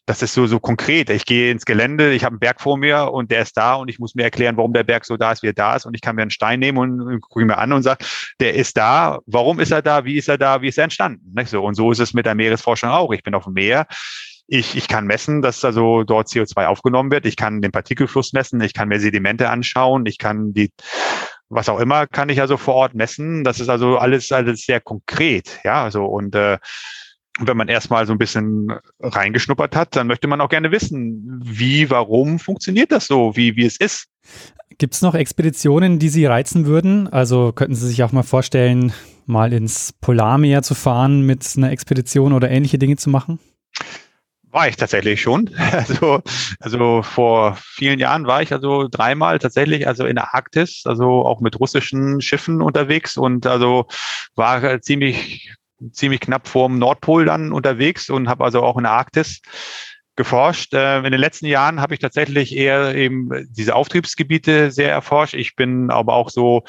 das 0.06 0.22
ist 0.22 0.34
so, 0.34 0.46
so 0.46 0.60
konkret. 0.60 1.10
Ich 1.10 1.26
gehe 1.26 1.52
ins 1.52 1.66
Gelände, 1.66 2.14
ich 2.14 2.24
habe 2.24 2.34
einen 2.34 2.40
Berg 2.40 2.62
vor 2.62 2.78
mir 2.78 3.12
und 3.12 3.32
der 3.32 3.42
ist 3.42 3.58
da 3.58 3.76
und 3.76 3.90
ich 3.90 3.98
muss 3.98 4.14
mir 4.14 4.24
erklären, 4.24 4.56
warum 4.56 4.72
der 4.72 4.84
Berg 4.84 5.04
so 5.04 5.18
da 5.18 5.32
ist, 5.32 5.42
wie 5.42 5.48
er 5.48 5.54
da 5.54 5.76
ist. 5.76 5.86
Und 5.86 5.96
ich 5.96 6.02
kann 6.02 6.16
mir 6.16 6.22
einen 6.22 6.32
Stein 6.32 6.60
nehmen 6.60 6.78
und, 6.78 7.22
gucke 7.22 7.44
mir 7.44 7.58
an 7.58 7.74
und 7.74 7.82
sage, 7.82 8.06
der 8.40 8.54
ist 8.54 8.78
da, 8.78 9.20
warum 9.26 9.60
ist 9.60 9.72
er 9.72 9.82
da, 9.82 10.06
wie 10.06 10.18
ist 10.18 10.30
er 10.30 10.38
da, 10.38 10.62
wie 10.62 10.68
ist 10.68 10.78
er 10.78 10.84
entstanden? 10.84 11.34
Nicht 11.34 11.50
so. 11.50 11.64
Und 11.64 11.74
so 11.74 11.92
ist 11.92 12.00
es 12.00 12.14
mit 12.14 12.28
der 12.28 12.36
Meeresforschung 12.36 12.90
auch. 12.90 13.12
Ich 13.14 13.24
bin 13.24 13.34
auf 13.34 13.46
dem 13.46 13.54
Meer. 13.54 13.88
Ich, 14.48 14.76
ich 14.76 14.88
kann 14.88 15.08
messen, 15.08 15.42
dass 15.42 15.66
also 15.66 16.04
dort 16.04 16.28
CO2 16.28 16.68
aufgenommen 16.68 17.10
wird. 17.10 17.26
Ich 17.26 17.36
kann 17.36 17.64
den 17.64 17.72
Partikelfluss 17.72 18.32
messen. 18.32 18.62
Ich 18.62 18.76
kann 18.76 18.90
mir 18.90 19.00
Sedimente 19.00 19.50
anschauen. 19.50 20.06
Ich 20.06 20.20
kann 20.20 20.54
die, 20.54 20.72
was 21.50 21.68
auch 21.68 21.80
immer, 21.80 22.06
kann 22.06 22.30
ich 22.30 22.42
also 22.42 22.58
vor 22.58 22.76
Ort 22.76 22.94
messen. 22.94 23.44
Das 23.44 23.60
ist 23.60 23.70
also 23.70 23.98
alles, 23.98 24.32
alles 24.32 24.62
sehr 24.62 24.82
konkret. 24.82 25.60
Ja, 25.64 25.84
also 25.84 26.06
und 26.06 26.36
äh, 26.36 26.60
wenn 27.40 27.58
man 27.58 27.68
erstmal 27.68 28.06
so 28.06 28.14
ein 28.14 28.18
bisschen 28.18 28.72
reingeschnuppert 29.00 29.76
hat, 29.76 29.96
dann 29.96 30.08
möchte 30.08 30.28
man 30.28 30.42
auch 30.42 30.50
gerne 30.50 30.72
wissen, 30.72 31.42
wie, 31.44 31.90
warum 31.90 32.40
funktioniert 32.40 32.92
das 32.92 33.08
so, 33.08 33.36
wie, 33.36 33.56
wie 33.56 33.66
es 33.66 33.78
ist. 33.78 34.08
Gibt 34.78 34.94
es 34.94 35.02
noch 35.02 35.16
Expeditionen, 35.16 36.00
die 36.00 36.10
Sie 36.10 36.26
reizen 36.26 36.66
würden? 36.66 37.08
Also 37.08 37.52
könnten 37.52 37.76
Sie 37.76 37.88
sich 37.88 38.04
auch 38.04 38.12
mal 38.12 38.24
vorstellen, 38.24 38.94
mal 39.26 39.54
ins 39.54 39.94
Polarmeer 39.94 40.64
zu 40.64 40.76
fahren 40.76 41.22
mit 41.22 41.46
einer 41.58 41.72
Expedition 41.72 42.34
oder 42.34 42.50
ähnliche 42.50 42.78
Dinge 42.78 42.98
zu 42.98 43.10
machen? 43.10 43.40
War 44.44 44.70
ich 44.70 44.78
tatsächlich 44.78 45.22
schon. 45.22 45.50
Also, 45.72 46.22
also 46.62 47.02
vor 47.04 47.58
vielen 47.60 48.00
Jahren 48.00 48.28
war 48.28 48.42
ich 48.42 48.54
also 48.54 48.88
dreimal 48.90 49.40
tatsächlich 49.40 49.88
also 49.88 50.06
in 50.06 50.16
der 50.16 50.34
Arktis, 50.34 50.84
also 50.86 51.26
auch 51.26 51.42
mit 51.42 51.60
russischen 51.60 52.22
Schiffen 52.22 52.62
unterwegs 52.62 53.18
und 53.18 53.46
also 53.46 53.88
war 54.36 54.82
ziemlich 54.82 55.54
ziemlich 55.92 56.22
knapp 56.22 56.48
vorm 56.48 56.80
Nordpol 56.80 57.26
dann 57.26 57.52
unterwegs 57.52 58.10
und 58.10 58.28
habe 58.28 58.44
also 58.44 58.64
auch 58.64 58.78
in 58.78 58.84
der 58.84 58.94
Arktis 58.94 59.42
geforscht. 60.16 60.74
Äh, 60.74 60.98
in 61.00 61.12
den 61.12 61.20
letzten 61.20 61.46
Jahren 61.46 61.82
habe 61.82 61.94
ich 61.94 62.00
tatsächlich 62.00 62.56
eher 62.56 62.96
eben 62.96 63.30
diese 63.50 63.76
Auftriebsgebiete 63.76 64.72
sehr 64.72 64.92
erforscht. 64.92 65.34
Ich 65.34 65.56
bin 65.56 65.90
aber 65.90 66.14
auch 66.14 66.30
so 66.30 66.64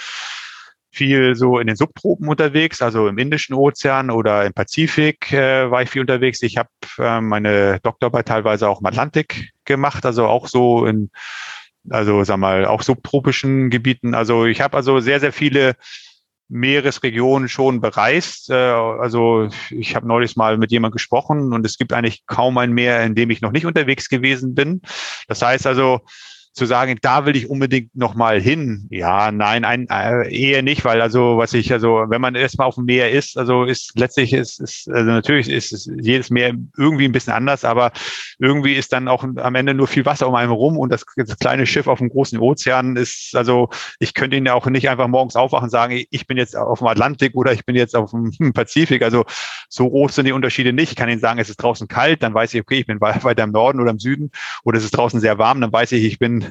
viel 0.91 1.35
so 1.35 1.59
in 1.59 1.67
den 1.67 1.77
Subtropen 1.77 2.27
unterwegs, 2.29 2.81
also 2.81 3.07
im 3.07 3.19
Indischen 3.19 3.55
Ozean 3.55 4.11
oder 4.11 4.47
im 4.47 4.55
Pazifik 4.55 5.31
äh, 5.33 5.71
war 5.71 5.83
ich 5.83 5.91
viel 5.91 6.01
unterwegs. 6.01 6.43
Ich 6.43 6.57
habe 6.57 6.71
äh, 6.99 7.21
meine 7.21 7.81
Doktorarbeit 7.81 8.27
teilweise 8.27 8.69
auch 8.69 8.81
im 8.81 8.87
Atlantik 8.87 9.51
gemacht, 9.67 10.07
also 10.07 10.27
auch 10.27 10.49
so 10.49 10.87
in, 10.87 11.11
also 11.91 12.25
sag 12.25 12.39
mal, 12.39 12.65
auch 12.65 12.83
subtropischen 12.83 13.69
Gebieten. 13.69 14.15
Also 14.15 14.47
ich 14.47 14.63
habe 14.63 14.77
also 14.77 15.01
sehr, 15.01 15.21
sehr 15.21 15.33
viele 15.33 15.77
Meeresregionen 16.49 17.49
schon 17.49 17.81
bereist. 17.81 18.51
Äh, 18.51 18.55
also 18.55 19.49
ich 19.71 19.97
habe 19.97 20.07
neulich 20.07 20.37
mal 20.37 20.59
mit 20.59 20.71
jemand 20.71 20.93
gesprochen 20.93 21.53
und 21.53 21.67
es 21.67 21.79
gibt 21.79 21.93
eigentlich 21.93 22.27
kaum 22.27 22.59
ein 22.59 22.73
Meer, 22.73 23.05
in 23.05 23.15
dem 23.15 23.31
ich 23.31 23.41
noch 23.41 23.53
nicht 23.53 23.67
unterwegs 23.67 24.09
gewesen 24.09 24.55
bin. 24.55 24.83
Das 25.29 25.43
heißt 25.43 25.67
also, 25.67 26.01
zu 26.57 26.67
sagen, 26.67 26.97
da 27.03 27.27
will 27.27 27.37
ich 27.37 27.51
unbedingt 27.51 27.95
noch 27.95 28.15
mal 28.15 28.41
hin. 28.41 28.87
Ja, 28.91 29.31
nein, 29.31 29.65
ein, 29.65 29.89
äh, 29.91 30.35
eher 30.35 30.63
nicht, 30.63 30.85
weil 30.85 31.03
also 31.03 31.37
was 31.37 31.53
ich 31.53 31.73
also, 31.73 32.07
wenn 32.09 32.21
man 32.21 32.35
erstmal 32.35 32.67
auf 32.67 32.77
dem 32.77 32.87
Meer 32.87 33.11
ist, 33.11 33.37
also 33.37 33.65
ist 33.65 33.93
letztlich 33.95 34.33
ist, 34.33 34.61
ist 34.61 34.89
also 34.89 35.11
natürlich 35.11 35.51
ist, 35.51 35.73
ist 35.73 35.91
jedes 36.01 36.31
Meer 36.31 36.55
irgendwie 36.79 37.05
ein 37.05 37.13
bisschen 37.13 37.35
anders, 37.35 37.65
aber 37.65 37.93
irgendwie 38.39 38.73
ist 38.73 38.93
dann 38.93 39.07
auch 39.07 39.23
am 39.23 39.55
Ende 39.55 39.75
nur 39.75 39.87
viel 39.87 40.07
Wasser 40.07 40.29
um 40.29 40.35
einen 40.35 40.51
rum 40.51 40.79
und 40.79 40.91
das, 40.91 41.05
das 41.17 41.39
kleine 41.39 41.67
Schiff 41.67 41.87
auf 41.87 41.99
dem 41.99 42.09
großen 42.09 42.39
Ozean 42.39 42.97
ist 42.97 43.35
also 43.37 43.69
ich 43.99 44.15
könnte 44.15 44.37
ihn 44.37 44.47
ja 44.47 44.55
auch 44.55 44.67
nicht 44.67 44.89
einfach 44.89 45.09
morgens 45.09 45.37
aufwachen 45.37 45.65
und 45.65 45.71
sagen, 45.71 46.03
ich 46.11 46.27
bin 46.27 46.37
jetzt 46.37 46.57
auf 46.57 46.79
dem 46.79 46.89
Atlantik 46.89 47.35
oder 47.35 47.53
ich 47.53 47.65
bin 47.65 47.77
jetzt 47.77 47.95
auf 47.95 48.11
dem 48.11 48.33
Pazifik. 48.55 49.03
Also 49.03 49.25
so 49.69 49.89
groß 49.89 50.15
sind 50.15 50.27
die 50.27 50.33
Unterschiede 50.33 50.73
nicht. 50.73 50.91
Ich 50.91 50.97
kann 50.97 51.09
Ihnen 51.09 51.21
sagen, 51.21 51.39
es 51.39 51.51
ist 51.51 51.59
draußen 51.59 51.89
kalt, 51.89 52.23
dann 52.23 52.35
weiß 52.35 52.55
ich, 52.55 52.61
okay, 52.61 52.79
ich 52.81 52.87
bin 52.87 53.01
weiter 53.01 53.45
im 53.45 53.53
Norden 53.53 53.81
oder 53.81 53.91
im 53.91 53.99
Süden 53.99 54.31
oder 54.65 54.79
es 54.79 54.85
ist 54.85 54.97
draußen 54.97 55.21
sehr 55.21 55.39
warm, 55.39 55.61
dann 55.61 55.73
weiß 55.73 55.93
ich, 55.93 56.05
ich 56.05 56.19
bin 56.19 56.46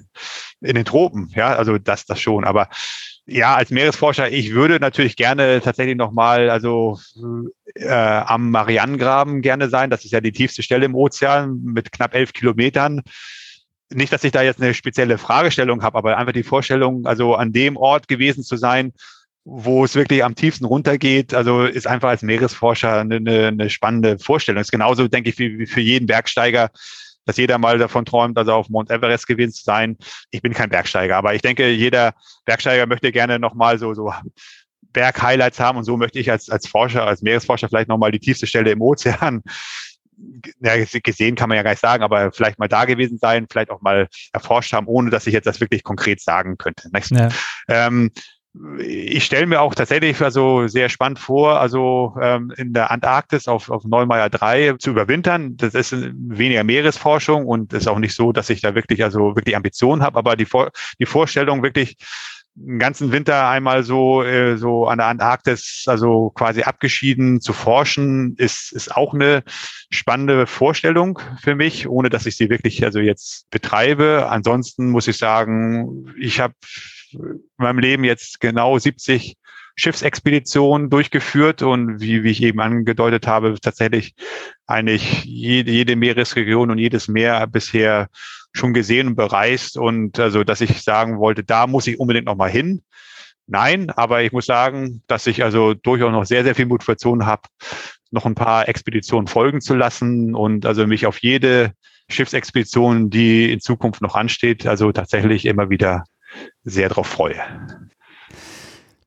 in 0.62 0.76
den 0.76 0.86
Tropen. 0.86 1.32
Ja, 1.36 1.56
also 1.56 1.78
das, 1.78 2.06
das 2.06 2.20
schon. 2.20 2.44
Aber 2.44 2.70
ja, 3.28 3.56
als 3.56 3.72
Meeresforscher, 3.72 4.32
ich 4.32 4.54
würde 4.54 4.80
natürlich 4.80 5.16
gerne 5.16 5.60
tatsächlich 5.62 5.98
nochmal, 5.98 6.50
also 6.50 7.00
äh, 7.74 7.90
am 7.90 8.52
Marianengraben 8.52 9.42
gerne 9.42 9.70
sein. 9.70 9.90
Das 9.90 10.06
ist 10.06 10.12
ja 10.12 10.22
die 10.22 10.32
tiefste 10.32 10.62
Stelle 10.62 10.86
im 10.86 10.96
Ozean 10.96 11.60
mit 11.64 11.92
knapp 11.92 12.14
elf 12.14 12.34
Kilometern. 12.34 13.02
Nicht, 13.92 14.14
dass 14.14 14.24
ich 14.24 14.32
da 14.32 14.42
jetzt 14.42 14.62
eine 14.62 14.74
spezielle 14.74 15.18
Fragestellung 15.18 15.82
habe, 15.82 15.98
aber 15.98 16.18
einfach 16.18 16.34
die 16.34 16.44
Vorstellung, 16.44 17.06
also 17.06 17.36
an 17.36 17.52
dem 17.52 17.78
Ort 17.78 18.08
gewesen 18.08 18.44
zu 18.44 18.58
sein, 18.58 18.94
wo 19.44 19.86
es 19.86 19.96
wirklich 19.96 20.24
am 20.24 20.36
tiefsten 20.36 20.66
runtergeht, 20.66 21.36
also 21.36 21.66
ist 21.66 21.86
einfach 21.86 22.10
als 22.10 22.24
Meeresforscher 22.24 23.00
eine, 23.00 23.48
eine 23.48 23.70
spannende 23.70 24.18
Vorstellung. 24.18 24.62
Ist 24.62 24.72
genauso, 24.72 25.08
denke 25.08 25.30
ich, 25.30 25.38
wie 25.38 25.68
für 25.68 25.82
jeden 25.82 26.08
Bergsteiger 26.08 26.72
dass 27.26 27.38
jeder 27.38 27.58
mal 27.58 27.78
davon 27.78 28.06
träumt, 28.06 28.38
also 28.38 28.54
auf 28.54 28.70
Mount 28.70 28.90
Everest 28.92 29.28
gewesen 29.28 29.54
zu 29.54 29.64
sein. 29.64 29.98
Ich 30.32 30.42
bin 30.42 30.54
kein 30.54 30.70
Bergsteiger, 30.70 31.18
aber 31.18 31.34
ich 31.34 31.42
denke, 31.42 31.70
jeder 31.70 32.14
Bergsteiger 32.46 32.86
möchte 32.86 33.12
gerne 33.12 33.40
nochmal 33.40 33.80
so, 33.80 33.94
so 33.94 34.14
Berg-Highlights 34.94 35.60
haben 35.60 35.78
und 35.78 35.84
so 35.84 35.98
möchte 35.98 36.20
ich 36.20 36.32
als, 36.32 36.50
als 36.50 36.68
Forscher, 36.68 37.06
als 37.06 37.22
Meeresforscher 37.22 37.68
vielleicht 37.68 37.90
nochmal 37.90 38.12
die 38.12 38.20
tiefste 38.20 38.48
Stelle 38.48 38.72
im 38.72 38.82
Ozean 38.82 39.44
ja, 40.62 40.74
gesehen 41.04 41.36
kann 41.36 41.50
man 41.50 41.58
ja 41.58 41.64
gar 41.64 41.72
nicht 41.72 41.82
sagen, 41.82 42.04
aber 42.04 42.32
vielleicht 42.32 42.60
mal 42.60 42.68
da 42.68 42.86
gewesen 42.86 43.18
sein, 43.18 43.48
vielleicht 43.50 43.70
auch 43.70 43.82
mal 43.82 44.08
erforscht 44.34 44.74
haben, 44.74 44.88
ohne 44.88 45.10
dass 45.10 45.28
ich 45.28 45.34
jetzt 45.34 45.46
das 45.46 45.60
wirklich 45.60 45.84
konkret 45.84 46.22
sagen 46.22 46.58
könnte. 46.58 46.90
Ja. 47.12 47.30
Ähm, 47.68 48.12
ich 48.80 49.26
stelle 49.26 49.48
mir 49.48 49.62
auch 49.62 49.76
tatsächlich 49.76 50.22
also 50.22 50.68
sehr 50.68 50.90
spannend 50.90 51.20
vor, 51.20 51.60
also 51.60 52.16
ähm, 52.22 52.54
in 52.58 52.74
der 52.74 52.92
Antarktis 52.92 53.48
auf, 53.48 53.70
auf 53.70 53.84
Neumeier 53.84 54.30
3 54.30 54.76
zu 54.80 54.92
überwintern. 54.92 55.58
Das 55.58 55.74
ist 55.74 55.94
weniger 55.94 56.64
Meeresforschung 56.64 57.46
und 57.46 57.74
ist 57.74 57.88
auch 57.88 58.00
nicht 58.00 58.16
so, 58.16 58.32
dass 58.32 58.50
ich 58.50 58.62
da 58.62 58.76
wirklich 58.76 59.04
also 59.04 59.36
wirklich 59.36 59.56
Ambitionen 59.56 60.04
habe, 60.04 60.18
aber 60.18 60.36
die, 60.36 60.46
Vor 60.46 60.72
die 61.00 61.06
Vorstellung 61.06 61.64
wirklich 61.64 61.98
einen 62.58 62.80
ganzen 62.80 63.12
Winter 63.12 63.50
einmal 63.50 63.84
so 63.84 64.24
äh, 64.24 64.58
so 64.58 64.88
an 64.88 65.00
der 65.00 65.08
Antarktis 65.08 65.84
also 65.88 66.30
quasi 66.30 66.64
abgeschieden 66.64 67.42
zu 67.42 67.52
forschen 67.52 68.36
ist 68.38 68.72
ist 68.72 68.96
auch 68.96 69.14
eine 69.14 69.44
spannende 69.90 70.48
Vorstellung 70.48 71.20
für 71.42 71.56
mich 71.56 71.90
ohne 71.90 72.10
dass 72.10 72.26
ich 72.26 72.38
sie 72.38 72.50
wirklich 72.50 72.82
also 72.86 73.00
jetzt 73.00 73.50
betreibe 73.50 74.28
ansonsten 74.30 74.90
muss 74.90 75.10
ich 75.10 75.18
sagen 75.18 76.14
ich 76.18 76.40
habe 76.40 76.54
in 77.20 77.44
meinem 77.58 77.80
Leben 77.80 78.04
jetzt 78.04 78.40
genau 78.40 78.78
70 78.78 79.36
Schiffsexpeditionen 79.76 80.90
durchgeführt 80.90 81.62
und 81.62 82.00
wie, 82.00 82.24
wie 82.24 82.32
ich 82.32 82.42
eben 82.42 82.62
angedeutet 82.62 83.28
habe, 83.28 83.56
tatsächlich 83.62 84.16
eigentlich 84.68 85.26
jede, 85.26 85.72
jede 85.72 85.96
Meeresregion 85.96 86.72
und 86.72 86.78
jedes 86.78 87.08
Meer 87.08 87.46
bisher 87.48 88.08
schon 88.54 88.74
gesehen 88.74 89.08
und 89.08 89.16
bereist. 89.16 89.78
Und 89.78 90.18
also, 90.18 90.44
dass 90.44 90.62
ich 90.62 90.82
sagen 90.82 91.20
wollte, 91.20 91.44
da 91.44 91.68
muss 91.68 91.88
ich 91.88 92.00
unbedingt 92.00 92.26
noch 92.26 92.38
mal 92.38 92.50
hin. 92.50 92.84
Nein, 93.48 93.92
aber 93.92 94.24
ich 94.24 94.32
muss 94.32 94.46
sagen, 94.46 95.04
dass 95.08 95.28
ich 95.28 95.44
also 95.44 95.74
durchaus 95.74 96.12
noch 96.12 96.26
sehr, 96.26 96.44
sehr 96.44 96.56
viel 96.56 96.66
Motivation 96.66 97.26
habe, 97.26 97.44
noch 98.12 98.26
ein 98.26 98.34
paar 98.34 98.68
Expeditionen 98.68 99.28
folgen 99.28 99.62
zu 99.62 99.76
lassen 99.76 100.34
und 100.34 100.66
also 100.66 100.88
mich 100.88 101.06
auf 101.06 101.20
jede 101.20 101.74
Schiffsexpedition, 102.10 103.10
die 103.10 103.52
in 103.52 103.60
Zukunft 103.60 104.02
noch 104.02 104.16
ansteht, 104.16 104.66
also 104.66 104.92
tatsächlich 104.92 105.46
immer 105.46 105.70
wieder 105.70 106.06
sehr 106.64 106.90
darauf 106.90 107.08
freue. 107.08 107.36